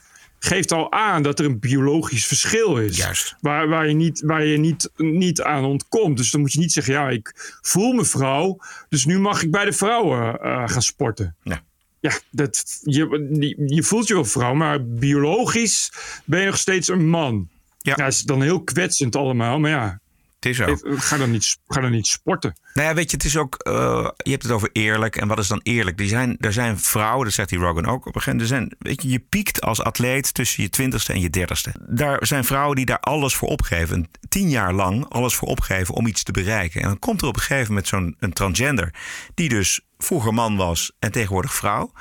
geeft 0.46 0.72
al 0.72 0.92
aan 0.92 1.22
dat 1.22 1.38
er 1.38 1.44
een 1.44 1.59
biologisch 1.59 2.26
verschil 2.26 2.76
is. 2.76 2.96
Juist. 2.96 3.37
Waar, 3.40 3.68
waar 3.68 3.88
je, 3.88 3.94
niet, 3.94 4.20
waar 4.20 4.44
je 4.44 4.59
niet, 4.59 4.90
niet 4.96 5.42
aan 5.42 5.64
ontkomt. 5.64 6.16
Dus 6.16 6.30
dan 6.30 6.40
moet 6.40 6.52
je 6.52 6.59
niet 6.59 6.72
zeggen, 6.72 6.92
ja, 6.92 7.09
ik 7.09 7.59
voel 7.62 7.92
me 7.92 8.04
vrouw, 8.04 8.59
dus 8.88 9.04
nu 9.04 9.18
mag 9.18 9.42
ik 9.42 9.50
bij 9.50 9.64
de 9.64 9.72
vrouwen 9.72 10.40
eh, 10.40 10.68
gaan 10.68 10.82
sporten. 10.82 11.37
Ja. 11.42 11.64
Ja, 12.00 12.18
dat, 12.30 12.80
je, 12.82 13.54
je 13.66 13.82
voelt 13.82 14.09
je 14.09 14.14
wel 14.14 14.24
vrouw, 14.24 14.54
maar 14.54 14.87
biologisch 14.87 15.92
ben 16.24 16.40
je 16.40 16.46
nog 16.46 16.59
steeds 16.59 16.88
een 16.88 17.09
man. 17.09 17.48
Ja. 17.78 17.94
dat 17.94 18.12
is 18.12 18.22
dan 18.22 18.42
heel 18.42 18.62
kwetsend 18.62 19.16
allemaal, 19.16 19.59
maar 19.59 19.70
ja. 19.70 20.00
Het 20.48 20.70
is 20.70 20.80
zo. 20.80 20.96
Ga 20.96 21.16
dan 21.16 21.30
niet, 21.30 21.59
ga 21.68 21.80
dan 21.80 21.90
niet 21.90 22.06
sporten. 22.06 22.56
Nou 22.74 22.88
ja, 22.88 22.94
weet 22.94 23.11
je, 23.11 23.16
het 23.16 23.26
is 23.26 23.37
ook. 23.37 23.54
eh, 23.54 24.09
je 24.16 24.30
hebt 24.30 24.42
het 24.42 24.52
over 24.52 24.68
eerlijk. 24.72 25.16
En 25.16 25.28
wat 25.28 25.38
is 25.38 25.48
dan 25.48 25.61
eerlijk? 25.62 25.98
Die 25.98 26.09
zijn, 26.09 26.37
er 26.40 26.52
zijn 26.52 26.78
vrouwen, 26.78 27.24
dat 27.24 27.35
zegt 27.35 27.48
die 27.48 27.59
Rogan 27.59 27.87
ook 27.87 28.06
op 28.06 28.14
een 28.14 28.22
gegeven 28.22 28.32
moment. 28.32 28.50
Er 28.50 28.56
zijn, 28.56 28.74
weet 28.78 29.02
je, 29.02 29.09
je 29.09 29.18
piekt 29.18 29.61
als 29.61 29.82
atleet 29.82 30.35
tussen 30.35 30.62
je 30.62 30.70
twintigste 30.70 31.12
en 31.12 31.20
je 31.20 31.30
dertigste. 31.30 31.72
Daar 31.88 32.26
zijn 32.26 32.44
vrouwen 32.44 32.76
die 32.76 32.85
daar 32.87 33.00
alles 33.00 33.35
voor 33.35 33.48
opgeven. 33.48 34.11
Tien 34.28 34.48
jaar 34.48 34.72
lang 34.72 35.09
alles 35.09 35.35
voor 35.35 35.48
opgeven 35.48 35.94
om 35.94 36.06
iets 36.06 36.22
te 36.22 36.32
bereiken. 36.32 36.80
En 36.80 36.88
dan 36.88 36.98
komt 36.98 37.22
er 37.22 37.28
op 37.28 37.37
een 37.37 37.42
gegeven 37.42 37.68
moment 37.68 37.88
zo'n 37.88 38.16
een 38.18 38.32
transgender. 38.32 38.94
Die 39.35 39.48
dus 39.48 39.80
vroeger 39.98 40.35
man 40.35 40.56
was 40.56 40.92
en 40.98 41.12
tegenwoordig 41.12 41.54
vrouw. 41.54 41.92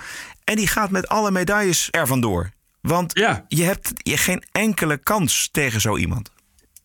En 0.43 0.55
die 0.55 0.67
gaat 0.67 0.89
met 0.89 1.07
alle 1.07 1.31
medailles 1.31 1.87
er 1.91 2.07
vandoor. 2.07 2.53
Want 2.81 3.11
je 3.47 3.63
hebt 3.63 3.91
je 3.95 4.17
geen 4.17 4.43
enkele 4.51 4.97
kans 4.97 5.49
tegen 5.51 5.81
zo 5.81 5.97
iemand. 5.97 6.31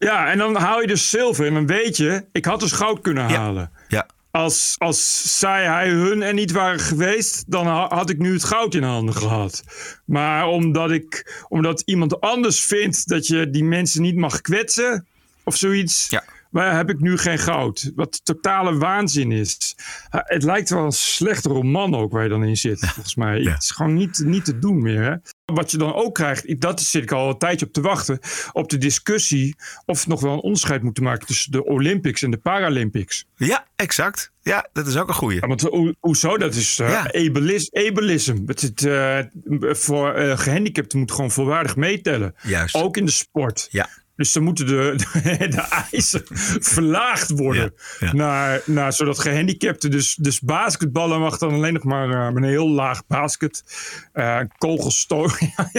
Ja, 0.04 0.30
en 0.30 0.38
dan 0.38 0.56
haal 0.56 0.80
je 0.80 0.86
dus 0.86 1.10
zilver 1.10 1.46
en 1.46 1.54
dan 1.54 1.66
weet 1.66 1.96
je, 1.96 2.24
ik 2.32 2.44
had 2.44 2.60
dus 2.60 2.72
goud 2.72 3.00
kunnen 3.00 3.30
halen. 3.30 3.70
Ja. 3.88 4.06
Als, 4.30 4.74
als 4.78 5.38
zij, 5.38 5.64
hij, 5.64 5.88
hun 5.88 6.22
er 6.22 6.34
niet 6.34 6.52
waren 6.52 6.80
geweest, 6.80 7.44
dan 7.46 7.66
ha- 7.66 7.88
had 7.88 8.10
ik 8.10 8.18
nu 8.18 8.32
het 8.32 8.44
goud 8.44 8.74
in 8.74 8.82
handen 8.82 9.14
gehad. 9.14 9.62
Maar 10.04 10.46
omdat, 10.46 10.90
ik, 10.90 11.42
omdat 11.48 11.82
iemand 11.84 12.20
anders 12.20 12.60
vindt 12.64 13.08
dat 13.08 13.26
je 13.26 13.50
die 13.50 13.64
mensen 13.64 14.02
niet 14.02 14.16
mag 14.16 14.40
kwetsen 14.40 15.06
of 15.44 15.56
zoiets, 15.56 16.08
maar 16.50 16.76
heb 16.76 16.90
ik 16.90 17.00
nu 17.00 17.18
geen 17.18 17.38
goud. 17.38 17.92
Wat 17.94 18.20
totale 18.24 18.78
waanzin 18.78 19.32
is. 19.32 19.76
Het 20.10 20.42
lijkt 20.42 20.70
wel 20.70 20.84
een 20.84 20.92
slechte 20.92 21.48
roman 21.48 21.94
ook 21.94 22.12
waar 22.12 22.22
je 22.22 22.28
dan 22.28 22.44
in 22.44 22.56
zit, 22.56 22.78
volgens 22.80 23.14
mij. 23.14 23.40
Het 23.52 23.62
is 23.62 23.70
gewoon 23.70 23.94
niet, 23.94 24.22
niet 24.24 24.44
te 24.44 24.58
doen 24.58 24.82
meer. 24.82 25.02
Hè? 25.02 25.14
Wat 25.54 25.70
je 25.70 25.76
dan 25.78 25.94
ook 25.94 26.14
krijgt, 26.14 26.60
dat 26.60 26.80
zit 26.80 27.02
ik 27.02 27.12
al 27.12 27.28
een 27.28 27.38
tijdje 27.38 27.66
op 27.66 27.72
te 27.72 27.80
wachten, 27.80 28.18
op 28.52 28.70
de 28.70 28.78
discussie 28.78 29.56
of 29.84 30.04
we 30.04 30.10
nog 30.10 30.20
wel 30.20 30.32
een 30.32 30.40
onderscheid 30.40 30.82
moeten 30.82 31.02
maken 31.02 31.26
tussen 31.26 31.52
de 31.52 31.64
Olympics 31.64 32.22
en 32.22 32.30
de 32.30 32.36
Paralympics. 32.36 33.24
Ja, 33.36 33.66
exact. 33.76 34.32
Ja, 34.42 34.68
dat 34.72 34.86
is 34.86 34.96
ook 34.96 35.08
een 35.08 35.14
goeie. 35.14 35.40
Ja, 35.40 35.46
want 35.46 35.60
ho- 35.60 35.92
hoezo? 36.00 36.36
Dat 36.38 36.54
is 36.54 36.76
Ja. 36.76 37.12
abelis- 37.12 37.72
ableism. 37.72 38.38
Het, 38.46 38.60
het, 38.60 38.84
eh, 38.84 39.18
voor 39.60 40.12
eh, 40.14 40.38
gehandicapten 40.38 40.98
moet 40.98 41.12
gewoon 41.12 41.30
volwaardig 41.30 41.76
meetellen. 41.76 42.34
Juist. 42.42 42.74
Ook 42.74 42.96
in 42.96 43.04
de 43.04 43.10
sport. 43.10 43.68
Ja. 43.70 43.88
Dus 44.20 44.32
dan 44.32 44.42
moeten 44.42 44.66
de, 44.66 44.94
de, 44.96 45.48
de 45.56 45.86
eisen 45.90 46.22
verlaagd 46.60 47.30
worden. 47.30 47.72
Ja, 47.98 48.06
ja. 48.06 48.12
Naar, 48.12 48.60
naar, 48.64 48.92
zodat 48.92 49.18
gehandicapten, 49.18 49.90
dus, 49.90 50.14
dus 50.14 50.40
basketballen 50.40 51.20
mag 51.20 51.38
dan 51.38 51.52
alleen 51.52 51.72
nog 51.72 51.84
maar 51.84 52.10
eh, 52.10 52.32
met 52.32 52.42
een 52.42 52.48
heel 52.48 52.68
laag 52.68 53.06
basket. 53.06 53.64
eh 54.12 54.38
kogelstoot. 54.58 55.38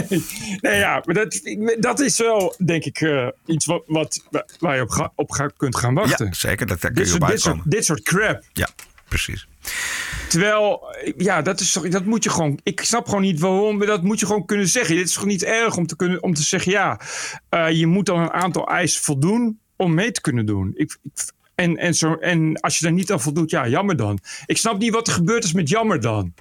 nee, 0.62 0.78
ja, 0.78 1.02
maar 1.06 1.16
dat, 1.16 1.42
dat 1.80 2.00
is 2.00 2.18
wel, 2.18 2.56
denk 2.66 2.84
ik, 2.84 3.02
eh, 3.02 3.28
iets 3.46 3.66
wat, 3.66 3.84
wat, 3.88 4.26
waar 4.60 4.76
je 4.76 4.82
op, 4.82 4.90
ga- 4.90 5.12
op 5.16 5.32
ga- 5.32 5.52
kunt 5.58 5.76
gaan 5.78 5.94
wachten. 5.94 6.26
Ja, 6.26 6.34
zeker. 6.34 6.68
Dat, 6.68 6.82
daar 6.82 6.92
kun 6.92 7.04
dit, 7.04 7.14
je 7.14 7.20
op 7.20 7.28
dit, 7.28 7.40
soort, 7.42 7.46
uitkomen. 7.54 7.70
dit 7.70 7.86
soort 7.86 8.02
crap. 8.02 8.44
Ja, 8.54 8.70
precies. 9.08 9.48
Terwijl, 10.32 10.96
ja, 11.18 11.42
dat 11.42 11.60
is 11.60 11.72
dat 11.90 12.06
moet 12.06 12.24
je 12.24 12.30
gewoon. 12.30 12.60
Ik 12.64 12.82
snap 12.82 13.06
gewoon 13.06 13.22
niet 13.22 13.40
waarom. 13.40 13.78
maar 13.78 13.88
Dat 13.88 14.04
moet 14.04 14.20
je 14.20 14.26
gewoon 14.26 14.46
kunnen 14.46 14.68
zeggen. 14.68 14.96
Dit 14.96 15.08
is 15.08 15.14
gewoon 15.14 15.30
niet 15.30 15.44
erg 15.44 15.76
om 15.78 15.88
te 15.88 15.96
kunnen, 15.96 16.24
om 16.24 16.34
te 16.34 16.44
zeggen, 16.44 16.72
ja, 16.72 17.00
eh, 17.50 17.70
je 17.72 17.88
moet 17.88 18.06
dan 18.06 18.20
een 18.20 18.32
aantal 18.32 18.68
eisen 18.68 19.02
voldoen 19.04 19.60
om 19.76 19.94
mee 19.94 20.12
te 20.12 20.22
kunnen 20.22 20.46
doen. 20.46 20.72
Ik, 20.76 20.98
ik- 21.04 21.32
en, 21.56 21.78
en, 21.78 21.94
zo, 21.94 22.14
en 22.14 22.60
als 22.60 22.78
je 22.78 22.84
daar 22.86 22.94
niet 22.94 23.12
aan 23.12 23.22
voldoet, 23.22 23.50
ja, 23.50 23.68
jammer 23.68 23.96
dan. 23.96 24.20
Ik 24.46 24.58
snap 24.58 24.78
niet 24.78 24.94
wat 24.94 25.08
er 25.08 25.14
gebeurd 25.14 25.44
is 25.44 25.54
met 25.54 25.70
jammer 25.70 26.02
dan. 26.02 26.34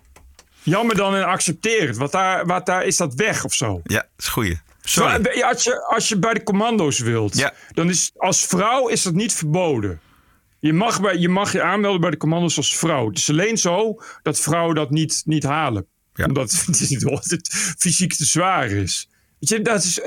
Jammer 0.63 0.97
dan 0.97 1.15
en 1.15 1.25
accepteer 1.27 1.87
het. 1.87 1.97
Wat 1.97 2.13
daar, 2.13 2.47
wat 2.47 2.67
daar 2.67 2.85
is 2.85 2.97
dat 2.97 3.15
weg 3.15 3.45
of 3.45 3.55
zo. 3.55 3.81
Ja, 3.85 4.07
is 4.19 4.29
goeie. 4.29 4.59
Sorry. 4.83 5.43
als, 5.43 5.65
je, 5.65 5.85
als 5.87 6.09
je 6.09 6.19
bij 6.19 6.35
de 6.35 6.43
commando's 6.43 6.99
wilt, 6.99 7.37
Ja. 7.39 7.53
dan 7.73 7.89
is 7.89 8.11
als 8.17 8.47
vrouw 8.47 8.89
is 8.89 9.03
dat 9.03 9.15
niet 9.15 9.33
verboden. 9.33 10.01
Je 10.61 10.73
mag, 10.73 11.01
bij, 11.01 11.17
je 11.17 11.29
mag 11.29 11.53
je 11.53 11.63
aanmelden 11.63 12.01
bij 12.01 12.11
de 12.11 12.17
commando's 12.17 12.57
als 12.57 12.77
vrouw. 12.79 13.09
Het 13.09 13.19
is 13.19 13.31
alleen 13.31 13.59
zo 13.59 14.03
dat 14.23 14.41
vrouwen 14.41 14.75
dat 14.75 14.91
niet, 14.91 15.23
niet 15.25 15.43
halen. 15.43 15.87
Omdat 16.27 16.53
het, 16.67 17.31
het 17.31 17.75
fysiek 17.79 18.15
te 18.15 18.25
zwaar 18.25 18.71
is. 18.71 19.09
Weet 19.39 19.49
je, 19.49 19.63
dat 19.63 19.85
is, 19.85 20.01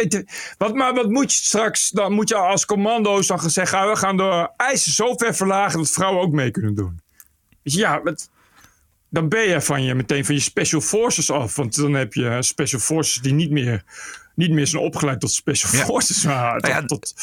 wat, 0.58 0.74
maar 0.74 0.93
wat 0.93 1.10
moet 1.10 1.34
je 1.34 1.43
straks? 1.43 1.89
Dan 1.89 2.14
moet 2.14 2.30
je 2.30 2.36
als 2.36 2.66
commando's 2.66 3.28
dan 3.28 3.39
gaan 3.39 3.49
zeggen... 3.49 3.89
we 3.89 3.95
gaan 3.95 4.18
de 4.18 4.49
eisen 4.58 4.91
zo 4.91 5.14
ver 5.18 5.36
verlagen 5.36 5.80
dat 5.80 5.89
vrouwen 5.89 6.22
ook 6.22 6.32
mee 6.32 6.51
kunnen 6.51 6.76
doen. 6.76 7.01
Weet 7.64 7.74
je, 7.74 7.80
ja, 7.80 8.01
dan 9.10 9.30
ben 9.30 9.47
je 9.49 9.62
van 9.62 9.84
je 9.84 9.95
meteen 9.95 10.26
van 10.26 10.36
je 10.36 10.41
special 10.41 10.82
forces 10.82 11.32
af. 11.32 11.56
Want 11.56 11.76
dan 11.76 11.93
heb 11.93 12.14
je 12.14 12.38
special 12.39 12.80
forces 12.82 13.22
die 13.22 13.34
niet 13.34 13.51
meer, 13.51 13.84
niet 14.36 14.51
meer 14.51 14.68
zijn 14.68 14.84
opgeleid 14.84 15.20
tot 15.20 15.32
special 15.32 15.72
Ja. 15.72 15.86
forces. 15.86 16.24
Maar 16.24 16.60
Nou 16.60 16.74
ja, 16.74 16.86
tot, 16.86 17.14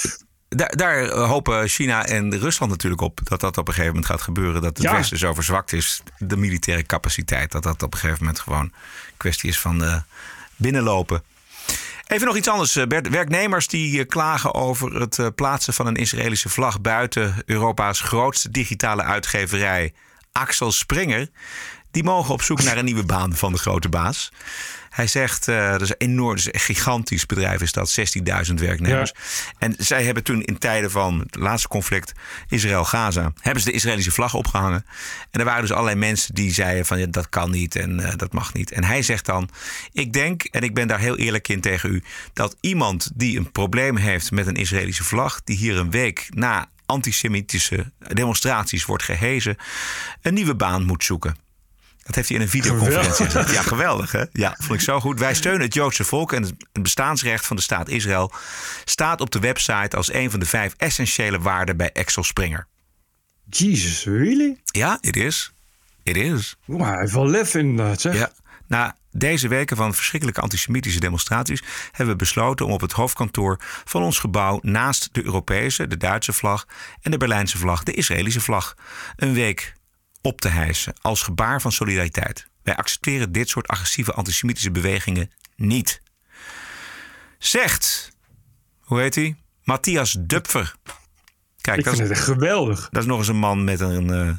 Daar, 0.57 0.77
daar 0.77 1.03
eh, 1.03 1.29
hopen 1.29 1.69
China 1.69 2.07
en 2.07 2.39
Rusland 2.39 2.71
natuurlijk 2.73 3.01
op 3.01 3.21
dat 3.23 3.41
dat 3.41 3.59
op 3.59 3.69
een 3.69 3.75
gegeven 3.75 3.95
moment 3.95 4.11
gaat 4.11 4.23
gebeuren. 4.23 4.63
Dat 4.63 4.77
het 4.77 4.83
Ja. 4.87 4.93
Westen 4.93 5.19
zo 5.19 5.35
verzwakt 5.35 5.73
is, 5.73 6.03
de 6.19 6.37
militaire 6.37 6.83
capaciteit. 6.87 7.53
Dat 7.53 7.63
dat 7.63 7.83
op 7.83 7.93
een 7.93 7.99
gegeven 7.99 8.25
moment 8.25 8.41
gewoon 8.41 8.73
kwestie 9.17 9.49
is 9.49 9.59
van 9.61 9.85
eh, 9.85 9.97
binnenlopen. 10.57 11.23
Even 12.07 12.27
nog 12.27 12.37
iets 12.37 12.49
anders. 12.49 12.77
eh, 12.77 12.87
Bert. 12.87 13.09
Werknemers 13.09 13.67
die 13.69 14.05
klagen 14.05 14.55
over 14.55 15.01
het 15.01 15.35
plaatsen 15.35 15.75
van 15.75 15.87
een 15.87 15.97
Israëlische 15.97 16.49
vlag 16.49 16.81
buiten 16.81 17.35
Europa's 17.47 18.01
grootste 18.01 18.51
digitale 18.51 19.03
uitgeverij, 19.03 19.93
Axel 20.33 20.73
Springer. 20.73 21.29
Die 21.91 22.05
mogen 22.05 22.35
op 22.35 22.43
zoek 22.43 22.63
naar 22.63 22.77
een 22.79 22.85
nieuwe 22.85 23.05
baan 23.05 23.37
van 23.37 23.53
de 23.53 23.59
grote 23.59 23.89
baas. 23.89 24.33
Hij 25.01 25.09
zegt, 25.09 25.49
eh, 25.49 25.71
dat 25.71 25.81
is 25.81 25.91
een 25.91 25.97
enorm, 25.99 26.37
dat 26.37 26.47
is 26.47 26.53
een 26.53 26.61
gigantisch 26.61 27.27
bedrijf 27.27 27.61
is 27.61 27.73
dat, 27.73 27.91
16.000 27.91 28.61
werknemers. 28.61 29.13
En 29.59 29.75
zij 29.79 30.05
hebben 30.05 30.23
toen 30.23 30.43
in 30.43 30.59
tijden 30.59 30.91
van 30.91 31.19
het 31.19 31.37
laatste 31.37 31.69
conflict 31.69 32.13
Israël-Gaza, 32.49 33.33
hebben 33.41 33.63
ze 33.63 33.69
de 33.69 33.75
Israëlische 33.75 34.11
vlag 34.11 34.35
opgehangen. 34.35 34.85
En 35.31 35.41
er 35.41 35.47
waren 35.47 35.63
dus 35.63 35.73
allerlei 35.73 35.97
mensen 35.97 36.35
die 36.35 36.53
zeiden 36.53 36.87
van 36.87 36.99
ja, 36.99 37.07
dat 37.07 37.29
kan 37.29 37.51
niet 37.51 37.77
en 37.77 38.01
eh, 38.01 38.17
dat 38.17 38.33
mag 38.33 38.53
niet. 38.53 38.73
En 38.73 38.85
hij 38.85 39.03
zegt 39.03 39.27
dan, 39.27 39.49
ik 39.93 40.13
denk, 40.13 40.43
en 40.43 40.63
ik 40.63 40.75
ben 40.75 40.89
daar 40.89 41.01
heel 41.01 41.17
eerlijk 41.17 41.49
in 41.49 41.61
tegen 41.61 41.91
u, 41.91 42.03
dat 42.33 42.57
iemand 42.61 43.11
die 43.15 43.39
een 43.39 43.53
probleem 43.53 43.97
heeft 43.97 44.31
met 44.31 44.47
een 44.47 44.57
Israëlische 44.57 45.05
vlag, 45.05 45.41
die 45.45 45.57
hier 45.57 45.77
een 45.77 45.91
week 45.91 46.27
na 46.31 46.69
antisemitische 46.87 47.93
demonstraties 47.99 48.85
wordt 48.85 49.03
gehezen, 49.03 49.57
een 50.23 50.35
nieuwe 50.35 50.55
baan 50.55 50.85
moet 50.85 51.05
zoeken. 51.05 51.49
Dat 52.11 52.19
heeft 52.19 52.29
hij 52.29 52.39
in 52.39 52.45
een 52.45 52.63
videoconferentie 52.63 53.25
gezegd. 53.25 53.51
Ja, 53.51 53.63
geweldig 53.63 54.13
hè? 54.13 54.25
Ja, 54.33 54.55
vond 54.59 54.73
ik 54.73 54.81
zo 54.81 55.01
goed. 55.01 55.19
Wij 55.19 55.35
steunen 55.35 55.61
het 55.61 55.75
Joodse 55.75 56.05
volk 56.05 56.33
en 56.33 56.43
het 56.43 56.83
bestaansrecht 56.83 57.47
van 57.47 57.57
de 57.57 57.63
staat 57.63 57.89
Israël 57.89 58.33
staat 58.85 59.21
op 59.21 59.31
de 59.31 59.39
website 59.39 59.97
als 59.97 60.13
een 60.13 60.31
van 60.31 60.41
de 60.41 60.47
vijf 60.47 60.75
essentiële 60.77 61.39
waarden 61.39 61.77
bij 61.77 61.91
Axel 61.93 62.23
Springer. 62.23 62.67
Jesus, 63.49 64.05
really? 64.05 64.61
Ja, 64.65 64.99
it 65.01 65.17
is. 65.17 65.53
It 66.03 66.17
is. 66.17 66.57
Wow, 66.65 66.83
hij 66.83 66.99
heeft 66.99 67.13
wel 67.13 67.27
lef 67.27 67.55
inderdaad, 67.55 68.01
zeg. 68.01 68.15
Ja. 68.15 68.33
Na 68.67 68.97
deze 69.11 69.49
weken 69.49 69.77
van 69.77 69.95
verschrikkelijke 69.95 70.41
antisemitische 70.41 71.01
demonstraties 71.01 71.63
hebben 71.91 72.15
we 72.15 72.17
besloten 72.17 72.67
om 72.67 72.73
op 72.73 72.81
het 72.81 72.93
hoofdkantoor 72.93 73.59
van 73.85 74.03
ons 74.03 74.19
gebouw 74.19 74.59
naast 74.63 75.09
de 75.13 75.25
Europese, 75.25 75.87
de 75.87 75.97
Duitse 75.97 76.33
vlag 76.33 76.67
en 77.03 77.11
de 77.11 77.17
Berlijnse 77.17 77.59
vlag, 77.59 77.83
de 77.83 77.93
Israëlische 77.93 78.41
vlag, 78.41 78.75
een 79.17 79.33
week 79.33 79.79
op 80.23 80.41
te 80.41 80.49
hijsen 80.49 80.93
als 81.01 81.23
gebaar 81.23 81.61
van 81.61 81.73
solidariteit. 81.73 82.49
Wij 82.63 82.77
accepteren 82.77 83.33
dit 83.33 83.49
soort 83.49 83.69
agressieve 83.69 84.13
antisemitische 84.13 84.71
bewegingen 84.71 85.31
niet. 85.57 86.03
Zegt, 87.39 88.11
hoe 88.81 89.01
heet 89.01 89.15
hij? 89.15 89.37
Matthias 89.65 90.17
Dupfer. 90.21 90.75
Kijk, 91.61 91.79
Ik 91.79 91.85
dat 91.85 91.95
vind 91.97 92.11
is, 92.11 92.17
het 92.19 92.19
echt 92.19 92.27
geweldig. 92.39 92.89
dat 92.91 93.03
is 93.03 93.09
nog 93.09 93.19
eens 93.19 93.29
een 93.29 93.37
man 93.37 93.65
met 93.65 93.81
een, 93.81 94.11
eh 94.11 94.33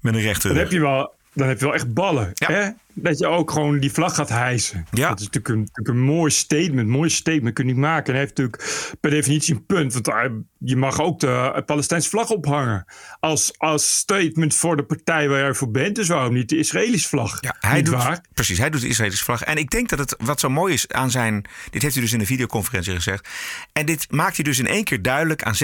met 0.00 0.14
een 0.14 0.20
rechte 0.20 0.46
Dan 0.48 0.56
rug. 0.56 0.62
heb 0.64 0.72
je 0.72 0.80
wel, 0.80 1.14
dan 1.34 1.48
heb 1.48 1.58
je 1.58 1.64
wel 1.64 1.74
echt 1.74 1.94
ballen. 1.94 2.30
Hè? 2.34 2.70
Dat 2.94 3.18
je 3.18 3.26
ook 3.26 3.50
gewoon 3.50 3.78
die 3.78 3.92
vlag 3.92 4.14
gaat 4.14 4.28
hijsen. 4.28 4.86
Ja. 4.90 5.08
Dat 5.08 5.20
is 5.20 5.24
natuurlijk 5.26 5.54
een, 5.54 5.60
natuurlijk 5.60 5.88
een 5.88 6.00
mooi 6.00 6.30
statement. 6.30 6.88
Mooi 6.88 7.10
statement 7.10 7.54
kun 7.54 7.66
je 7.66 7.72
niet 7.72 7.80
maken. 7.80 8.04
En 8.06 8.12
hij 8.12 8.20
heeft 8.20 8.36
natuurlijk 8.36 8.96
per 9.00 9.10
definitie 9.10 9.54
een 9.54 9.66
punt. 9.66 9.92
Want 9.92 10.06
hij- 10.06 10.30
je 10.58 10.76
mag 10.76 11.00
ook 11.00 11.20
de 11.20 11.62
Palestijnse 11.66 12.08
vlag 12.08 12.30
ophangen. 12.30 12.84
Als, 13.20 13.58
als 13.58 13.96
statement 13.96 14.54
voor 14.54 14.76
de 14.76 14.84
partij 14.84 15.28
waar 15.28 15.38
jij 15.38 15.54
voor 15.54 15.70
bent. 15.70 15.94
Dus 15.96 16.08
waarom 16.08 16.32
niet 16.34 16.48
de 16.48 16.58
Israëlische 16.58 17.08
vlag? 17.08 17.38
Ja, 17.40 17.56
hij 17.60 17.74
niet 17.76 17.84
doet, 17.84 17.94
waar? 17.94 18.20
Precies, 18.34 18.58
hij 18.58 18.70
doet 18.70 18.80
de 18.80 18.88
Israëlische 18.88 19.24
vlag. 19.24 19.42
En 19.42 19.56
ik 19.56 19.70
denk 19.70 19.88
dat 19.88 19.98
het 19.98 20.14
wat 20.18 20.40
zo 20.40 20.48
mooi 20.50 20.72
is 20.74 20.88
aan 20.88 21.10
zijn. 21.10 21.44
Dit 21.70 21.82
heeft 21.82 21.94
hij 21.94 22.02
dus 22.02 22.12
in 22.12 22.20
een 22.20 22.26
videoconferentie 22.26 22.94
gezegd. 22.94 23.28
En 23.72 23.86
dit 23.86 24.10
maakt 24.10 24.34
hij 24.36 24.44
dus 24.44 24.58
in 24.58 24.66
één 24.66 24.84
keer 24.84 25.02
duidelijk 25.02 25.42
aan 25.42 25.54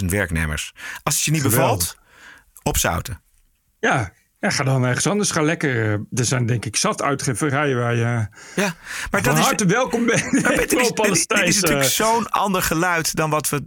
16.000 0.00 0.04
werknemers. 0.10 0.74
Als 1.02 1.14
het 1.14 1.24
je 1.24 1.30
niet 1.30 1.42
bevalt, 1.42 1.96
opzouten. 2.62 3.20
Ja. 3.80 4.12
Ja, 4.40 4.50
ga 4.50 4.64
dan 4.64 4.84
ergens 4.84 5.06
anders. 5.06 5.30
Ga 5.30 5.42
lekker. 5.42 5.84
eh, 5.84 5.92
Er 5.92 6.24
zijn 6.24 6.46
denk 6.46 6.64
ik 6.64 6.76
zat 6.76 7.02
uitgeverijen 7.02 7.78
waar 7.78 7.94
je 7.94 8.00
Ja, 8.02 8.28
maar 8.56 8.74
van 9.10 9.22
dat 9.22 9.38
is. 9.38 9.44
harte 9.44 9.66
welkom 9.66 10.06
bent. 10.06 10.32
Maar 10.42 10.56
dit, 10.56 10.60
is, 10.60 10.68
dit, 10.68 10.70
dit 10.70 10.80
is 10.80 10.86
Pro-Palestijnse- 10.92 11.60
natuurlijk 11.60 11.88
zo'n 11.90 12.28
ander 12.30 12.62
geluid 12.62 13.14
dan 13.16 13.30
wat 13.30 13.48
we 13.48 13.66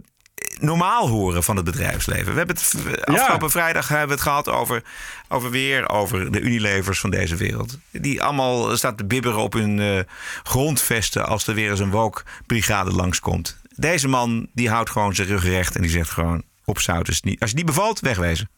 normaal 0.60 1.08
horen 1.08 1.42
van 1.42 1.56
het 1.56 1.64
bedrijfsleven. 1.64 2.32
We 2.32 2.38
hebben 2.38 2.56
het 2.56 3.04
afgelopen 3.06 3.50
vrijdag 3.50 3.88
hebben 3.88 4.06
we 4.08 4.12
het 4.14 4.22
gehad 4.22 4.48
over, 4.48 4.82
over 5.28 5.50
weer 5.50 5.88
over 5.88 6.32
de 6.32 6.40
Unilevers 6.40 7.00
van 7.00 7.10
deze 7.10 7.36
wereld. 7.36 7.78
Die 7.90 8.22
allemaal 8.22 8.76
staan 8.76 8.96
te 8.96 9.04
bibberen 9.04 9.38
op 9.38 9.52
hun 9.52 9.80
eh, 9.80 9.98
grondvesten 10.42 11.26
als 11.26 11.46
er 11.46 11.54
weer 11.54 11.70
eens 11.70 11.80
een 11.80 11.90
woke-brigade 11.90 12.90
langskomt. 12.92 13.60
Deze 13.76 14.08
man 14.08 14.48
die 14.54 14.70
houdt 14.70 14.90
gewoon 14.90 15.14
zijn 15.14 15.28
rug 15.28 15.44
recht 15.44 15.76
en 15.76 15.82
die 15.82 15.90
zegt 15.90 16.10
gewoon 16.10 16.42
opzouten. 16.64 17.12
is 17.12 17.22
niet- 17.22 17.40
Als 17.40 17.50
je 17.50 17.56
niet 17.56 17.66
bevalt, 17.66 18.00
wegwezen. 18.00 18.50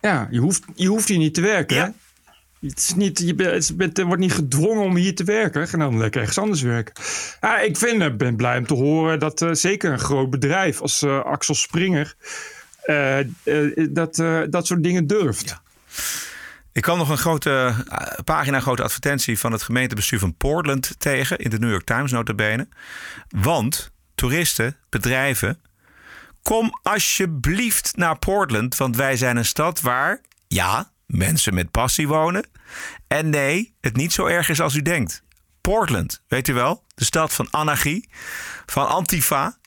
Ja, 0.00 0.28
je 0.30 0.38
hoeft, 0.38 0.62
je 0.74 0.88
hoeft 0.88 1.08
hier 1.08 1.18
niet 1.18 1.34
te 1.34 1.40
werken. 1.40 1.94
Het 2.60 2.78
is 2.78 2.94
niet, 2.94 3.18
je 3.18 3.34
bent, 3.34 3.76
bent- 3.76 3.98
wordt 4.00 4.20
niet 4.20 4.32
gedwongen 4.32 4.84
om 4.84 4.96
hier 4.96 5.14
te 5.14 5.24
werken. 5.24 5.68
Ga 5.68 5.78
dan 5.78 5.98
lekker 5.98 6.20
ergens 6.20 6.38
anders 6.38 6.62
werken. 6.62 6.94
Ja, 7.40 7.58
ik 7.58 7.76
vind, 7.76 8.02
eh, 8.02 8.14
ben 8.14 8.36
blij 8.36 8.58
om 8.58 8.66
te 8.66 8.74
horen 8.74 9.18
dat 9.18 9.42
eh, 9.42 9.48
zeker 9.52 9.92
een 9.92 9.98
groot 9.98 10.30
bedrijf 10.30 10.80
als 10.80 11.02
eh, 11.02 11.24
Axel 11.24 11.54
Springer 11.54 12.14
dat, 13.90 14.16
dat 14.50 14.66
soort 14.66 14.82
dingen 14.82 15.06
durft. 15.06 15.60
Ik 16.72 16.82
kwam 16.82 16.98
nog 16.98 17.08
een 17.08 17.18
grote 17.18 17.74
pagina, 18.24 18.60
grote 18.60 18.82
advertentie 18.82 19.38
van 19.38 19.52
het 19.52 19.62
gemeentebestuur 19.62 20.18
van 20.18 20.36
Portland 20.36 20.94
tegen 20.98 21.38
in 21.38 21.50
de 21.50 21.58
New 21.58 21.70
York 21.70 21.84
Times 21.84 22.10
notabene. 22.10 22.68
Want 23.28 23.90
toeristen, 24.14 24.76
bedrijven, 24.88 25.60
kom 26.48 26.78
alsjeblieft 26.82 27.96
naar 27.96 28.18
Portland, 28.18 28.76
want 28.76 28.96
wij 28.96 29.16
zijn 29.16 29.36
een 29.36 29.44
stad 29.44 29.80
waar, 29.80 30.20
ja, 30.46 30.90
mensen 31.06 31.54
met 31.54 31.70
passie 31.70 32.08
wonen. 32.08 32.46
En 33.06 33.30
nee, 33.30 33.74
het 33.80 33.96
niet 33.96 34.12
zo 34.12 34.26
erg 34.26 34.48
is 34.48 34.60
als 34.60 34.74
u 34.74 34.82
denkt. 34.82 35.22
Portland, 35.60 36.22
weet 36.28 36.48
u 36.48 36.54
wel, 36.54 36.84
de 36.94 37.04
stad 37.04 37.32
van 37.32 37.48
anarchie, 37.50 38.08
van 38.66 38.88
Antifa, 38.88 39.58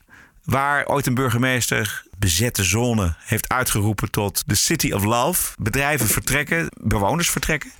Waar 0.43 0.85
ooit 0.85 1.07
een 1.07 1.13
burgemeester 1.13 2.03
bezette 2.17 2.63
zone 2.63 3.15
heeft 3.19 3.49
uitgeroepen 3.49 4.11
tot 4.11 4.43
de 4.45 4.55
City 4.55 4.91
of 4.91 5.03
Love. 5.03 5.53
Bedrijven 5.57 6.07
vertrekken, 6.07 6.67
bewoners 6.81 7.29
vertrekken. 7.29 7.71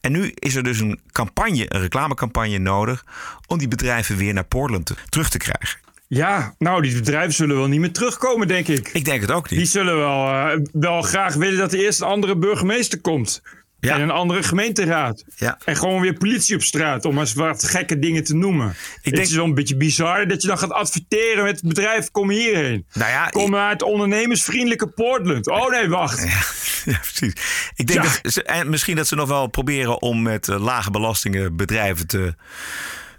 En 0.00 0.12
nu 0.12 0.32
is 0.34 0.54
er 0.54 0.62
dus 0.62 0.80
een 0.80 1.00
campagne, 1.12 1.74
een 1.74 1.80
reclamecampagne 1.80 2.58
nodig 2.58 3.04
om 3.46 3.58
die 3.58 3.68
bedrijven 3.68 4.16
weer 4.16 4.34
naar 4.34 4.44
Portland 4.44 4.86
te- 4.86 4.96
terug 5.08 5.28
te 5.28 5.38
krijgen. 5.38 5.80
Ja, 6.08 6.54
nou, 6.58 6.82
die 6.82 6.94
bedrijven 6.94 7.32
zullen 7.34 7.56
wel 7.56 7.66
niet 7.66 7.80
meer 7.80 7.92
terugkomen, 7.92 8.48
denk 8.48 8.68
ik. 8.68 8.88
Ik 8.92 9.04
denk 9.04 9.20
het 9.20 9.30
ook 9.30 9.50
niet. 9.50 9.58
Die 9.58 9.68
zullen 9.68 9.96
wel, 9.96 10.26
eh, 10.28 10.58
wel 10.72 11.02
graag 11.02 11.34
willen 11.34 11.58
dat 11.58 11.72
er 11.72 11.78
eerst 11.78 12.00
een 12.00 12.06
andere 12.06 12.36
burgemeester 12.36 13.00
komt. 13.00 13.42
En 13.80 14.00
een 14.00 14.10
andere 14.10 14.42
gemeenteraad. 14.42 15.24
Ja. 15.36 15.58
En 15.64 15.76
gewoon 15.76 16.00
weer 16.00 16.12
politie 16.14 16.54
op 16.54 16.62
straat, 16.62 17.04
om 17.04 17.18
eens 17.18 17.32
wat 17.34 17.64
gekke 17.64 17.98
dingen 17.98 18.24
te 18.24 18.34
noemen. 18.34 18.66
denk- 19.02 19.16
Het 19.16 19.26
is 19.28 19.34
wel 19.34 19.44
een 19.44 19.54
beetje 19.54 19.76
bizar 19.76 20.26
dat 20.28 20.42
je 20.42 20.48
dan 20.48 20.58
gaat 20.58 20.72
adverteren 20.72 21.44
met 21.44 21.56
het 21.60 21.68
bedrijf, 21.68 22.10
kom 22.10 22.30
hierheen. 22.30 22.86
Nou 22.92 23.10
ja, 23.10 23.26
kom 23.28 23.50
naar 23.50 23.70
het 23.70 23.82
ondernemersvriendelijke 23.82 24.86
Portland. 24.86 25.46
Oh 25.48 25.70
nee, 25.70 25.88
wacht. 25.88 26.26
Ja, 26.84 26.98
precies. 26.98 27.32
Ik 27.74 27.86
denk 27.86 28.04
Ja. 28.04 28.10
dat 28.22 28.32
ze, 28.32 28.42
en 28.42 28.70
misschien 28.70 28.96
dat 28.96 29.06
ze 29.06 29.14
nog 29.14 29.28
wel 29.28 29.46
proberen 29.46 30.02
om 30.02 30.22
met 30.22 30.48
eh, 30.48 30.60
lage 30.60 30.90
belastingen 30.90 31.56
bedrijven 31.56 32.06
te, 32.06 32.34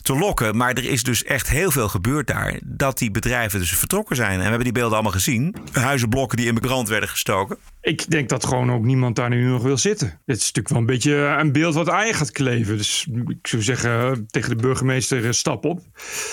te 0.09 0.15
lokken. 0.15 0.57
Maar 0.57 0.73
er 0.73 0.85
is 0.85 1.03
dus 1.03 1.23
echt 1.23 1.49
heel 1.49 1.71
veel 1.71 1.89
gebeurd 1.89 2.27
daar. 2.27 2.59
Dat 2.63 2.97
die 2.97 3.11
bedrijven 3.11 3.59
dus 3.59 3.75
vertrokken 3.75 4.15
zijn. 4.15 4.31
En 4.31 4.37
we 4.37 4.43
hebben 4.43 4.63
die 4.63 4.71
beelden 4.71 4.93
allemaal 4.93 5.11
gezien. 5.11 5.55
Huizenblokken 5.71 6.37
die 6.37 6.47
in 6.47 6.59
brand 6.59 6.89
werden 6.89 7.09
gestoken. 7.09 7.57
Ik 7.81 8.09
denk 8.09 8.29
dat 8.29 8.45
gewoon 8.45 8.71
ook 8.71 8.83
niemand 8.83 9.15
daar 9.15 9.29
nu 9.29 9.45
nog 9.45 9.63
wil 9.63 9.77
zitten. 9.77 10.07
Dit 10.25 10.35
is 10.35 10.41
natuurlijk 10.41 10.69
wel 10.69 10.77
een 10.77 10.85
beetje 10.85 11.15
een 11.15 11.51
beeld 11.51 11.73
wat 11.73 11.85
je 11.85 12.13
gaat 12.13 12.31
kleven. 12.31 12.77
Dus 12.77 13.07
ik 13.27 13.47
zou 13.47 13.61
zeggen 13.61 14.27
tegen 14.29 14.49
de 14.49 14.55
burgemeester, 14.55 15.25
eh, 15.25 15.31
stap 15.31 15.65
op. 15.65 15.81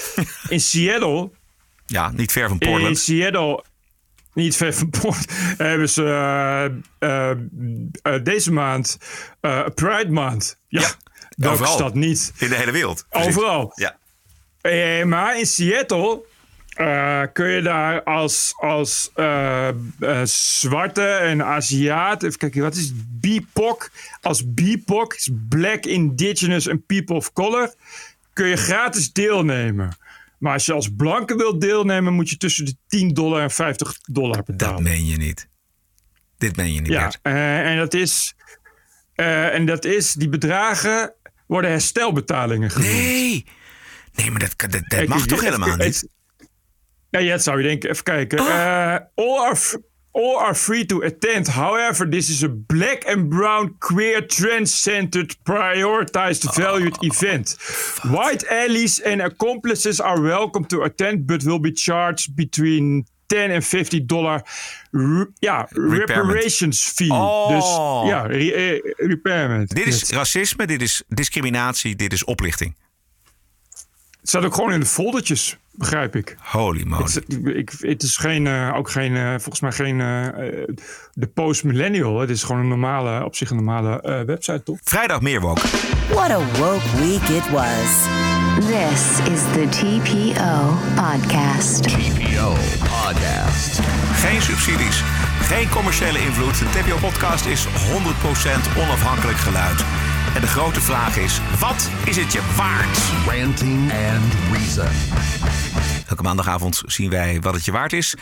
In 0.49 0.61
Seattle 0.61 1.31
Ja, 1.87 2.11
niet 2.11 2.33
ver 2.33 2.49
van 2.49 2.59
In 2.59 2.69
Portland. 2.69 2.99
Seattle, 2.99 3.65
niet 4.35 4.57
ver 4.57 4.75
van 4.75 4.91
Port, 4.91 5.33
hebben 5.57 5.89
ze 5.89 6.05
eh, 6.99 7.31
eh, 8.03 8.25
deze 8.25 8.53
maand 8.53 8.99
Pride 9.75 10.11
Maand. 10.11 10.59
Ja, 10.69 10.89
welke 11.37 11.57
overal. 11.57 11.75
stad 11.79 11.95
niet? 11.95 12.33
In 12.39 12.49
de 12.49 12.55
hele 12.55 12.71
wereld. 12.73 13.07
Precies. 13.09 13.29
Overal. 13.29 13.73
Ja. 13.75 13.97
Eh, 14.61 15.05
maar 15.05 15.39
in 15.39 15.47
Seattle 15.47 16.23
eh, 16.77 17.23
kun 17.33 17.49
je 17.49 17.63
daar 17.63 18.03
als, 18.03 18.53
als 18.57 19.11
eh, 19.15 19.69
eh, 19.69 19.75
zwarte 20.25 21.03
en 21.07 21.45
Aziat, 21.45 22.23
even 22.23 22.39
kijken, 22.39 22.63
wat 22.63 22.75
is 22.75 22.93
BIPOC? 23.21 23.91
Als 24.21 24.53
BIPOC, 24.55 25.15
is 25.15 25.31
Black 25.49 25.85
Indigenous 25.85 26.69
and 26.69 26.87
People 26.87 27.17
of 27.17 27.33
Color, 27.33 27.75
kun 28.33 28.47
je 28.47 28.57
gratis 28.57 29.13
deelnemen. 29.13 29.97
Maar 30.39 30.53
als 30.53 30.67
je 30.67 30.73
als 30.73 30.95
blanke 30.97 31.37
wilt 31.37 31.61
deelnemen, 31.61 32.13
moet 32.13 32.31
je 32.31 32.37
tussen 32.37 32.65
de 32.65 32.77
10 32.87 33.15
dollar 33.15 33.43
en 33.43 33.51
50 33.51 33.99
dollar 34.03 34.43
betalen. 34.43 34.75
Dat 34.85 34.93
meen 34.93 35.07
je 35.07 35.17
niet. 35.17 35.49
Dit 36.39 36.57
meen 36.57 36.73
je 36.73 36.81
niet, 36.81 36.93
Ja, 36.93 37.13
en 37.23 37.77
dat 37.77 37.95
is. 37.95 38.35
en 39.15 39.67
dat 39.67 39.85
is, 39.85 40.13
die 40.13 40.29
bedragen 40.29 41.15
worden 41.47 41.71
herstelbetalingen 41.71 42.71
genoemd. 42.71 42.93
Nee, 42.93 43.47
nee 44.15 44.31
maar 44.31 44.41
dat, 44.41 44.55
dat, 44.57 44.73
dat 44.73 44.85
Kijk, 44.87 45.09
mag 45.09 45.27
toch 45.27 45.41
helemaal 45.41 45.69
het- 45.69 45.79
niet? 45.79 46.09
Ja, 47.11 47.19
ja, 47.19 47.31
dat 47.31 47.43
zou 47.43 47.57
je 47.59 47.63
denken. 47.69 47.91
Even 47.91 48.03
kijken. 48.05 48.39
Eh, 48.39 48.97
all, 49.15 49.39
are 49.39 49.59
all 50.13 50.37
are 50.37 50.55
free 50.55 50.87
to 50.87 51.03
attend. 51.03 51.47
However, 51.49 52.09
this 52.11 52.29
is 52.31 52.45
a 52.45 52.49
black 52.67 53.05
and 53.05 53.29
brown 53.29 53.75
queer 53.79 54.27
trans-centered 54.27 55.37
prioritized 55.43 56.45
valued 56.55 57.03
event. 57.03 57.57
White 58.03 58.49
allies 58.49 59.03
and 59.05 59.21
accomplices 59.21 60.01
are 60.01 60.21
welcome 60.21 60.67
to 60.67 60.83
attend, 60.83 61.27
but 61.27 61.43
will 61.43 61.61
be 61.61 61.73
charged 61.73 62.35
between 62.35 63.07
10 63.27 63.39
en 63.39 63.63
50 63.63 64.05
dollar 64.05 64.47
ja, 65.39 65.69
reparations 65.71 66.85
fee. 66.85 67.13
Oh. 67.13 67.49
Dus 67.49 67.65
ja, 68.11 68.23
re- 68.23 68.53
eh, 68.53 68.93
repairment. 68.97 69.75
Dit 69.75 69.87
is 69.87 70.11
racisme, 70.11 70.67
dit 70.67 70.83
is 70.83 71.03
discriminatie, 71.09 71.97
dit 71.97 72.13
is 72.13 72.25
oplichting. 72.25 72.77
Het 74.21 74.29
staat 74.29 74.45
ook 74.45 74.55
gewoon 74.55 74.73
in 74.73 74.81
de 74.81 74.87
foldertjes, 74.87 75.57
begrijp 75.79 76.17
ik. 76.17 76.37
Holy 76.43 76.83
moly. 76.87 77.03
Het, 77.03 77.25
is- 77.29 77.37
ik, 77.55 77.73
het 77.81 78.03
is 78.03 78.17
geen, 78.17 78.47
eh, 78.47 78.73
ook 78.77 78.91
geen, 78.91 79.17
eh, 79.17 79.29
volgens 79.29 79.61
mij 79.61 79.73
geen 79.73 80.01
eh, 80.01 80.27
de 81.13 81.27
post-millennial. 81.27 82.21
Het 82.21 82.31
is 82.31 82.43
gewoon 82.43 82.61
een 82.61 82.69
normale, 82.69 83.25
op 83.25 83.35
zich 83.37 83.51
een 83.51 83.57
normale 83.57 84.01
eh, 84.01 84.21
website, 84.21 84.63
toch? 84.63 84.79
Vrijdag 84.85 85.21
meer 85.21 85.41
woke. 85.41 85.61
What 86.11 86.31
a 86.31 86.39
woke 86.59 86.97
week 86.99 87.23
it 87.23 87.51
was. 87.51 88.05
This 88.57 89.19
is 89.33 89.41
the 89.53 89.67
TPO 89.71 90.77
Podcast. 90.95 91.83
TPO 91.83 92.53
Podcast. 92.79 93.81
Geen 94.13 94.43
subsidies, 94.43 95.03
geen 95.41 95.69
commerciële 95.69 96.19
invloed. 96.19 96.59
De 96.59 96.65
TPO-podcast 96.65 97.47
is 97.47 97.67
100% 97.67 97.69
onafhankelijk 98.79 99.39
geluid. 99.39 99.85
En 100.37 100.43
de 100.43 100.49
grote 100.49 100.81
vraag 100.81 101.17
is, 101.17 101.41
wat 101.61 101.91
is 102.05 102.17
het 102.17 102.33
je 102.33 102.55
waard? 102.57 102.99
Ranting 103.27 103.93
and 103.93 104.35
Reason. 104.53 104.89
Elke 106.09 106.23
maandagavond 106.23 106.83
zien 106.87 107.11
wij 107.11 107.41
wat 107.41 107.55
het 107.55 107.65
je 107.65 107.73
waard 107.73 107.93
is. 107.93 108.15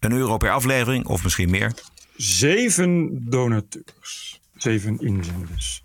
Een 0.00 0.12
euro 0.12 0.36
per 0.36 0.50
aflevering, 0.50 1.06
of 1.06 1.22
misschien 1.22 1.50
meer. 1.50 1.72
Zeven 2.16 3.20
donateurs. 3.30 4.40
Zeven 4.56 5.00
inzenders. 5.00 5.84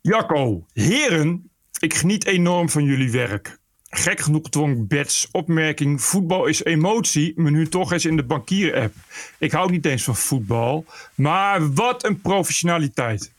Jacco, 0.00 0.66
heren, 0.72 1.50
ik 1.78 1.94
geniet 1.94 2.26
enorm 2.26 2.68
van 2.68 2.84
jullie 2.84 3.10
werk. 3.10 3.58
Gek 3.88 4.20
genoeg 4.20 4.48
dwong 4.48 4.88
Bets 4.88 5.28
opmerking: 5.30 6.02
voetbal 6.02 6.46
is 6.46 6.64
emotie, 6.64 7.32
me 7.36 7.50
nu 7.50 7.68
toch 7.68 7.92
eens 7.92 8.04
in 8.04 8.16
de 8.16 8.24
bankier-app. 8.24 8.94
Ik 9.38 9.52
hou 9.52 9.70
niet 9.70 9.86
eens 9.86 10.04
van 10.04 10.16
voetbal, 10.16 10.84
maar 11.14 11.72
wat 11.72 12.04
een 12.04 12.20
professionaliteit. 12.20 13.33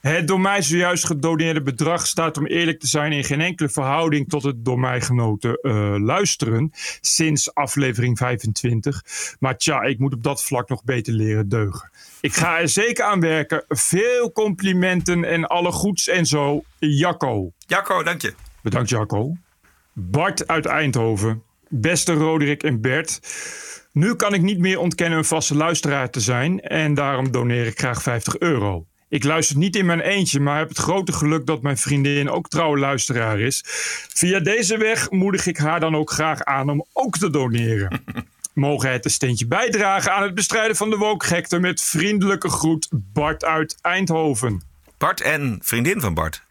Het 0.00 0.28
door 0.28 0.40
mij 0.40 0.62
zojuist 0.62 1.06
gedoneerde 1.06 1.62
bedrag 1.62 2.06
staat 2.06 2.36
om 2.36 2.46
eerlijk 2.46 2.80
te 2.80 2.86
zijn 2.86 3.12
in 3.12 3.24
geen 3.24 3.40
enkele 3.40 3.68
verhouding 3.68 4.28
tot 4.28 4.42
het 4.42 4.64
door 4.64 4.78
mij 4.78 5.00
genoten 5.00 5.54
eh, 5.54 5.94
luisteren 5.98 6.70
sinds 7.00 7.54
aflevering 7.54 8.18
25. 8.18 9.02
Maar 9.38 9.56
tja, 9.56 9.82
ik 9.82 9.98
moet 9.98 10.14
op 10.14 10.22
dat 10.22 10.44
vlak 10.44 10.68
nog 10.68 10.84
beter 10.84 11.12
leren 11.12 11.48
deugen. 11.48 11.90
Ik 12.20 12.34
ga 12.34 12.60
er 12.60 12.68
zeker 12.68 13.04
aan 13.04 13.20
werken. 13.20 13.64
Veel 13.68 14.32
complimenten 14.32 15.24
en 15.24 15.46
alle 15.46 15.72
goeds 15.72 16.08
en 16.08 16.26
zo. 16.26 16.62
Jacco. 16.78 17.52
Jacco, 17.66 18.02
dank 18.02 18.22
je. 18.22 18.34
Bedankt 18.62 18.88
Jacco. 18.88 19.36
Bart 19.92 20.48
uit 20.48 20.66
Eindhoven. 20.66 21.42
Beste 21.68 22.12
Roderick 22.12 22.62
en 22.62 22.80
Bert. 22.80 23.20
Nu 23.92 24.14
kan 24.14 24.34
ik 24.34 24.42
niet 24.42 24.58
meer 24.58 24.78
ontkennen 24.78 25.18
een 25.18 25.24
vaste 25.24 25.54
luisteraar 25.54 26.10
te 26.10 26.20
zijn 26.20 26.60
en 26.60 26.94
daarom 26.94 27.30
doneer 27.30 27.66
ik 27.66 27.78
graag 27.78 28.02
50 28.02 28.38
euro. 28.38 28.86
Ik 29.10 29.24
luister 29.24 29.56
niet 29.56 29.76
in 29.76 29.86
mijn 29.86 30.00
eentje, 30.00 30.40
maar 30.40 30.58
heb 30.58 30.68
het 30.68 30.78
grote 30.78 31.12
geluk 31.12 31.46
dat 31.46 31.62
mijn 31.62 31.76
vriendin 31.76 32.30
ook 32.30 32.48
trouwe 32.48 32.78
luisteraar 32.78 33.40
is. 33.40 33.62
Via 34.14 34.40
deze 34.40 34.78
weg 34.78 35.10
moedig 35.10 35.46
ik 35.46 35.56
haar 35.56 35.80
dan 35.80 35.96
ook 35.96 36.10
graag 36.10 36.44
aan 36.44 36.70
om 36.70 36.84
ook 36.92 37.18
te 37.18 37.30
doneren. 37.30 38.04
Mogen 38.54 38.92
het 38.92 39.04
een 39.04 39.10
steentje 39.10 39.46
bijdragen 39.46 40.12
aan 40.12 40.22
het 40.22 40.34
bestrijden 40.34 40.76
van 40.76 40.90
de 40.90 40.96
wookgekte 40.96 41.58
met 41.58 41.80
vriendelijke 41.80 42.48
groet 42.48 42.88
Bart 42.90 43.44
uit 43.44 43.78
Eindhoven. 43.80 44.62
Bart 44.98 45.20
en 45.20 45.58
vriendin 45.62 46.00
van 46.00 46.14
Bart. 46.14 46.42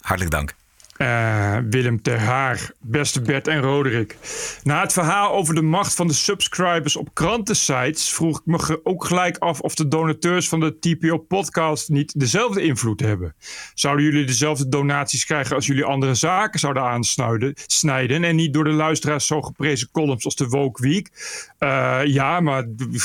Hartelijk 0.00 0.30
dank. 0.30 0.54
Eh, 1.00 1.56
Willem 1.70 2.02
ter 2.02 2.18
Haar, 2.20 2.70
beste 2.80 3.20
Bert 3.22 3.48
en 3.48 3.60
Roderick. 3.60 4.16
Na 4.62 4.80
het 4.80 4.92
verhaal 4.92 5.32
over 5.32 5.54
de 5.54 5.62
macht 5.62 5.94
van 5.94 6.06
de 6.06 6.12
subscribers 6.12 6.96
op 6.96 7.14
krantensites 7.14 8.10
vroeg 8.12 8.38
ik 8.38 8.46
me 8.46 8.80
ook 8.84 9.04
gelijk 9.04 9.38
af 9.38 9.60
of 9.60 9.74
de 9.74 9.88
donateurs 9.88 10.48
van 10.48 10.60
de 10.60 10.78
TPO-podcast 10.78 11.88
niet 11.88 12.20
dezelfde 12.20 12.62
invloed 12.62 13.00
hebben. 13.00 13.34
Zouden 13.74 14.04
jullie 14.04 14.24
dezelfde 14.26 14.68
donaties 14.68 15.24
krijgen 15.24 15.56
als 15.56 15.66
jullie 15.66 15.84
andere 15.84 16.14
zaken 16.14 16.60
zouden 16.60 16.82
aansnijden 16.82 17.52
snijden 17.66 18.24
en 18.24 18.36
niet 18.36 18.52
door 18.54 18.64
de 18.64 18.70
luisteraars 18.70 19.26
zo 19.26 19.42
geprezen 19.42 19.88
columns 19.92 20.24
als 20.24 20.36
de 20.36 20.46
Woke 20.48 20.82
Week? 20.82 21.10
Eh, 21.58 22.00
ja, 22.04 22.40
maar 22.40 22.62
we 22.76 22.98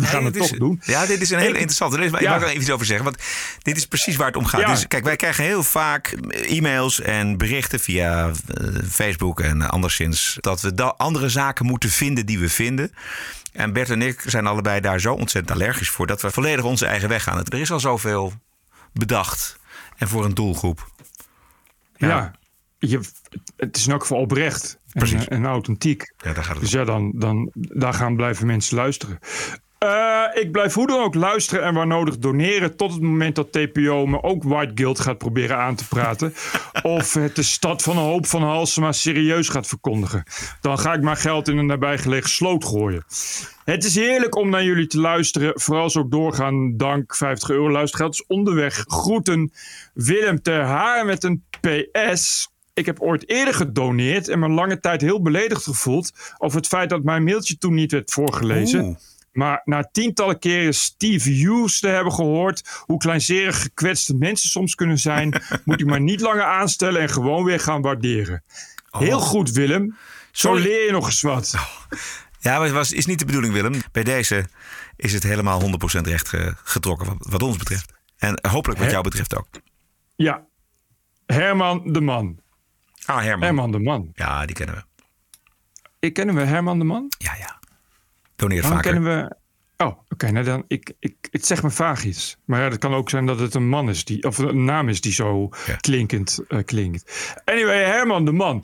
gaan 0.00 0.24
het 0.24 0.36
is- 0.36 0.48
toch 0.48 0.58
doen. 0.58 0.80
Ja, 0.84 1.06
dit 1.06 1.20
is 1.20 1.30
een 1.30 1.38
hele 1.38 1.54
interessante. 1.58 1.98
Ik 2.04 2.20
Ja. 2.20 2.30
mag 2.30 2.42
er 2.42 2.48
even 2.48 2.60
iets 2.60 2.70
over 2.70 2.86
zeggen. 2.86 3.04
Want 3.04 3.18
dit 3.62 3.76
is 3.76 3.86
precies 3.86 4.16
waar 4.16 4.26
het 4.26 4.36
om 4.36 4.44
gaat. 4.46 4.60
Ja. 4.60 4.70
Dus, 4.70 4.86
kijk, 4.88 5.04
wij 5.04 5.16
krijgen 5.16 5.44
heel 5.44 5.62
vaak 5.62 6.06
e-mails 6.30 7.00
en 7.00 7.24
berichten 7.36 7.80
via 7.80 8.26
eh, 8.28 8.68
Facebook 8.90 9.40
en 9.40 9.62
anderszins. 9.70 10.36
Dat 10.40 10.60
we 10.60 10.74
da- 10.74 10.94
andere 10.96 11.28
zaken 11.28 11.66
moeten 11.66 11.90
vinden 11.90 12.26
die 12.26 12.38
we 12.38 12.48
vinden. 12.48 12.92
En 13.52 13.72
Bert 13.72 13.90
en 13.90 14.02
ik 14.02 14.22
zijn 14.26 14.46
allebei 14.46 14.80
daar 14.80 15.00
zo 15.00 15.12
ontzettend 15.14 15.60
allergisch 15.60 15.90
voor. 15.90 16.06
Dat 16.06 16.22
we 16.22 16.30
volledig 16.30 16.64
onze 16.64 16.86
eigen 16.86 17.08
weg 17.08 17.22
gaan. 17.22 17.38
Er 17.44 17.60
is 17.60 17.70
al 17.70 17.80
zoveel 17.80 18.32
bedacht. 18.92 19.58
En 19.96 20.08
voor 20.08 20.24
een 20.24 20.34
doelgroep. 20.34 20.88
Ja, 21.96 22.32
je, 22.78 23.00
het 23.56 23.76
is 23.76 23.86
in 23.86 23.92
elk 23.92 24.00
geval 24.00 24.18
oprecht 24.18 24.78
en, 24.86 24.90
Precies. 25.00 25.28
eh, 25.28 25.36
en 25.36 25.46
authentiek. 25.46 26.12
Ja, 26.16 26.32
daar 26.32 26.44
gaat 26.44 26.52
het 26.52 26.62
Dus 26.62 26.72
ja, 26.72 26.84
dan, 26.84 27.12
dan 27.14 27.50
daar 27.54 27.94
gaan 27.94 28.16
blijven 28.16 28.46
mensen 28.46 28.76
luisteren. 28.76 29.18
Eh, 29.78 30.24
ik 30.34 30.52
blijf 30.52 30.74
hoe 30.74 30.86
dan 30.86 31.00
ook 31.00 31.14
luisteren 31.14 31.64
en 31.64 31.74
waar 31.74 31.86
nodig 31.86 32.18
doneren. 32.18 32.76
Tot 32.76 32.92
het 32.92 33.02
moment 33.02 33.34
dat 33.34 33.52
TPO 33.52 34.06
me 34.06 34.22
ook 34.22 34.42
White 34.42 34.72
Guild 34.74 35.00
gaat 35.00 35.18
proberen 35.18 35.56
aan 35.56 35.74
te 35.74 35.88
praten. 35.88 36.34
of 36.82 37.14
het 37.14 37.36
de 37.36 37.42
stad 37.42 37.82
van 37.82 37.96
een 37.96 38.02
hoop 38.02 38.26
van 38.26 38.42
Halsema 38.42 38.92
serieus 38.92 39.48
gaat 39.48 39.66
verkondigen. 39.66 40.22
Dan 40.60 40.78
ga 40.78 40.94
ik 40.94 41.02
maar 41.02 41.16
geld 41.16 41.48
in 41.48 41.58
een 41.58 41.66
nabijgelegen 41.66 42.30
sloot 42.30 42.64
gooien. 42.64 43.04
Het 43.64 43.84
is 43.84 43.94
heerlijk 43.94 44.36
om 44.36 44.50
naar 44.50 44.64
jullie 44.64 44.86
te 44.86 45.00
luisteren. 45.00 45.60
Vooral 45.60 45.94
ook 45.94 46.10
doorgaan. 46.10 46.76
Dank 46.76 47.16
50 47.16 47.50
euro 47.50 47.70
luistergeld 47.70 48.14
is 48.14 48.26
onderweg. 48.26 48.84
Groeten 48.86 49.52
Willem 49.94 50.42
ter 50.42 50.62
Haar 50.62 51.06
met 51.06 51.24
een 51.24 51.44
PS. 51.60 52.48
Ik 52.74 52.86
heb 52.86 53.00
ooit 53.00 53.28
eerder 53.28 53.54
gedoneerd 53.54 54.28
en 54.28 54.38
me 54.38 54.48
lange 54.48 54.80
tijd 54.80 55.00
heel 55.00 55.22
beledigd 55.22 55.64
gevoeld 55.64 56.12
over 56.38 56.56
het 56.56 56.66
feit 56.66 56.90
dat 56.90 57.02
mijn 57.02 57.24
mailtje 57.24 57.58
toen 57.58 57.74
niet 57.74 57.92
werd 57.92 58.10
voorgelezen. 58.10 58.84
Oeh. 58.84 58.96
Maar 59.36 59.60
na 59.64 59.88
tientallen 59.92 60.38
keren 60.38 60.74
Steve 60.74 61.30
Hughes 61.30 61.80
te 61.80 61.88
hebben 61.88 62.12
gehoord 62.12 62.82
hoe 62.86 62.98
kleinzerig 62.98 63.62
gekwetste 63.62 64.14
mensen 64.14 64.48
soms 64.50 64.74
kunnen 64.74 64.98
zijn, 64.98 65.42
moet 65.64 65.80
u 65.80 65.84
maar 65.84 66.00
niet 66.00 66.20
langer 66.20 66.44
aanstellen 66.44 67.00
en 67.00 67.08
gewoon 67.08 67.44
weer 67.44 67.60
gaan 67.60 67.82
waarderen. 67.82 68.44
Heel 68.90 69.20
goed, 69.20 69.50
Willem. 69.50 69.96
Zo 70.32 70.48
Sorry. 70.48 70.62
leer 70.62 70.84
je 70.86 70.92
nog 70.92 71.06
eens 71.06 71.20
wat. 71.20 71.54
Ja, 72.40 72.52
maar 72.56 72.62
het 72.66 72.72
was, 72.74 72.92
is 72.92 73.06
niet 73.06 73.18
de 73.18 73.24
bedoeling, 73.24 73.52
Willem. 73.52 73.74
Bij 73.92 74.02
deze 74.04 74.48
is 74.96 75.12
het 75.12 75.22
helemaal 75.22 75.60
100% 75.62 75.64
recht 76.02 76.28
ge- 76.28 76.54
getrokken, 76.64 77.06
wat, 77.06 77.16
wat 77.30 77.42
ons 77.42 77.56
betreft. 77.56 77.92
En 78.16 78.38
hopelijk 78.50 78.80
wat 78.80 78.90
jou 78.90 79.02
betreft 79.02 79.36
ook. 79.36 79.48
Ja. 80.16 80.44
Herman 81.26 81.92
de 81.92 82.00
Man. 82.00 82.38
Ah, 83.04 83.22
Herman. 83.22 83.42
Herman 83.42 83.70
de 83.72 83.78
Man. 83.78 84.10
Ja, 84.14 84.46
die 84.46 84.56
kennen 84.56 84.74
we. 84.74 84.82
Ik 85.98 86.12
kennen 86.14 86.34
we 86.34 86.42
Herman 86.42 86.78
de 86.78 86.84
Man? 86.84 87.12
Ja, 87.18 87.34
ja. 87.38 87.58
Doneert 88.36 88.62
Waarom 88.62 88.82
vaker. 88.82 88.92
kennen 88.92 89.28
we... 89.28 89.36
Oh, 89.84 89.98
oké. 90.08 90.30
nou 90.30 90.44
dan, 90.44 90.64
ik, 90.68 90.92
ik, 90.98 91.16
het 91.30 91.46
zegt 91.46 91.62
me 91.62 91.70
vaag 91.70 92.04
iets. 92.04 92.36
Maar 92.44 92.60
ja, 92.60 92.68
het 92.68 92.78
kan 92.78 92.94
ook 92.94 93.10
zijn 93.10 93.26
dat 93.26 93.38
het 93.40 93.54
een 93.54 93.68
man 93.68 93.88
is, 93.88 94.04
die, 94.04 94.22
of 94.24 94.38
een 94.38 94.64
naam 94.64 94.88
is 94.88 95.00
die 95.00 95.12
zo 95.12 95.48
klinkend 95.80 96.38
eh, 96.48 96.58
klinkt. 96.64 97.34
Anyway, 97.44 97.84
Herman 97.84 98.24
de 98.24 98.32
Man. 98.32 98.62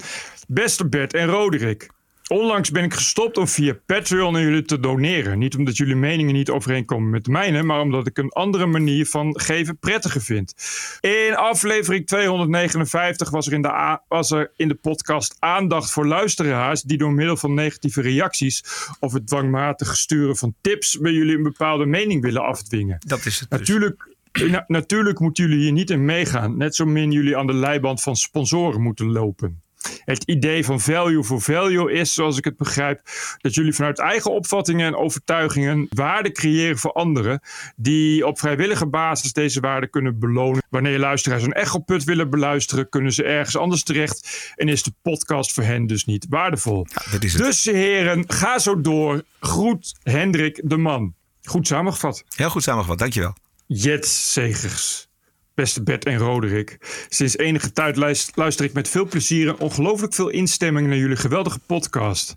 Beste 0.48 0.88
Bert 0.88 1.14
en 1.14 1.26
Roderick. 1.26 1.90
Onlangs 2.28 2.70
ben 2.70 2.84
ik 2.84 2.94
gestopt 2.94 3.36
om 3.38 3.48
via 3.48 3.76
Patreon 3.86 4.36
aan 4.36 4.42
jullie 4.42 4.62
te 4.62 4.80
doneren. 4.80 5.38
Niet 5.38 5.56
omdat 5.56 5.76
jullie 5.76 5.96
meningen 5.96 6.34
niet 6.34 6.50
overeenkomen 6.50 7.10
met 7.10 7.24
de 7.24 7.30
mijne, 7.30 7.62
maar 7.62 7.80
omdat 7.80 8.06
ik 8.06 8.18
een 8.18 8.28
andere 8.30 8.66
manier 8.66 9.06
van 9.06 9.40
geven 9.40 9.78
prettiger 9.78 10.20
vind. 10.20 10.54
In 11.00 11.34
aflevering 11.36 12.06
259 12.06 13.30
was 13.30 13.46
er 13.46 13.52
in 13.52 13.62
de, 13.62 13.98
was 14.08 14.30
er 14.30 14.52
in 14.56 14.68
de 14.68 14.74
podcast 14.74 15.36
aandacht 15.38 15.90
voor 15.90 16.06
luisteraars 16.06 16.82
die 16.82 16.98
door 16.98 17.12
middel 17.12 17.36
van 17.36 17.54
negatieve 17.54 18.00
reacties 18.00 18.64
of 19.00 19.12
het 19.12 19.26
dwangmatig 19.26 19.96
sturen 19.96 20.36
van 20.36 20.54
tips 20.60 20.98
bij 20.98 21.12
jullie 21.12 21.36
een 21.36 21.42
bepaalde 21.42 21.86
mening 21.86 22.22
willen 22.22 22.42
afdwingen. 22.42 22.96
Dat 23.06 23.24
is 23.26 23.40
het 23.40 23.50
dus. 23.50 23.58
Natuurlijk, 23.58 24.16
na- 24.50 24.64
natuurlijk 24.66 25.20
moeten 25.20 25.44
jullie 25.44 25.62
hier 25.62 25.72
niet 25.72 25.90
in 25.90 26.04
meegaan. 26.04 26.56
Net 26.56 26.74
zo 26.74 26.84
min 26.86 27.10
jullie 27.10 27.36
aan 27.36 27.46
de 27.46 27.54
leiband 27.54 28.02
van 28.02 28.16
sponsoren 28.16 28.80
moeten 28.82 29.12
lopen. 29.12 29.61
Het 30.04 30.24
idee 30.24 30.64
van 30.64 30.80
value 30.80 31.24
for 31.24 31.40
value 31.40 31.92
is, 31.92 32.14
zoals 32.14 32.38
ik 32.38 32.44
het 32.44 32.56
begrijp, 32.56 33.00
dat 33.38 33.54
jullie 33.54 33.72
vanuit 33.72 33.98
eigen 33.98 34.30
opvattingen 34.30 34.86
en 34.86 34.96
overtuigingen 34.96 35.86
waarde 35.88 36.32
creëren 36.32 36.78
voor 36.78 36.92
anderen, 36.92 37.40
die 37.76 38.26
op 38.26 38.38
vrijwillige 38.38 38.86
basis 38.86 39.32
deze 39.32 39.60
waarde 39.60 39.88
kunnen 39.88 40.18
belonen. 40.18 40.62
Wanneer 40.70 40.98
luisteraars 40.98 41.42
een 41.42 41.52
echoput 41.52 42.04
willen 42.04 42.30
beluisteren, 42.30 42.88
kunnen 42.88 43.12
ze 43.12 43.24
ergens 43.24 43.56
anders 43.56 43.82
terecht 43.82 44.52
en 44.56 44.68
is 44.68 44.82
de 44.82 44.92
podcast 45.02 45.52
voor 45.52 45.64
hen 45.64 45.86
dus 45.86 46.04
niet 46.04 46.26
waardevol. 46.28 46.86
dat 47.10 47.24
is 47.24 47.32
het. 47.32 47.42
Dus 47.42 47.64
heren, 47.64 48.24
ga 48.26 48.58
zo 48.58 48.80
door. 48.80 49.22
Groet 49.40 49.94
Hendrik 50.02 50.60
de 50.64 50.76
Man. 50.76 51.14
Goed 51.42 51.66
samengevat. 51.66 52.24
Heel 52.36 52.50
goed 52.50 52.62
samengevat, 52.62 52.98
dankjewel. 52.98 53.34
Jet 53.66 54.06
Segers. 54.06 55.10
Beste 55.54 55.82
Bert 55.82 56.04
en 56.04 56.16
Roderick. 56.16 56.78
Sinds 57.08 57.36
enige 57.36 57.72
tijd 57.72 57.96
luist- 57.96 58.36
luister 58.36 58.64
ik 58.64 58.72
met 58.72 58.88
veel 58.88 59.06
plezier 59.06 59.48
en 59.48 59.58
ongelooflijk 59.58 60.14
veel 60.14 60.28
instemming 60.28 60.88
naar 60.88 60.96
jullie 60.96 61.16
geweldige 61.16 61.58
podcast. 61.58 62.34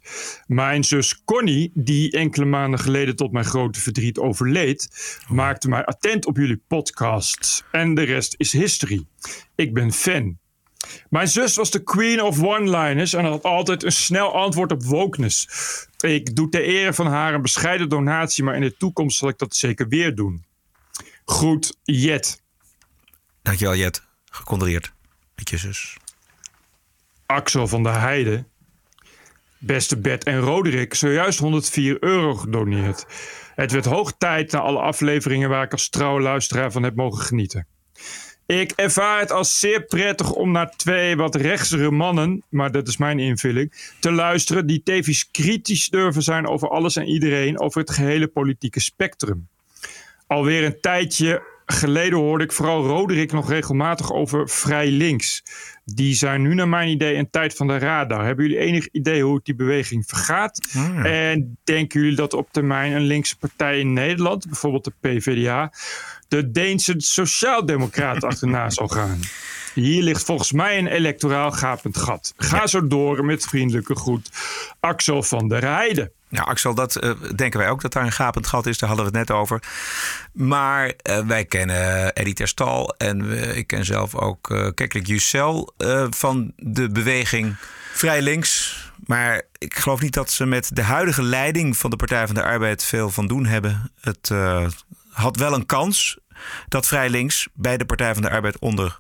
Mijn 0.48 0.84
zus 0.84 1.24
Connie, 1.24 1.72
die 1.74 2.12
enkele 2.12 2.46
maanden 2.46 2.80
geleden 2.80 3.16
tot 3.16 3.32
mijn 3.32 3.46
grote 3.46 3.80
verdriet 3.80 4.18
overleed, 4.18 4.90
maakte 5.28 5.70
mij 5.70 5.86
attent 5.86 6.26
op 6.26 6.38
jullie 6.38 6.62
podcasts. 6.68 7.64
En 7.72 7.94
de 7.94 8.04
rest 8.04 8.36
is 8.38 8.52
history. 8.52 9.06
Ik 9.56 9.74
ben 9.74 9.94
fan. 9.94 10.38
Mijn 11.10 11.28
zus 11.28 11.56
was 11.56 11.72
de 11.72 11.84
queen 11.84 12.22
of 12.22 12.44
one-liners 12.44 13.14
en 13.14 13.26
had 13.26 13.44
altijd 13.44 13.84
een 13.84 13.92
snel 13.92 14.34
antwoord 14.34 14.72
op 14.72 14.84
wokeness. 14.84 15.48
Ik 16.00 16.36
doe 16.36 16.50
ter 16.50 16.62
ere 16.64 16.94
van 16.94 17.08
haar 17.08 17.34
een 17.34 17.42
bescheiden 17.42 17.90
donatie, 17.90 18.44
maar 18.44 18.56
in 18.56 18.62
de 18.62 18.78
toekomst 18.78 19.18
zal 19.18 19.30
ik 19.30 19.38
dat 19.38 19.56
zeker 19.56 19.88
weer 19.88 20.16
doen. 20.16 20.46
Groet, 21.26 21.78
Jet. 21.84 22.44
Dankjewel, 23.46 23.76
Jet. 23.76 24.04
Gecondoleerd 24.30 24.92
met 25.36 25.50
je 25.50 25.58
zus. 25.58 25.98
Axel 27.26 27.68
van 27.68 27.84
der 27.84 28.00
Heijden. 28.00 28.48
Beste 29.58 29.98
Bert 29.98 30.24
en 30.24 30.40
Roderick, 30.40 30.94
zojuist 30.94 31.40
104 31.40 32.04
euro 32.04 32.36
gedoneerd. 32.36 33.06
Het 33.56 33.72
werd 33.72 33.86
hoog 33.86 34.14
tijd 34.18 34.52
na 34.52 34.60
alle 34.60 34.80
afleveringen 34.80 35.50
waar 35.50 35.64
ik 35.64 35.72
als 35.72 35.90
trouwe 35.90 36.22
luisteraar 36.22 36.72
van 36.72 36.84
heb 36.84 36.96
mogen 36.96 37.24
genieten. 37.24 37.68
Ik 38.46 38.72
ervaar 38.72 39.20
het 39.20 39.32
als 39.32 39.60
zeer 39.60 39.84
prettig 39.84 40.32
om 40.32 40.52
naar 40.52 40.76
twee 40.76 41.16
wat 41.16 41.36
rechtsere 41.36 41.92
mannen, 41.92 42.44
maar 42.50 42.72
dat 42.72 42.88
is 42.88 42.98
mijn 42.98 43.20
invulling, 43.20 43.94
te 44.00 44.12
luisteren 44.12 44.68
die 44.68 44.84
tevens 44.84 45.32
kritisch 45.32 45.90
durven 45.90 46.22
zijn 46.22 46.48
over 46.48 46.70
alles 46.70 46.96
en 46.96 47.08
iedereen, 47.08 47.60
over 47.60 47.80
het 47.82 47.92
gehele 47.92 48.28
politieke 48.28 48.80
spectrum. 48.80 49.48
Alweer 50.28 50.64
een 50.64 50.82
tijdje 50.82 51.54
geleden 51.66 52.20
hoorde 52.20 52.44
ik 52.44 52.52
vooral 52.52 52.86
Roderick 52.86 53.32
nog 53.32 53.50
regelmatig 53.50 54.12
over 54.12 54.50
Vrij 54.50 54.92
Links. 54.92 55.44
Die 55.86 56.14
zijn 56.14 56.42
nu 56.42 56.54
naar 56.54 56.68
mijn 56.68 56.90
idee 56.90 57.16
een 57.16 57.30
tijd 57.30 57.56
van 57.56 57.68
de 57.68 57.78
radar. 57.78 58.26
Hebben 58.26 58.46
jullie 58.46 58.60
enig 58.60 58.88
idee 58.92 59.24
hoe 59.24 59.36
het 59.36 59.46
die 59.46 59.56
beweging 59.56 60.06
vergaat? 60.08 60.68
En 61.04 61.58
denken 61.64 62.00
jullie 62.02 62.16
dat 62.16 62.34
op 62.34 62.48
termijn 62.52 62.92
een 62.92 63.06
linkse 63.06 63.38
partij 63.38 63.80
in 63.80 63.94
Nederland, 63.94 64.46
bijvoorbeeld 64.46 64.84
de 64.84 64.94
PvdA, 65.00 65.72
de 66.28 66.52
Deense 66.52 66.94
Sociaaldemocraten 66.98 68.28
achterna 68.30 68.70
zal 68.70 68.88
gaan? 68.88 69.20
Hier 69.74 70.04
ligt 70.04 70.24
volgens 70.24 70.52
mij 70.52 70.78
een 70.78 70.88
electoraal 70.88 71.52
gapend 71.52 71.98
gat. 71.98 72.34
Ga 72.38 72.68
zo 72.68 72.88
door 72.88 73.26
met 73.26 73.46
vriendelijke 73.46 73.96
groet. 73.96 74.30
Axel 74.80 75.24
van 75.24 75.48
der 75.48 75.64
Heijden. 75.64 76.12
Ja, 76.36 76.42
Axel, 76.42 76.74
dat 76.74 76.96
eh, 76.96 77.12
denken 77.36 77.60
wij 77.60 77.70
ook 77.70 77.82
dat 77.82 77.94
daar 77.94 78.04
een 78.04 78.12
gapend 78.12 78.48
gat 78.48 78.66
is. 78.66 78.78
Daar 78.78 78.90
hadden 78.90 79.12
we 79.12 79.18
het 79.18 79.28
net 79.28 79.38
over. 79.38 79.62
Maar 80.32 80.94
eh, 80.98 81.20
wij 81.20 81.46
kennen 81.46 82.14
Eddie 82.14 82.34
Terstal 82.34 82.96
en 82.98 83.32
ik 83.58 83.68
ken 83.68 83.86
zelf 83.86 84.16
ook 84.16 84.50
uh, 84.50 84.68
Keklik 84.74 85.08
Jussel 85.08 85.74
eh, 85.78 86.06
van 86.10 86.54
de 86.56 86.90
beweging 86.90 87.56
Vrij 87.94 88.22
Links. 88.22 88.84
Maar 89.06 89.42
ik 89.58 89.76
geloof 89.76 90.02
niet 90.02 90.14
dat 90.14 90.32
ze 90.32 90.46
met 90.46 90.70
de 90.74 90.82
huidige 90.82 91.24
leiding 91.24 91.78
van 91.78 91.90
de 91.90 91.96
Partij 91.96 92.26
van 92.26 92.36
de 92.36 92.44
Arbeid 92.44 92.84
veel 92.84 93.10
van 93.10 93.28
doen 93.28 93.46
hebben. 93.46 93.92
Het 94.02 94.32
had 95.10 95.38
wel 95.38 95.54
een 95.54 95.66
kans 95.66 96.18
dat 96.68 96.88
Vrij 96.88 97.10
Links 97.10 97.48
bij 97.54 97.78
de 97.78 97.86
Partij 97.86 98.14
van 98.14 98.22
de 98.22 98.30
Arbeid 98.30 98.60
onder 98.60 98.98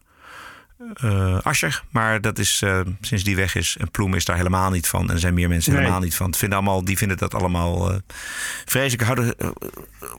eh 0.94 1.40
Ascher. 1.42 1.84
Maar 1.90 2.22
dat 2.22 2.40
is 2.40 2.62
eh, 2.62 2.80
sinds 3.02 3.24
die 3.24 3.36
weg 3.36 3.56
is. 3.56 3.78
En 3.80 3.92
Ploem 3.92 4.14
is 4.14 4.26
daar 4.26 4.36
helemaal 4.38 4.72
niet 4.72 4.88
van. 4.88 5.08
En 5.08 5.14
er 5.14 5.20
zijn 5.20 5.34
meer 5.34 5.50
mensen 5.50 5.72
Nee. 5.72 5.82
helemaal 5.82 6.02
niet 6.02 6.16
van. 6.16 6.26
Het 6.26 6.38
vinden 6.38 6.58
allemaal, 6.58 6.86
die 6.86 6.98
vinden 6.98 7.18
dat 7.18 7.34
allemaal 7.34 7.92
eh 7.92 7.98
vreselijk. 8.66 9.04
Houden 9.04 9.36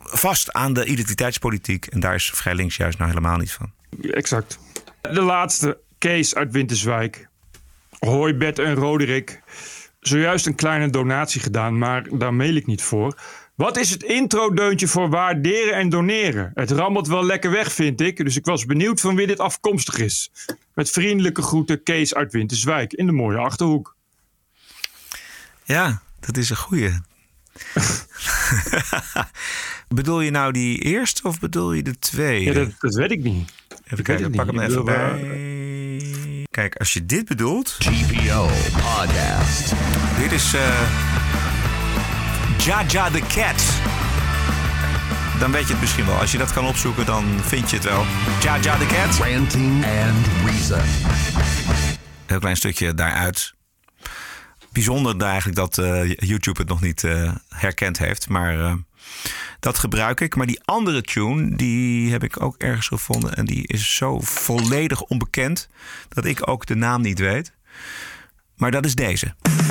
vast 0.04 0.52
aan 0.52 0.72
de 0.72 0.84
identiteitspolitiek. 0.84 1.86
En 1.86 2.00
daar 2.00 2.14
is 2.14 2.30
Vrij 2.34 2.54
Links 2.54 2.76
juist 2.76 2.98
nou 2.98 3.10
helemaal 3.10 3.36
niet 3.38 3.52
van. 3.52 3.72
Exact. 4.10 4.58
De 5.00 5.22
laatste, 5.22 5.78
Kees 5.98 6.34
uit 6.34 6.52
Winterswijk. 6.52 7.28
Hoi 7.98 8.34
Bert 8.34 8.58
en 8.58 8.74
Roderick. 8.74 9.40
Zojuist 10.00 10.46
een 10.46 10.54
kleine 10.54 10.90
donatie 10.90 11.40
gedaan, 11.40 11.78
maar 11.78 12.06
daar 12.18 12.34
mail 12.34 12.54
ik 12.54 12.66
niet 12.66 12.82
voor. 12.82 13.18
Wat 13.56 13.76
is 13.76 13.90
het 13.90 14.02
intro-deuntje 14.02 14.88
voor 14.88 15.08
waarderen 15.08 15.74
en 15.74 15.88
doneren? 15.88 16.50
Het 16.54 16.70
rammelt 16.70 17.06
wel 17.06 17.24
lekker 17.24 17.50
weg, 17.50 17.72
vind 17.72 18.00
ik. 18.00 18.16
Dus 18.16 18.36
ik 18.36 18.44
was 18.44 18.64
benieuwd 18.64 19.00
van 19.00 19.16
wie 19.16 19.26
dit 19.26 19.40
afkomstig 19.40 19.98
is. 19.98 20.30
Met 20.74 20.90
vriendelijke 20.90 21.42
groeten, 21.42 21.82
Kees 21.82 22.14
uit 22.14 22.32
Winterswijk 22.32 22.92
in 22.92 23.06
de 23.06 23.12
mooie 23.12 23.38
achterhoek. 23.38 23.96
Ja, 25.64 26.02
dat 26.20 26.36
is 26.36 26.50
een 26.50 26.56
goeie. 26.56 26.90
bedoel 29.88 30.20
je 30.20 30.30
nou 30.30 30.52
die 30.52 30.78
eerste 30.78 31.22
of 31.28 31.40
bedoel 31.40 31.72
je 31.72 31.82
de 31.82 31.98
tweede? 31.98 32.44
Ja, 32.44 32.52
dat, 32.52 32.70
dat 32.78 32.94
weet 32.94 33.10
ik 33.10 33.22
niet. 33.22 33.52
Even 33.84 33.98
Ik 33.98 34.04
kijken, 34.04 34.30
pak 34.30 34.46
hem 34.46 34.60
even 34.60 34.84
bij. 34.84 36.44
Kijk, 36.50 36.76
als 36.76 36.92
je 36.92 37.06
dit 37.06 37.24
bedoelt... 37.24 37.76
TPO 37.78 38.48
Podcast. 38.72 39.72
Dit 40.18 40.32
is 40.32 40.54
eh 40.54 41.15
Jaja 42.58 43.10
the 43.10 43.20
Cat. 43.20 43.64
Dan 45.38 45.52
weet 45.52 45.66
je 45.66 45.72
het 45.72 45.80
misschien 45.80 46.06
wel. 46.06 46.14
Als 46.18 46.32
je 46.32 46.38
dat 46.38 46.52
kan 46.52 46.66
opzoeken, 46.66 47.06
dan 47.06 47.24
vind 47.42 47.70
je 47.70 47.76
het 47.76 47.84
wel. 47.84 48.04
Jaja 48.42 48.76
the 48.76 48.86
Cat. 48.86 49.28
Ranting 49.28 49.84
and 49.84 50.26
Reason. 50.44 50.80
Heel 52.26 52.38
klein 52.38 52.56
stukje 52.56 52.94
daaruit. 52.94 53.54
Bijzonder 54.72 55.20
eigenlijk 55.20 55.56
dat 55.56 55.78
eh, 55.78 56.12
YouTube 56.14 56.60
het 56.60 56.68
nog 56.68 56.80
niet 56.80 57.04
eh, 57.04 57.34
herkend 57.48 57.98
heeft. 57.98 58.28
Maar 58.28 58.60
eh, 58.60 58.74
Dat 59.60 59.78
gebruik 59.78 60.20
ik. 60.20 60.36
Maar 60.36 60.46
die 60.46 60.60
andere 60.64 61.02
tune, 61.02 61.56
die 61.56 62.10
heb 62.10 62.24
ik 62.24 62.42
ook 62.42 62.54
ergens 62.58 62.88
gevonden. 62.88 63.34
En 63.34 63.44
die 63.44 63.66
is 63.66 63.94
zo 63.94 64.20
volledig 64.20 65.02
onbekend 65.02 65.68
dat 66.08 66.24
ik 66.24 66.48
ook 66.48 66.66
de 66.66 66.74
naam 66.74 67.00
niet 67.00 67.18
weet. 67.18 67.52
Maar 68.56 68.70
dat 68.70 68.84
is 68.84 68.94
deze. 68.94 69.34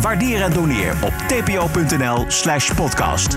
Waardeer 0.00 0.42
en 0.42 0.52
doneer 0.52 0.94
op 1.02 1.12
tpo.nl 1.12 2.24
slash 2.28 2.72
podcast. 2.74 3.30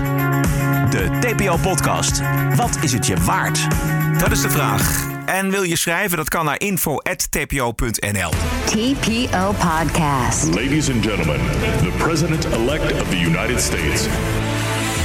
De 0.90 1.18
TPO-podcast. 1.20 2.20
Wat 2.54 2.78
is 2.80 2.92
het 2.92 3.06
je 3.06 3.16
waard? 3.16 3.66
Dat 4.18 4.30
is 4.30 4.40
de 4.40 4.50
vraag. 4.50 5.08
En 5.26 5.50
wil 5.50 5.62
je 5.62 5.76
schrijven? 5.76 6.16
Dat 6.16 6.28
kan 6.28 6.44
naar 6.44 6.60
info.tpo.nl. 6.60 8.30
TPO 8.64 9.52
Podcast. 9.52 10.44
Ladies 10.44 10.90
and 10.90 11.04
gentlemen, 11.04 11.40
the 11.82 11.92
President-elect 11.98 13.00
of 13.00 13.08
the 13.08 13.18
United 13.18 13.60
States. 13.60 14.08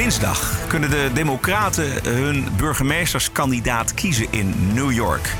dinsdag, 0.00 0.66
kunnen 0.68 0.90
de 0.90 1.10
Democraten 1.14 2.12
hun 2.14 2.48
burgemeesterskandidaat 2.56 3.94
kiezen 3.94 4.26
in 4.30 4.54
New 4.74 4.92
York. 4.92 5.34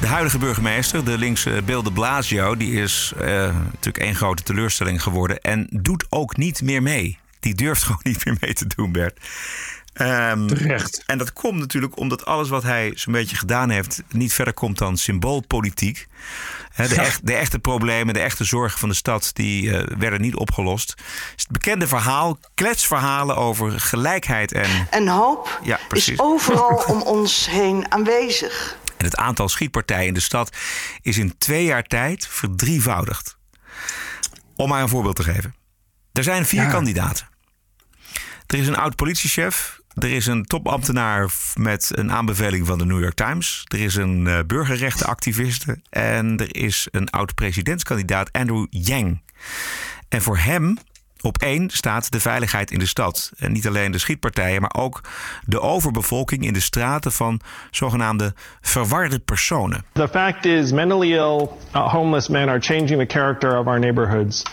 De 0.00 0.06
huidige 0.06 0.38
burgemeester, 0.38 1.04
de 1.04 1.18
linkse 1.18 1.62
Bill 1.64 1.82
Blasio, 1.92 2.56
die 2.56 2.72
is 2.72 3.12
eh, 3.16 3.26
natuurlijk 3.64 4.04
één 4.04 4.14
grote 4.14 4.42
teleurstelling 4.42 5.02
geworden 5.02 5.40
en 5.40 5.68
doet 5.70 6.06
ook 6.08 6.36
niet 6.36 6.62
meer 6.62 6.82
mee. 6.82 7.18
Die 7.40 7.54
durft 7.54 7.82
gewoon 7.86 8.00
niet 8.02 8.24
meer 8.24 8.36
mee 8.40 8.52
te 8.52 8.66
doen, 8.76 8.92
Bert. 8.92 9.20
Ehm, 9.92 10.46
Terecht. 10.46 11.02
En 11.06 11.18
dat 11.18 11.32
komt 11.32 11.58
natuurlijk 11.58 11.98
omdat 11.98 12.24
alles 12.24 12.48
wat 12.48 12.62
hij 12.62 12.92
zo'n 12.94 13.12
beetje 13.12 13.36
gedaan 13.36 13.70
heeft 13.70 14.02
niet 14.10 14.32
verder 14.32 14.54
komt 14.54 14.78
dan 14.78 14.96
symboolpolitiek. 14.96 16.06
Hè, 16.72 16.88
de, 16.88 16.94
Ja. 16.94 17.02
echt, 17.02 17.26
de 17.26 17.34
echte 17.34 17.58
problemen, 17.58 18.14
de 18.14 18.20
echte 18.20 18.44
zorgen 18.44 18.78
van 18.78 18.88
de 18.88 18.94
stad, 18.94 19.30
die 19.32 19.76
eh, 19.76 19.96
werden 19.98 20.20
niet 20.20 20.34
opgelost. 20.34 20.90
Het 20.90 20.98
is 21.36 21.42
het 21.42 21.52
bekende 21.52 21.86
verhaal, 21.88 22.38
kletsverhalen 22.54 23.36
over 23.36 23.80
gelijkheid 23.80 24.52
en 24.52 24.86
En 24.90 25.08
hoop 25.08 25.60
Ja, 25.62 25.78
is 25.92 26.18
overal 26.18 26.76
om 26.94 27.02
ons 27.02 27.46
heen 27.50 27.92
aanwezig. 27.92 28.76
En 28.96 29.04
het 29.04 29.16
aantal 29.16 29.48
schietpartijen 29.48 30.06
in 30.06 30.14
de 30.14 30.20
stad 30.20 30.56
is 31.02 31.18
in 31.18 31.38
twee 31.38 31.64
jaar 31.64 31.82
tijd 31.84 32.26
verdrievoudigd. 32.26 33.36
Om 34.56 34.68
maar 34.68 34.82
een 34.82 34.88
voorbeeld 34.88 35.16
te 35.16 35.22
geven. 35.22 35.54
Er 36.12 36.22
zijn 36.22 36.46
vier 36.46 36.62
Ja. 36.62 36.70
kandidaten. 36.70 37.28
Er 38.46 38.58
is 38.58 38.66
een 38.68 38.76
oud 38.76 38.96
politiechef. 38.96 39.79
Er 39.94 40.12
is 40.12 40.26
een 40.26 40.44
topambtenaar 40.44 41.30
met 41.54 41.90
een 41.94 42.12
aanbeveling 42.12 42.66
van 42.66 42.78
de 42.78 42.84
New 42.84 43.00
York 43.00 43.14
Times. 43.14 43.64
Er 43.68 43.80
is 43.80 43.94
een 43.94 44.26
eh, 44.26 44.38
burgerrechtenactiviste. 44.46 45.78
En 45.90 46.36
er 46.36 46.56
is 46.56 46.88
een 46.90 47.10
oud 47.10 47.34
presidentskandidaat, 47.34 48.32
Andrew 48.32 48.66
Yang. 48.70 49.22
En 50.08 50.22
voor 50.22 50.38
hem 50.38 50.78
op 51.20 51.38
één 51.38 51.70
staat 51.70 52.10
de 52.12 52.20
veiligheid 52.20 52.70
in 52.70 52.78
de 52.78 52.86
stad. 52.86 53.32
En 53.38 53.52
niet 53.52 53.66
alleen 53.66 53.90
de 53.90 53.98
schietpartijen, 53.98 54.60
maar 54.60 54.74
ook 54.76 55.00
de 55.44 55.60
overbevolking 55.60 56.44
in 56.44 56.52
de 56.52 56.60
straten 56.60 57.12
van 57.12 57.40
zogenaamde 57.70 58.34
verwarde 58.60 59.18
personen. 59.18 59.84
The 59.92 60.08
fact 60.08 60.44
is, 60.44 60.72
mentally 60.72 61.12
ill, 61.12 61.48
uh, 61.74 61.92
homeless 61.92 62.28
men 62.28 62.48
are 62.48 62.60
changing 62.60 63.08
the 63.08 63.18
character 63.18 63.58
of 63.58 63.66
our 63.66 63.78
neighborhoods. 63.78 64.44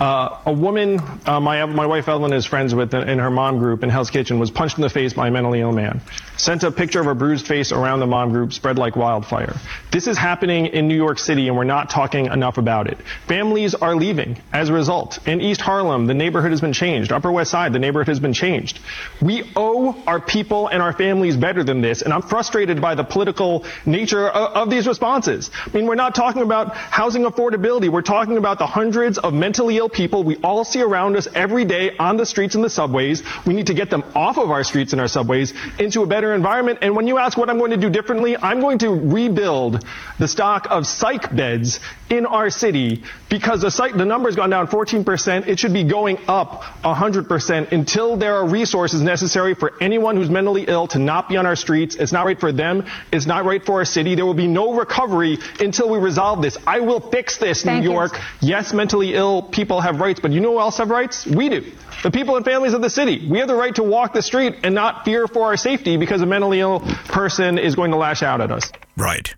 Uh, 0.00 0.40
a 0.46 0.52
woman, 0.52 0.98
uh, 1.26 1.38
my, 1.40 1.62
my 1.66 1.84
wife 1.84 2.08
Evelyn 2.08 2.32
is 2.32 2.46
friends 2.46 2.74
with 2.74 2.94
in 2.94 3.18
her 3.18 3.30
mom 3.30 3.58
group 3.58 3.82
in 3.82 3.90
Hell's 3.90 4.08
Kitchen, 4.08 4.38
was 4.38 4.50
punched 4.50 4.78
in 4.78 4.82
the 4.82 4.88
face 4.88 5.12
by 5.12 5.28
a 5.28 5.30
mentally 5.30 5.60
ill 5.60 5.72
man. 5.72 6.00
Sent 6.38 6.62
a 6.62 6.70
picture 6.70 7.00
of 7.00 7.04
her 7.04 7.14
bruised 7.14 7.46
face 7.46 7.70
around 7.70 8.00
the 8.00 8.06
mom 8.06 8.30
group, 8.30 8.54
spread 8.54 8.78
like 8.78 8.96
wildfire. 8.96 9.56
This 9.92 10.06
is 10.06 10.16
happening 10.16 10.66
in 10.66 10.88
New 10.88 10.96
York 10.96 11.18
City, 11.18 11.48
and 11.48 11.56
we're 11.56 11.64
not 11.64 11.90
talking 11.90 12.26
enough 12.26 12.56
about 12.56 12.86
it. 12.86 12.96
Families 13.28 13.74
are 13.74 13.94
leaving 13.94 14.40
as 14.54 14.70
a 14.70 14.72
result. 14.72 15.18
In 15.28 15.42
East 15.42 15.60
Harlem, 15.60 16.06
the 16.06 16.14
neighborhood 16.14 16.52
has 16.52 16.62
been 16.62 16.72
changed. 16.72 17.12
Upper 17.12 17.30
West 17.30 17.50
Side, 17.50 17.74
the 17.74 17.78
neighborhood 17.78 18.08
has 18.08 18.20
been 18.20 18.32
changed. 18.32 18.80
We 19.20 19.52
owe 19.54 20.02
our 20.06 20.18
people 20.18 20.68
and 20.68 20.82
our 20.82 20.94
families 20.94 21.36
better 21.36 21.62
than 21.62 21.82
this, 21.82 22.00
and 22.00 22.14
I'm 22.14 22.22
frustrated 22.22 22.80
by 22.80 22.94
the 22.94 23.04
political 23.04 23.66
nature 23.84 24.26
of, 24.26 24.62
of 24.62 24.70
these 24.70 24.86
responses. 24.86 25.50
I 25.66 25.76
mean, 25.76 25.84
we're 25.84 25.94
not 25.94 26.14
talking 26.14 26.40
about 26.40 26.74
housing 26.74 27.24
affordability. 27.24 27.90
We're 27.90 28.00
talking 28.00 28.38
about 28.38 28.58
the 28.58 28.66
hundreds 28.66 29.18
of 29.18 29.34
mentally 29.34 29.76
ill 29.76 29.89
people 29.92 30.22
we 30.24 30.36
all 30.38 30.64
see 30.64 30.82
around 30.82 31.16
us 31.16 31.28
every 31.34 31.64
day 31.64 31.96
on 31.96 32.16
the 32.16 32.26
streets 32.26 32.54
and 32.54 32.64
the 32.64 32.70
subways. 32.70 33.22
We 33.46 33.54
need 33.54 33.66
to 33.68 33.74
get 33.74 33.90
them 33.90 34.04
off 34.14 34.38
of 34.38 34.50
our 34.50 34.64
streets 34.64 34.92
and 34.92 35.00
our 35.00 35.08
subways 35.08 35.52
into 35.78 36.02
a 36.02 36.06
better 36.06 36.34
environment. 36.34 36.78
And 36.82 36.96
when 36.96 37.06
you 37.06 37.18
ask 37.18 37.36
what 37.36 37.50
I'm 37.50 37.58
going 37.58 37.72
to 37.72 37.76
do 37.76 37.90
differently, 37.90 38.36
I'm 38.36 38.60
going 38.60 38.78
to 38.78 38.90
rebuild 38.90 39.84
the 40.18 40.28
stock 40.28 40.66
of 40.70 40.86
psych 40.86 41.34
beds 41.34 41.80
in 42.10 42.26
our 42.26 42.50
city 42.50 43.04
because 43.28 43.62
the 43.62 43.70
psych, 43.70 43.96
the 43.96 44.04
number's 44.04 44.36
gone 44.36 44.50
down 44.50 44.66
14%. 44.66 45.46
It 45.46 45.58
should 45.58 45.72
be 45.72 45.84
going 45.84 46.18
up 46.26 46.62
100% 46.82 47.72
until 47.72 48.16
there 48.16 48.34
are 48.34 48.46
resources 48.46 49.00
necessary 49.00 49.54
for 49.54 49.72
anyone 49.80 50.16
who's 50.16 50.28
mentally 50.28 50.64
ill 50.66 50.88
to 50.88 50.98
not 50.98 51.28
be 51.28 51.36
on 51.36 51.46
our 51.46 51.56
streets. 51.56 51.94
It's 51.94 52.12
not 52.12 52.26
right 52.26 52.38
for 52.38 52.52
them. 52.52 52.84
It's 53.12 53.26
not 53.26 53.44
right 53.44 53.64
for 53.64 53.76
our 53.76 53.84
city. 53.84 54.16
There 54.16 54.26
will 54.26 54.34
be 54.34 54.48
no 54.48 54.74
recovery 54.74 55.38
until 55.60 55.88
we 55.88 55.98
resolve 55.98 56.42
this. 56.42 56.58
I 56.66 56.80
will 56.80 57.00
fix 57.00 57.38
this, 57.38 57.62
Thank 57.62 57.84
New 57.84 57.90
you. 57.90 57.96
York. 57.96 58.18
Yes, 58.40 58.72
mentally 58.72 59.14
ill 59.14 59.42
people 59.42 59.80
have 59.80 60.00
rights, 60.00 60.20
but 60.20 60.32
you 60.32 60.40
know 60.40 60.52
who 60.52 60.60
else 60.60 60.78
have 60.78 60.90
rights? 60.90 61.26
We 61.26 61.48
do. 61.48 61.64
The 62.02 62.10
people 62.10 62.36
and 62.36 62.44
families 62.44 62.72
of 62.72 62.82
the 62.82 62.90
city. 62.90 63.28
We 63.28 63.38
have 63.38 63.48
the 63.48 63.54
right 63.54 63.74
to 63.76 63.82
walk 63.82 64.14
the 64.14 64.22
street 64.22 64.56
and 64.64 64.74
not 64.74 65.04
fear 65.04 65.28
for 65.28 65.46
our 65.46 65.56
safety 65.56 65.96
because 65.96 66.22
a 66.22 66.26
mentally 66.26 66.60
ill 66.60 66.80
person 66.80 67.58
is 67.58 67.76
going 67.76 67.92
to 67.92 67.98
lash 67.98 68.22
out 68.22 68.40
at 68.40 68.50
us. 68.50 68.72
Right. 68.96 69.32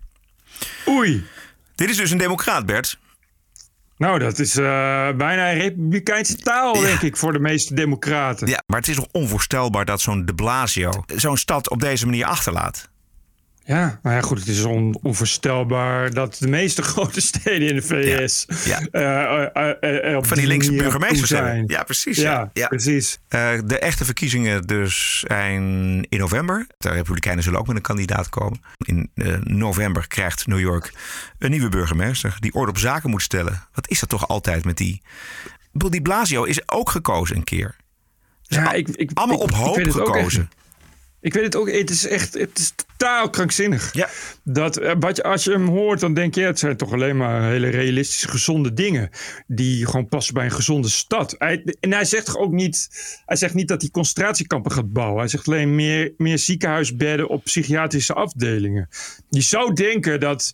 Oei. 0.85 1.23
Dit 1.75 1.89
is 1.89 1.97
dus 1.97 2.11
een 2.11 2.17
democraat, 2.17 2.65
Bert. 2.65 2.99
Nou, 3.97 4.19
dat 4.19 4.39
is 4.39 4.55
eh, 4.55 4.63
bijna 5.11 5.51
een 5.51 5.57
republikeinse 5.57 6.35
taal, 6.35 6.73
denk 6.73 7.01
ik, 7.01 7.17
voor 7.17 7.33
de 7.33 7.39
meeste 7.39 7.73
democraten. 7.73 8.47
Ja, 8.47 8.63
maar 8.67 8.79
het 8.79 8.87
is 8.87 8.95
nog 8.95 9.07
onvoorstelbaar 9.11 9.85
dat 9.85 10.01
zo'n 10.01 10.25
de 10.25 10.33
Blasio 10.33 11.03
zo'n 11.15 11.37
stad 11.37 11.69
op 11.69 11.79
deze 11.79 12.05
manier 12.05 12.25
achterlaat. 12.25 12.89
Ja, 13.65 13.99
maar 14.01 14.13
ja, 14.13 14.21
goed, 14.21 14.39
het 14.39 14.47
is 14.47 14.63
on- 14.63 14.97
onvoorstelbaar 15.01 16.13
dat 16.13 16.35
de 16.39 16.47
meeste 16.47 16.81
grote 16.91 17.21
steden 17.21 17.67
in 17.69 17.75
de 17.75 17.81
VS 17.81 18.45
Ja. 18.65 18.79
eh, 18.91 19.43
eh, 19.81 20.15
eh, 20.15 20.23
Van 20.23 20.37
die 20.37 20.47
linkse 20.47 20.73
burgemeesters 20.73 21.29
zijn. 21.29 21.63
Ja, 21.67 21.83
precies. 21.83 22.17
Ja, 22.17 22.51
precies. 22.67 23.19
De 23.65 23.79
echte 23.79 24.05
verkiezingen 24.05 24.61
dus 24.67 25.19
zijn 25.27 25.63
in 26.09 26.19
november. 26.19 26.67
De 26.77 26.89
Republikeinen 26.89 27.43
zullen 27.43 27.59
ook 27.59 27.67
met 27.67 27.75
een 27.75 27.81
kandidaat 27.81 28.29
komen. 28.29 28.61
In 28.77 29.11
november 29.43 30.07
krijgt 30.07 30.47
New 30.47 30.59
York 30.59 30.93
een 31.39 31.51
nieuwe 31.51 31.69
burgemeester 31.69 32.37
die 32.39 32.53
orde 32.53 32.71
op 32.71 32.77
zaken 32.77 33.09
moet 33.09 33.21
stellen. 33.21 33.63
Wat 33.73 33.89
is 33.89 33.99
dat 33.99 34.09
toch 34.09 34.27
altijd 34.27 34.65
met 34.65 34.77
die... 34.77 35.01
Die 35.71 36.01
Blasio 36.01 36.43
is 36.43 36.69
ook 36.69 36.89
gekozen 36.89 37.35
een 37.35 37.43
keer. 37.43 37.75
Ja, 38.41 38.71
ik, 38.71 38.87
ik, 38.87 39.11
allemaal 39.13 39.35
ik- 39.37 39.43
op 39.43 39.51
hoop 39.51 39.75
gekozen. 39.91 40.49
Ik 41.23 41.33
weet 41.33 41.43
het 41.43 41.55
ook, 41.55 41.71
het 41.71 41.89
is 41.89 42.07
echt, 42.07 42.33
het 42.33 42.59
is 42.59 42.73
totaal 42.75 43.29
krankzinnig. 43.29 43.93
Ja. 43.93 44.09
Dat, 44.43 44.77
eh, 44.77 44.93
wat 44.99 45.23
als 45.23 45.43
je 45.43 45.51
hem 45.51 45.67
hoort, 45.67 45.99
dan 45.99 46.13
denk 46.13 46.35
je, 46.35 46.41
het 46.41 46.59
zijn 46.59 46.77
toch 46.77 46.93
alleen 46.93 47.17
maar 47.17 47.49
hele 47.49 47.69
realistische, 47.69 48.27
gezonde 48.27 48.73
dingen. 48.73 49.09
Die 49.47 49.85
gewoon 49.85 50.07
passen 50.07 50.33
bij 50.33 50.45
een 50.45 50.51
gezonde 50.51 50.89
stad. 50.89 51.35
Hij, 51.37 51.75
en 51.79 51.93
hij 51.93 52.05
zegt 52.05 52.25
toch 52.25 52.37
ook 52.37 52.51
niet, 52.51 52.89
hij 53.25 53.35
zegt 53.35 53.53
niet 53.53 53.67
dat 53.67 53.81
hij 53.81 53.89
concentratiekampen 53.89 54.71
gaat 54.71 54.93
bouwen. 54.93 55.19
Hij 55.19 55.27
zegt 55.27 55.47
alleen 55.47 55.75
meer, 55.75 56.13
meer 56.17 56.39
ziekenhuisbedden 56.39 57.27
op 57.27 57.43
psychiatrische 57.43 58.13
afdelingen. 58.13 58.89
Je 59.29 59.41
zou 59.41 59.73
denken 59.73 60.19
dat 60.19 60.53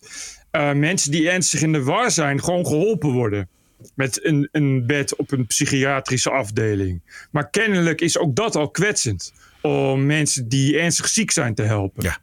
eh, 0.50 0.72
mensen 0.72 1.10
die 1.10 1.30
ernstig 1.30 1.62
in 1.62 1.72
de 1.72 1.82
war 1.82 2.10
zijn, 2.10 2.42
gewoon 2.42 2.66
geholpen 2.66 3.10
worden. 3.10 3.48
Met 3.94 4.24
een, 4.24 4.48
een 4.52 4.86
bed 4.86 5.16
op 5.16 5.32
een 5.32 5.46
psychiatrische 5.46 6.30
afdeling. 6.30 7.02
Maar 7.30 7.50
kennelijk 7.50 8.00
is 8.00 8.18
ook 8.18 8.36
dat 8.36 8.56
al 8.56 8.70
kwetsend. 8.70 9.32
Om 9.62 10.06
mensen 10.06 10.48
die 10.48 10.78
ernstig 10.78 11.08
ziek 11.08 11.30
zijn 11.30 11.54
te 11.54 11.62
helpen. 11.62 12.02
Ja. 12.02 12.18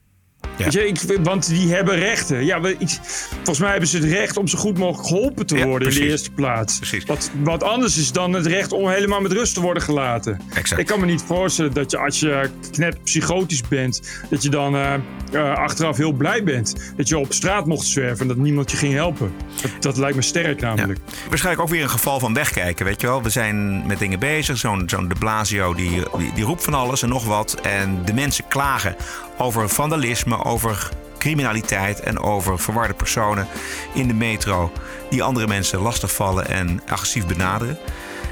Weet 0.57 0.73
je, 0.73 0.87
ik, 0.87 0.99
want 1.23 1.47
die 1.47 1.73
hebben 1.73 1.95
rechten. 1.95 2.45
Ja, 2.45 2.57
ik- 2.65 2.97
volgens 3.35 3.59
mij 3.59 3.69
hebben 3.71 3.89
ze 3.89 3.97
het 3.97 4.05
recht 4.05 4.37
om 4.37 4.47
zo 4.47 4.57
goed 4.57 4.77
mogelijk 4.77 5.07
geholpen 5.07 5.45
te 5.45 5.57
Ja, 5.57 5.65
worden 5.65 5.87
in 5.87 5.93
de 5.93 6.07
eerste 6.09 6.31
plaats. 6.31 6.77
Precies. 6.77 7.05
Wat, 7.05 7.31
wat 7.43 7.63
anders 7.63 7.97
is 7.97 8.11
dan 8.11 8.33
het 8.33 8.45
recht 8.45 8.71
om 8.71 8.89
helemaal 8.89 9.21
met 9.21 9.31
rust 9.31 9.53
te 9.53 9.61
worden 9.61 9.83
gelaten. 9.83 10.41
Exact. 10.53 10.81
Ik 10.81 10.87
kan 10.87 10.99
me 10.99 11.05
niet 11.05 11.21
voorstellen 11.21 11.73
dat 11.73 11.91
je 11.91 11.97
als 11.97 12.19
je 12.19 12.49
net 12.75 13.03
psychotisch 13.03 13.61
bent, 13.67 14.01
dat 14.29 14.43
je 14.43 14.49
dan 14.49 14.75
eh, 14.75 14.93
eh, 15.31 15.53
achteraf 15.57 15.97
heel 15.97 16.11
blij 16.11 16.43
bent 16.43 16.93
dat 16.95 17.07
je 17.07 17.17
op 17.17 17.33
straat 17.33 17.65
mocht 17.65 17.85
zwerven 17.87 18.21
en 18.21 18.27
dat 18.27 18.37
niemand 18.37 18.71
je 18.71 18.77
ging 18.77 18.93
helpen. 18.93 19.31
Dat, 19.61 19.71
dat 19.79 19.97
lijkt 19.97 20.15
me 20.15 20.21
sterk 20.21 20.61
namelijk. 20.61 20.99
Waarschijnlijk 21.29 21.65
ook 21.67 21.73
weer 21.73 21.83
een 21.83 21.89
geval 21.89 22.19
van 22.19 22.33
wegkijken, 22.33 22.85
weet 22.85 23.01
je 23.01 23.07
wel. 23.07 23.23
We 23.23 23.29
zijn 23.29 23.87
met 23.87 23.99
dingen 23.99 24.19
bezig. 24.19 24.57
Zo'n 24.57 24.83
zo'n 24.89 25.07
de 25.07 25.15
Blasio 25.19 25.73
die, 25.73 25.89
die, 26.17 26.31
die 26.33 26.43
roept 26.43 26.63
van 26.63 26.73
alles 26.73 27.01
en 27.01 27.09
nog 27.09 27.25
wat. 27.25 27.53
En 27.61 28.01
de 28.05 28.13
mensen 28.13 28.47
klagen 28.47 28.95
over 29.37 29.69
vandalisme, 29.69 30.43
over 30.43 30.89
criminaliteit 31.17 31.99
en 31.99 32.19
over 32.19 32.59
verwarde 32.59 32.93
personen 32.93 33.47
in 33.93 34.07
de 34.07 34.13
metro 34.13 34.71
die 35.09 35.23
andere 35.23 35.47
mensen 35.47 35.79
lastigvallen 35.79 36.47
en 36.47 36.81
agressief 36.87 37.25
benaderen. 37.25 37.77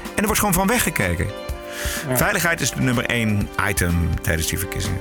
En 0.02 0.16
er 0.16 0.24
wordt 0.24 0.38
gewoon 0.38 0.54
van 0.54 0.66
weggekeken. 0.66 1.26
Veiligheid 2.14 2.60
is 2.60 2.70
de 2.70 2.80
nummer 2.80 3.04
één 3.04 3.48
item 3.68 4.20
tijdens 4.22 4.48
die 4.48 4.58
verkiezingen. 4.58 5.00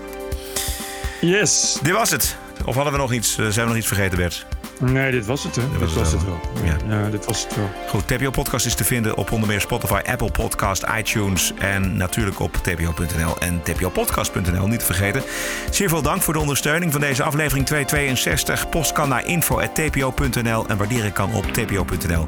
Yes. 1.22 1.78
Dit 1.82 1.94
was 1.94 2.12
het. 2.12 2.36
Of 2.66 2.76
hadden 2.76 2.94
we 2.94 3.00
nog 3.00 3.12
iets, 3.14 3.38
eh, 3.38 3.46
zijn 3.46 3.66
we 3.66 3.72
nog 3.72 3.76
iets 3.76 3.88
vergeten, 3.88 4.18
Bert? 4.18 4.46
Nee, 4.80 5.12
dit 5.12 5.26
was 5.26 5.44
het, 5.44 5.56
hè? 5.56 5.62
Dit 5.70 5.80
was 5.80 5.94
was, 5.94 6.12
het 6.12 6.22
het 6.22 6.30
wel. 6.30 6.40
wel. 6.88 7.00
Ja. 7.00 7.10
dit 7.10 7.26
was 7.26 7.44
het 7.44 7.56
wel. 7.56 7.70
Goed, 7.88 8.08
TPO 8.08 8.30
Podcast 8.30 8.66
is 8.66 8.76
te 8.76 8.84
vinden 8.84 9.18
op 9.18 9.32
onder 9.32 9.48
meer 9.48 9.62
Spotify, 9.62 10.00
Apple 10.06 10.32
Podcast, 10.32 10.86
iTunes 10.98 11.54
en 11.58 11.98
natuurlijk 11.98 12.40
op 12.40 12.54
tpo.nl 12.54 13.38
en 13.40 13.62
tpopodcast.nl. 13.64 14.68
Niet 14.68 14.80
te 14.80 14.86
vergeten. 14.86 15.24
Zeer 15.70 15.90
veel 15.90 16.02
dank 16.02 16.22
voor 16.22 16.34
de 16.34 16.40
ondersteuning 16.40 16.92
van 16.92 17.02
deze 17.02 17.24
aflevering 17.24 17.66
262. 17.66 18.70
Post 18.70 18.92
kan 18.92 19.10
naar 19.10 19.26
info.tpo.nl 19.26 20.68
en 20.68 20.78
waarderen 20.78 21.14
kan 21.14 21.34
op 21.34 21.46
tpo.nl 21.46 22.28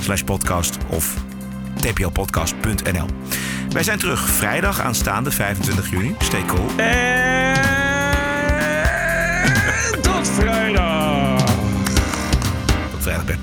slash 0.00 0.22
podcast 0.22 0.78
of 0.88 1.14
tpopodcast.nl. 1.74 3.06
Wij 3.68 3.82
zijn 3.82 3.98
terug 3.98 4.28
vrijdag 4.28 4.80
aanstaande 4.80 5.30
25 5.30 5.90
juni. 5.90 6.14
Stay 6.18 6.44
cool. 6.44 6.68
Vrijdag. 6.68 7.62
Tot 10.00 10.28
vrijdag, 10.28 11.33
Bert. 13.04 13.36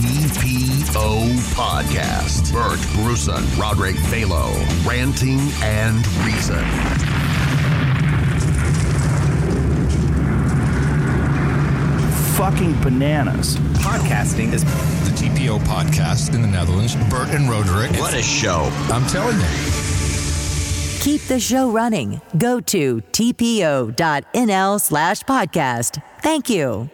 TPO 0.00 1.30
Podcast. 1.54 2.52
Bert 2.52 2.80
Bruson, 2.94 3.44
Roderick 3.56 3.94
Balo, 4.10 4.50
ranting 4.84 5.38
and 5.62 6.04
reason. 6.26 6.64
Fucking 12.36 12.80
bananas. 12.82 13.56
Podcasting 13.78 14.52
is 14.52 14.64
the 14.64 15.10
TPO 15.10 15.60
podcast 15.60 16.34
in 16.34 16.42
the 16.42 16.48
Netherlands. 16.48 16.96
Bert 17.08 17.28
and 17.28 17.48
Roderick. 17.48 17.92
What 18.00 18.14
a 18.14 18.22
show. 18.22 18.68
I'm 18.90 19.06
telling 19.06 19.38
you. 19.38 19.46
Keep 21.00 21.22
the 21.28 21.38
show 21.38 21.70
running. 21.70 22.20
Go 22.36 22.58
to 22.60 23.00
tpo.nl 23.12 24.80
slash 24.80 25.22
podcast. 25.22 26.02
Thank 26.20 26.50
you. 26.50 26.90